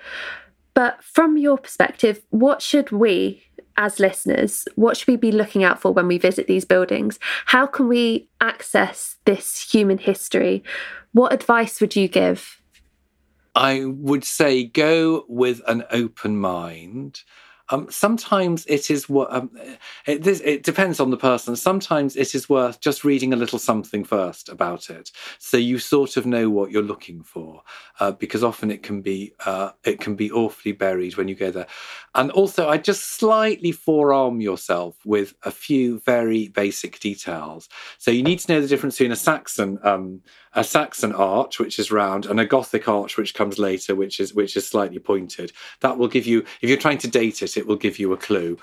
But 0.74 1.03
from 1.03 1.36
your 1.36 1.59
perspective, 1.59 2.22
what 2.30 2.62
should 2.62 2.90
we 2.90 3.42
as 3.81 3.99
listeners, 3.99 4.68
what 4.76 4.97
should 4.97 5.09
we 5.09 5.16
be 5.16 5.33
looking 5.33 5.64
out 5.64 5.81
for 5.81 5.91
when 5.91 6.07
we 6.07 6.18
visit 6.18 6.47
these 6.47 6.66
buildings? 6.66 7.18
How 7.47 7.66
can 7.66 7.89
we 7.89 8.28
access 8.41 9.16
this 9.24 9.72
human 9.72 9.97
history? 9.97 10.62
What 11.12 11.33
advice 11.33 11.81
would 11.81 11.97
you 11.97 12.07
give? 12.07 12.61
I 13.55 13.87
would 13.87 14.22
say 14.22 14.64
go 14.64 15.24
with 15.28 15.62
an 15.66 15.85
open 15.91 16.37
mind. 16.37 17.22
Um, 17.71 17.87
sometimes 17.91 18.66
it 18.66 18.91
is 18.91 19.09
what 19.09 19.33
um, 19.33 19.51
it, 20.07 20.27
it 20.27 20.62
depends 20.62 21.01
on 21.01 21.11
the 21.11 21.16
person. 21.16 21.57
Sometimes 21.57 22.16
it 22.16 22.35
is 22.35 22.49
worth 22.49 22.81
just 22.81 23.05
reading 23.05 23.33
a 23.33 23.37
little 23.37 23.59
something 23.59 24.05
first 24.05 24.49
about 24.49 24.91
it, 24.91 25.11
so 25.39 25.57
you 25.57 25.79
sort 25.79 26.16
of 26.16 26.27
know 26.27 26.51
what 26.51 26.71
you're 26.71 26.83
looking 26.83 27.23
for. 27.23 27.62
Uh, 27.99 28.12
because 28.12 28.43
often 28.43 28.71
it 28.71 28.83
can 28.83 29.01
be 29.01 29.33
uh, 29.47 29.71
it 29.85 30.01
can 30.01 30.16
be 30.16 30.31
awfully 30.31 30.73
buried 30.73 31.16
when 31.16 31.29
you 31.29 31.35
go 31.35 31.51
there. 31.51 31.66
And 32.14 32.31
also, 32.33 32.68
I 32.68 32.77
just 32.79 33.18
slightly 33.18 33.73
forearm 33.73 34.41
yourself 34.41 34.97
with 35.05 35.35
a 35.45 35.51
few 35.51 36.01
very 36.01 36.49
basic 36.49 36.99
details. 36.99 37.68
So 37.99 38.11
you 38.11 38.23
need 38.23 38.41
to 38.41 38.53
know 38.53 38.61
the 38.61 38.68
difference 38.68 38.97
between 38.97 39.12
a 39.12 39.16
Saxon 39.16 39.79
um, 39.85 40.23
a 40.55 40.64
Saxon 40.64 41.12
arch, 41.12 41.59
which 41.59 41.78
is 41.78 41.92
round, 41.92 42.26
and 42.26 42.40
a 42.40 42.46
Gothic 42.46 42.88
arch, 42.88 43.16
which 43.16 43.34
comes 43.34 43.59
later, 43.59 43.94
which 43.94 44.20
is 44.20 44.34
which 44.34 44.57
is 44.57 44.66
slightly 44.66 44.98
pointed. 44.98 45.53
That 45.80 45.98
will 45.98 46.09
give 46.09 46.26
you, 46.26 46.44
if 46.61 46.68
you're 46.68 46.78
trying 46.78 46.98
to 46.98 47.09
date 47.09 47.42
it, 47.42 47.57
it 47.57 47.66
will 47.66 47.76
give 47.76 47.98
you 47.98 48.12
a 48.12 48.16
clue. 48.16 48.59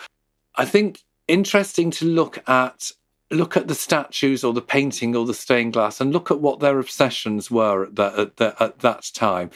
I 0.55 0.65
think 0.65 1.03
interesting 1.27 1.91
to 1.91 2.05
look 2.05 2.47
at 2.49 2.91
look 3.29 3.57
at 3.57 3.67
the 3.67 3.75
statues 3.75 4.43
or 4.43 4.53
the 4.53 4.61
painting 4.61 5.15
or 5.15 5.25
the 5.25 5.33
stained 5.33 5.73
glass 5.73 5.99
and 5.99 6.13
look 6.13 6.31
at 6.31 6.39
what 6.39 6.59
their 6.59 6.79
obsessions 6.79 7.51
were 7.51 7.85
at 7.85 7.95
that, 7.95 8.17
at, 8.17 8.37
that, 8.37 8.61
at 8.61 8.79
that 8.79 9.09
time. 9.13 9.49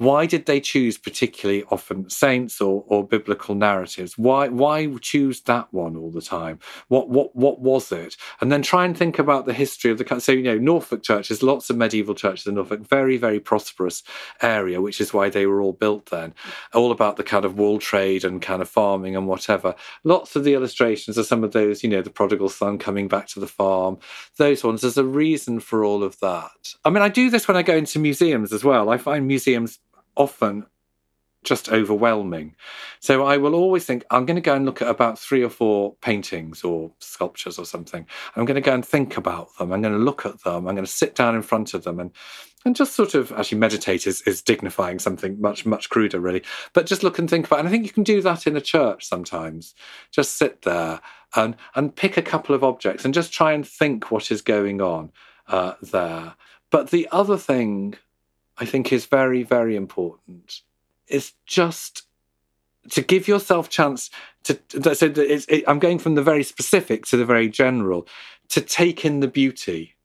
Why 0.00 0.24
did 0.24 0.46
they 0.46 0.60
choose 0.60 0.96
particularly 0.96 1.62
often 1.64 2.08
saints 2.08 2.58
or, 2.62 2.84
or 2.86 3.06
biblical 3.06 3.54
narratives? 3.54 4.16
Why 4.16 4.48
why 4.48 4.86
choose 5.02 5.42
that 5.42 5.70
one 5.74 5.94
all 5.94 6.10
the 6.10 6.22
time? 6.22 6.58
What 6.88 7.10
what 7.10 7.36
what 7.36 7.60
was 7.60 7.92
it? 7.92 8.16
And 8.40 8.50
then 8.50 8.62
try 8.62 8.86
and 8.86 8.96
think 8.96 9.18
about 9.18 9.44
the 9.44 9.52
history 9.52 9.90
of 9.90 9.98
the. 9.98 10.20
So 10.20 10.32
you 10.32 10.42
know 10.42 10.56
Norfolk 10.56 11.02
churches, 11.02 11.42
lots 11.42 11.68
of 11.68 11.76
medieval 11.76 12.14
churches 12.14 12.46
in 12.46 12.54
Norfolk. 12.54 12.80
Very 12.80 13.18
very 13.18 13.40
prosperous 13.40 14.02
area, 14.40 14.80
which 14.80 15.02
is 15.02 15.12
why 15.12 15.28
they 15.28 15.44
were 15.44 15.60
all 15.60 15.74
built 15.74 16.06
then. 16.06 16.32
All 16.72 16.92
about 16.92 17.18
the 17.18 17.22
kind 17.22 17.44
of 17.44 17.58
wool 17.58 17.78
trade 17.78 18.24
and 18.24 18.40
kind 18.40 18.62
of 18.62 18.70
farming 18.70 19.14
and 19.14 19.26
whatever. 19.26 19.74
Lots 20.02 20.34
of 20.34 20.44
the 20.44 20.54
illustrations 20.54 21.18
are 21.18 21.24
some 21.24 21.44
of 21.44 21.52
those. 21.52 21.82
You 21.82 21.90
know 21.90 22.00
the 22.00 22.08
prodigal 22.08 22.48
son 22.48 22.78
coming 22.78 23.06
back 23.10 23.26
to 23.28 23.40
the 23.40 23.46
farm. 23.46 23.98
Those 24.38 24.64
ones. 24.64 24.80
There's 24.80 24.96
a 24.96 25.04
reason 25.04 25.60
for 25.60 25.84
all 25.84 26.02
of 26.02 26.18
that. 26.20 26.74
I 26.84 26.88
mean, 26.88 27.02
I 27.02 27.10
do 27.10 27.28
this 27.28 27.46
when 27.46 27.58
I 27.58 27.62
go 27.62 27.76
into 27.76 27.98
museums 27.98 28.54
as 28.54 28.64
well. 28.64 28.88
I 28.88 28.96
find 28.96 29.26
museums 29.26 29.78
often 30.16 30.64
just 31.42 31.70
overwhelming. 31.70 32.54
So 33.00 33.24
I 33.24 33.38
will 33.38 33.54
always 33.54 33.84
think, 33.84 34.04
I'm 34.10 34.26
going 34.26 34.36
to 34.36 34.42
go 34.42 34.54
and 34.54 34.66
look 34.66 34.82
at 34.82 34.88
about 34.88 35.18
three 35.18 35.42
or 35.42 35.48
four 35.48 35.94
paintings 36.02 36.62
or 36.62 36.92
sculptures 36.98 37.58
or 37.58 37.64
something. 37.64 38.06
I'm 38.36 38.44
going 38.44 38.56
to 38.56 38.60
go 38.60 38.74
and 38.74 38.84
think 38.84 39.16
about 39.16 39.56
them. 39.56 39.72
I'm 39.72 39.80
going 39.80 39.94
to 39.94 39.98
look 39.98 40.26
at 40.26 40.42
them. 40.42 40.68
I'm 40.68 40.74
going 40.74 40.84
to 40.84 40.86
sit 40.86 41.14
down 41.14 41.34
in 41.34 41.42
front 41.42 41.74
of 41.74 41.84
them 41.84 42.00
and 42.00 42.10
and 42.64 42.76
just 42.76 42.94
sort 42.94 43.14
of 43.14 43.32
actually 43.32 43.56
meditate 43.56 44.06
is, 44.06 44.20
is 44.22 44.42
dignifying 44.42 44.98
something 44.98 45.40
much, 45.40 45.64
much 45.64 45.88
cruder, 45.88 46.20
really. 46.20 46.42
But 46.74 46.84
just 46.84 47.02
look 47.02 47.18
and 47.18 47.28
think 47.28 47.46
about 47.46 47.56
it. 47.56 47.60
And 47.60 47.68
I 47.68 47.70
think 47.70 47.86
you 47.86 47.90
can 47.92 48.02
do 48.02 48.20
that 48.20 48.46
in 48.46 48.54
a 48.54 48.60
church 48.60 49.06
sometimes. 49.06 49.74
Just 50.10 50.36
sit 50.36 50.60
there 50.60 51.00
and 51.34 51.56
and 51.74 51.96
pick 51.96 52.18
a 52.18 52.22
couple 52.22 52.54
of 52.54 52.62
objects 52.62 53.06
and 53.06 53.14
just 53.14 53.32
try 53.32 53.52
and 53.52 53.66
think 53.66 54.10
what 54.10 54.30
is 54.30 54.42
going 54.42 54.82
on 54.82 55.10
uh, 55.48 55.72
there. 55.80 56.34
But 56.70 56.90
the 56.90 57.08
other 57.10 57.38
thing 57.38 57.94
I 58.58 58.66
think 58.66 58.92
is 58.92 59.06
very, 59.06 59.42
very 59.42 59.74
important 59.74 60.60
is 61.10 61.32
just 61.46 62.02
to 62.90 63.02
give 63.02 63.28
yourself 63.28 63.68
chance 63.68 64.10
to 64.44 64.58
so 64.94 65.12
it, 65.16 65.64
I'm 65.68 65.78
going 65.78 65.98
from 65.98 66.14
the 66.14 66.22
very 66.22 66.42
specific 66.42 67.04
to 67.06 67.16
the 67.16 67.24
very 67.24 67.48
general 67.48 68.06
to 68.48 68.60
take 68.60 69.04
in 69.04 69.20
the 69.20 69.28
beauty 69.28 69.96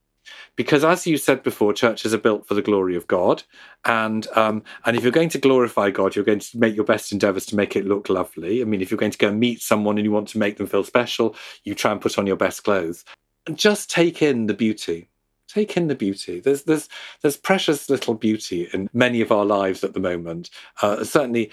because, 0.55 0.83
as 0.83 1.05
you 1.05 1.17
said 1.17 1.43
before, 1.43 1.73
churches 1.73 2.13
are 2.13 2.19
built 2.19 2.47
for 2.47 2.53
the 2.53 2.61
glory 2.61 2.95
of 2.95 3.07
God, 3.07 3.43
and 3.83 4.27
um, 4.35 4.63
and 4.85 4.95
if 4.95 5.03
you're 5.03 5.11
going 5.11 5.29
to 5.29 5.37
glorify 5.37 5.89
God, 5.89 6.15
you're 6.15 6.25
going 6.25 6.39
to 6.39 6.57
make 6.57 6.75
your 6.75 6.85
best 6.85 7.11
endeavours 7.11 7.45
to 7.47 7.55
make 7.55 7.75
it 7.75 7.85
look 7.85 8.09
lovely. 8.09 8.61
I 8.61 8.65
mean, 8.65 8.81
if 8.81 8.89
you're 8.89 8.97
going 8.97 9.11
to 9.11 9.17
go 9.17 9.31
meet 9.31 9.61
someone 9.61 9.97
and 9.97 10.05
you 10.05 10.11
want 10.11 10.29
to 10.29 10.37
make 10.37 10.57
them 10.57 10.67
feel 10.67 10.83
special, 10.83 11.35
you 11.63 11.75
try 11.75 11.91
and 11.91 12.01
put 12.01 12.17
on 12.17 12.27
your 12.27 12.37
best 12.37 12.63
clothes. 12.63 13.03
And 13.47 13.57
just 13.57 13.91
take 13.91 14.21
in 14.21 14.47
the 14.47 14.53
beauty. 14.53 15.09
Take 15.47 15.77
in 15.77 15.87
the 15.87 15.95
beauty. 15.95 16.39
There's 16.39 16.63
there's 16.63 16.89
there's 17.21 17.37
precious 17.37 17.89
little 17.89 18.15
beauty 18.15 18.67
in 18.73 18.89
many 18.93 19.21
of 19.21 19.31
our 19.31 19.45
lives 19.45 19.83
at 19.83 19.93
the 19.93 19.99
moment. 19.99 20.49
Uh, 20.81 21.03
certainly, 21.03 21.51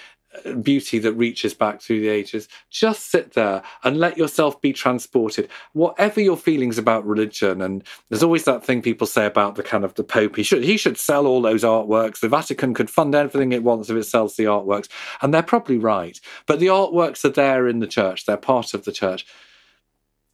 beauty 0.62 0.98
that 0.98 1.12
reaches 1.12 1.54
back 1.54 1.80
through 1.80 2.00
the 2.00 2.08
ages. 2.08 2.48
Just 2.70 3.10
sit 3.10 3.32
there 3.32 3.62
and 3.84 3.98
let 3.98 4.16
yourself 4.16 4.60
be 4.60 4.72
transported. 4.72 5.48
Whatever 5.72 6.20
your 6.20 6.36
feelings 6.36 6.78
about 6.78 7.06
religion, 7.06 7.60
and 7.60 7.84
there's 8.08 8.22
always 8.22 8.44
that 8.44 8.64
thing 8.64 8.82
people 8.82 9.06
say 9.06 9.26
about 9.26 9.56
the 9.56 9.62
kind 9.62 9.84
of 9.84 9.94
the 9.94 10.04
Pope. 10.04 10.36
He 10.36 10.42
should 10.42 10.64
he 10.64 10.76
should 10.76 10.98
sell 10.98 11.26
all 11.26 11.42
those 11.42 11.62
artworks. 11.62 12.20
The 12.20 12.28
Vatican 12.28 12.74
could 12.74 12.90
fund 12.90 13.14
everything 13.14 13.52
it 13.52 13.62
wants 13.62 13.90
if 13.90 13.96
it 13.96 14.04
sells 14.04 14.36
the 14.36 14.44
artworks, 14.44 14.88
and 15.20 15.32
they're 15.32 15.42
probably 15.42 15.78
right. 15.78 16.18
But 16.46 16.60
the 16.60 16.66
artworks 16.66 17.24
are 17.24 17.30
there 17.30 17.68
in 17.68 17.80
the 17.80 17.86
church. 17.86 18.26
They're 18.26 18.36
part 18.36 18.74
of 18.74 18.84
the 18.84 18.92
church. 18.92 19.26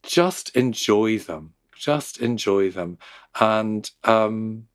Just 0.03 0.55
enjoy 0.57 1.19
them. 1.19 1.55
Just 1.79 2.18
enjoy 2.20 2.70
them, 2.70 2.99
and 3.41 3.91
um, 4.05 4.66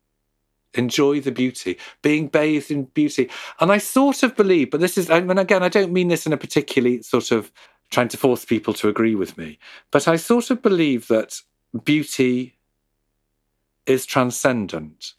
enjoy 0.74 1.20
the 1.20 1.32
beauty, 1.32 1.78
being 2.02 2.28
bathed 2.28 2.70
in 2.70 2.84
beauty. 2.84 3.30
And 3.60 3.70
I 3.70 3.78
sort 3.78 4.22
of 4.22 4.36
believe, 4.36 4.70
but 4.70 4.80
this 4.80 4.98
is, 4.98 5.10
and 5.10 5.38
again, 5.38 5.62
I 5.62 5.68
don't 5.68 5.92
mean 5.92 6.08
this 6.08 6.26
in 6.26 6.32
a 6.32 6.36
particularly 6.36 7.02
sort 7.02 7.30
of 7.30 7.52
trying 7.90 8.08
to 8.08 8.16
force 8.16 8.44
people 8.44 8.74
to 8.74 8.88
agree 8.88 9.14
with 9.14 9.36
me, 9.38 9.58
but 9.90 10.08
I 10.08 10.16
sort 10.16 10.50
of 10.50 10.62
believe 10.62 11.08
that 11.08 11.40
beauty 11.84 12.56
is 13.86 14.06
transcendent. 14.06 15.14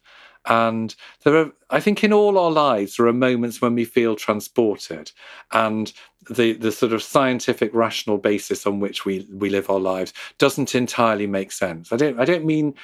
And 0.47 0.95
there 1.23 1.35
are, 1.37 1.51
I 1.69 1.79
think, 1.79 2.03
in 2.03 2.13
all 2.13 2.37
our 2.37 2.51
lives, 2.51 2.97
there 2.97 3.07
are 3.07 3.13
moments 3.13 3.61
when 3.61 3.75
we 3.75 3.85
feel 3.85 4.15
transported, 4.15 5.11
and 5.51 5.91
the 6.29 6.53
the 6.53 6.71
sort 6.71 6.93
of 6.93 7.03
scientific, 7.03 7.73
rational 7.73 8.17
basis 8.17 8.65
on 8.65 8.79
which 8.79 9.05
we 9.05 9.27
we 9.31 9.49
live 9.49 9.69
our 9.69 9.79
lives 9.79 10.13
doesn't 10.37 10.75
entirely 10.75 11.27
make 11.27 11.51
sense. 11.51 11.91
I 11.91 11.97
don't, 11.97 12.19
I 12.19 12.25
don't 12.25 12.45
mean 12.45 12.75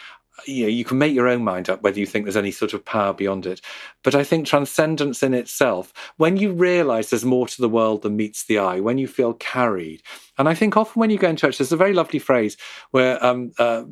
you 0.46 0.64
know, 0.64 0.70
you 0.70 0.84
can 0.84 0.98
make 0.98 1.14
your 1.14 1.28
own 1.28 1.44
mind 1.44 1.70
up 1.70 1.82
whether 1.82 2.00
you 2.00 2.06
think 2.06 2.26
there's 2.26 2.38
any 2.38 2.52
sort 2.52 2.74
of 2.74 2.84
power 2.86 3.14
beyond 3.14 3.46
it. 3.46 3.62
But 4.04 4.16
I 4.16 4.24
think 4.24 4.46
transcendence 4.46 5.22
in 5.24 5.34
itself, 5.34 5.94
when 6.18 6.38
you 6.38 6.52
realize 6.52 7.10
there's 7.10 7.26
more 7.26 7.48
to 7.48 7.62
the 7.62 7.70
world 7.70 8.02
than 8.02 8.16
meets 8.16 8.46
the 8.46 8.58
eye, 8.58 8.80
when 8.80 8.98
you 8.98 9.08
feel 9.08 9.34
carried, 9.34 10.02
and 10.38 10.50
I 10.50 10.56
think 10.56 10.76
often 10.76 11.00
when 11.00 11.12
you 11.12 11.20
go 11.20 11.30
in 11.30 11.36
church, 11.36 11.60
there's 11.60 11.72
a 11.72 11.78
very 11.78 11.94
lovely 11.94 12.18
phrase 12.18 12.58
where 12.92 13.24
um, 13.24 13.52
uh, 13.60 13.84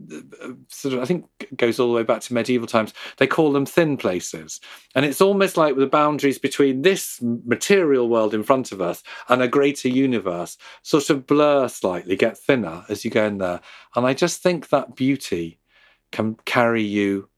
sort 0.68 0.96
of 0.96 1.02
I 1.02 1.06
think 1.06 1.26
goes 1.56 1.80
all 1.80 1.90
the 1.90 1.94
way 1.94 2.04
back 2.04 2.22
to 2.22 2.34
medieval 2.34 2.66
times. 2.66 2.94
They 3.18 3.28
call 3.28 3.52
them 3.52 3.68
thin 3.68 3.98
places, 3.98 4.60
and 4.96 5.06
it's 5.06 5.22
almost 5.22 5.58
like 5.58 5.76
the 5.76 5.86
boundaries 5.86 6.40
between 6.40 6.82
this 6.82 7.20
material 7.22 8.10
world 8.10 8.34
in 8.34 8.44
front 8.44 8.72
of 8.72 8.82
us 8.82 9.04
and 9.28 9.42
a 9.42 9.48
greater 9.48 9.90
universe 9.90 10.58
sort 10.82 11.10
of 11.10 11.28
blur 11.28 11.68
slightly, 11.68 12.16
get 12.16 12.38
thinner 12.38 12.84
as 12.90 13.06
you 13.06 13.12
go 13.12 13.26
in 13.26 13.38
there. 13.38 13.62
And 13.96 14.06
I 14.06 14.14
just 14.14 14.42
think 14.42 14.70
that 14.70 14.96
beauty 14.96 15.59
can 16.12 16.36
carry 16.46 16.84
you 16.84 17.30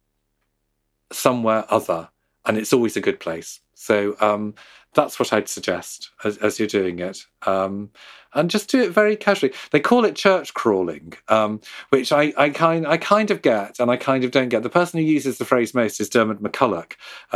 somewhere 1.12 1.66
other, 1.70 2.10
and 2.46 2.58
it's 2.58 2.74
always 2.74 2.98
a 2.98 3.02
good 3.02 3.20
place. 3.20 3.60
So 3.74 4.16
um, 4.22 4.56
that's 4.94 5.20
what 5.20 5.32
I'd 5.34 5.48
suggest 5.48 6.12
as, 6.24 6.38
as 6.38 6.60
you're 6.60 6.68
doing 6.68 7.00
it. 7.00 7.26
Um, 7.46 7.92
and 8.34 8.50
just 8.50 8.70
do 8.70 8.82
it 8.82 8.92
very 8.92 9.16
casually. 9.16 9.54
They 9.72 9.80
call 9.80 10.06
it 10.06 10.16
church 10.16 10.54
crawling, 10.54 11.14
um, 11.28 11.60
which 11.90 12.12
I, 12.12 12.34
I, 12.38 12.50
kind 12.50 12.88
I 12.88 12.98
kind 12.98 13.32
of 13.32 13.42
get 13.42 13.80
and 13.80 13.92
I 13.92 13.98
kind 13.98 14.24
of 14.24 14.32
don't 14.32 14.50
get. 14.50 14.64
The 14.64 14.70
person 14.70 15.00
who 15.00 15.06
uses 15.06 15.38
the 15.38 15.46
phrase 15.46 15.74
most 15.74 16.00
is 16.00 16.10
Diarmaid 16.10 16.40
MacCulloch, 16.40 16.94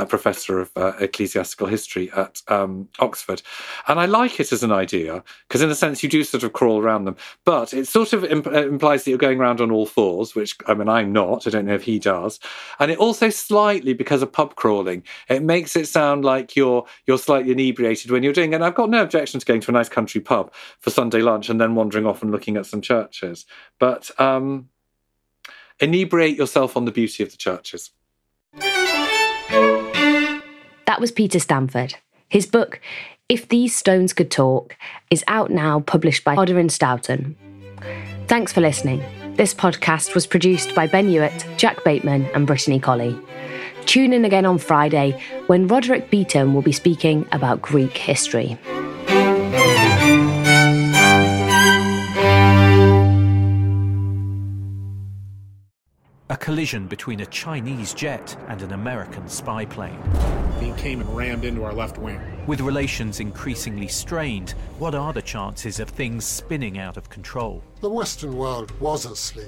professor 0.08 0.60
of 0.60 0.72
uh, 0.76 0.94
ecclesiastical 1.00 1.68
history 1.68 2.12
at 2.16 2.42
um, 2.48 2.88
Oxford, 3.00 3.42
and 3.88 4.00
I 4.00 4.06
like 4.06 4.40
it 4.40 4.52
as 4.52 4.64
an 4.64 4.72
idea 4.72 5.24
because, 5.48 5.62
in 5.62 5.70
a 5.70 5.76
sense, 5.76 6.04
you 6.04 6.10
do 6.10 6.24
sort 6.24 6.44
of 6.44 6.54
crawl 6.54 6.82
around 6.82 7.06
them, 7.06 7.18
but 7.44 7.74
it 7.74 7.88
sort 7.88 8.14
of 8.14 8.24
imp- 8.24 8.48
uh, 8.48 8.68
implies 8.68 9.04
that 9.04 9.12
you're 9.12 9.18
going 9.18 9.40
around 9.40 9.62
on 9.62 9.72
all 9.72 9.86
fours, 9.86 10.36
which 10.36 10.56
I 10.68 10.74
mean 10.74 10.90
I'm 10.90 11.12
not. 11.12 11.46
I 11.46 11.50
don't 11.50 11.66
know 11.66 11.76
if 11.76 11.84
he 11.84 12.00
does, 12.00 12.40
and 12.80 12.90
it 12.92 12.98
also 12.98 13.30
slightly 13.30 13.94
because 13.94 14.22
of 14.22 14.32
pub 14.32 14.56
crawling, 14.56 15.04
it 15.30 15.44
makes 15.44 15.76
it 15.76 15.88
sound 15.88 16.24
like 16.24 16.56
you're 16.56 16.86
you're 17.06 17.18
slightly 17.18 17.45
inebriated 17.52 18.12
when 18.12 18.24
you're 18.24 18.34
doing. 18.34 18.54
it. 18.54 18.56
And 18.56 18.66
I've 18.66 18.76
got 18.76 18.90
no 18.90 19.02
objection 19.02 19.40
to 19.40 19.46
going 19.46 19.62
to 19.62 19.72
a 19.72 19.74
nice 19.74 19.90
country 19.90 20.22
pub 20.22 20.54
for 20.80 20.90
Sunday 20.90 21.22
lunch 21.22 21.50
and 21.50 21.60
then 21.60 21.76
wandering 21.76 22.06
off 22.06 22.22
and 22.22 22.32
looking 22.32 22.58
at 22.58 22.66
some 22.66 22.82
churches. 22.82 23.46
But 23.80 24.12
um, 24.20 24.70
inebriate 25.80 26.38
yourself 26.38 26.78
on 26.78 26.86
the 26.86 26.92
beauty 26.92 27.24
of 27.24 27.32
the 27.32 27.38
churches. 27.38 27.92
That 30.86 31.02
was 31.02 31.12
Peter 31.12 31.40
Stanford. 31.40 31.96
His 32.30 32.46
book, 32.46 32.80
If 33.28 33.50
These 33.50 33.76
Stones 33.76 34.14
Could 34.14 34.32
Talk, 34.32 34.78
is 35.10 35.24
out 35.28 35.52
now, 35.52 35.82
published 35.82 36.24
by 36.24 36.36
Hodder 36.36 36.60
and 36.60 36.72
Stoughton. 36.72 37.36
Thanks 38.28 38.54
for 38.54 38.62
listening. 38.62 39.04
This 39.36 39.54
podcast 39.54 40.16
was 40.16 40.26
produced 40.26 40.74
by 40.74 40.88
Ben 40.88 41.10
Hewitt, 41.10 41.46
Jack 41.58 41.84
Bateman, 41.84 42.26
and 42.34 42.48
Brittany 42.48 42.80
Colley. 42.80 43.20
Tune 43.86 44.14
in 44.14 44.26
again 44.26 44.46
on 44.46 44.58
Friday 44.58 45.22
when 45.48 45.68
Roderick 45.68 46.10
Beaton 46.10 46.54
will 46.54 46.62
be 46.62 46.72
speaking 46.72 47.28
about 47.32 47.62
Greek 47.62 47.96
history. 47.96 48.58
A 56.28 56.38
collision 56.38 56.88
between 56.88 57.22
a 57.22 57.26
Chinese 57.28 57.94
jet 57.94 58.36
and 58.48 58.62
an 58.62 58.74
American 58.74 59.30
spy 59.30 59.66
plane. 59.66 60.00
He 60.60 60.72
came 60.74 61.00
and 61.00 61.16
rammed 61.16 61.46
into 61.46 61.64
our 61.64 61.74
left 61.74 61.98
wing. 61.98 62.20
With 62.48 62.62
relations 62.62 63.20
increasingly 63.20 63.88
strained, 63.88 64.52
what 64.80 64.96
are 64.96 65.14
the 65.14 65.22
chances 65.22 65.80
of 65.80 65.90
things 65.90 66.26
spinning 66.26 66.80
out 66.80 66.98
of 66.98 67.10
control? 67.10 67.64
The 67.82 67.90
Western 67.90 68.36
world 68.36 68.72
was 68.82 69.06
asleep. 69.06 69.48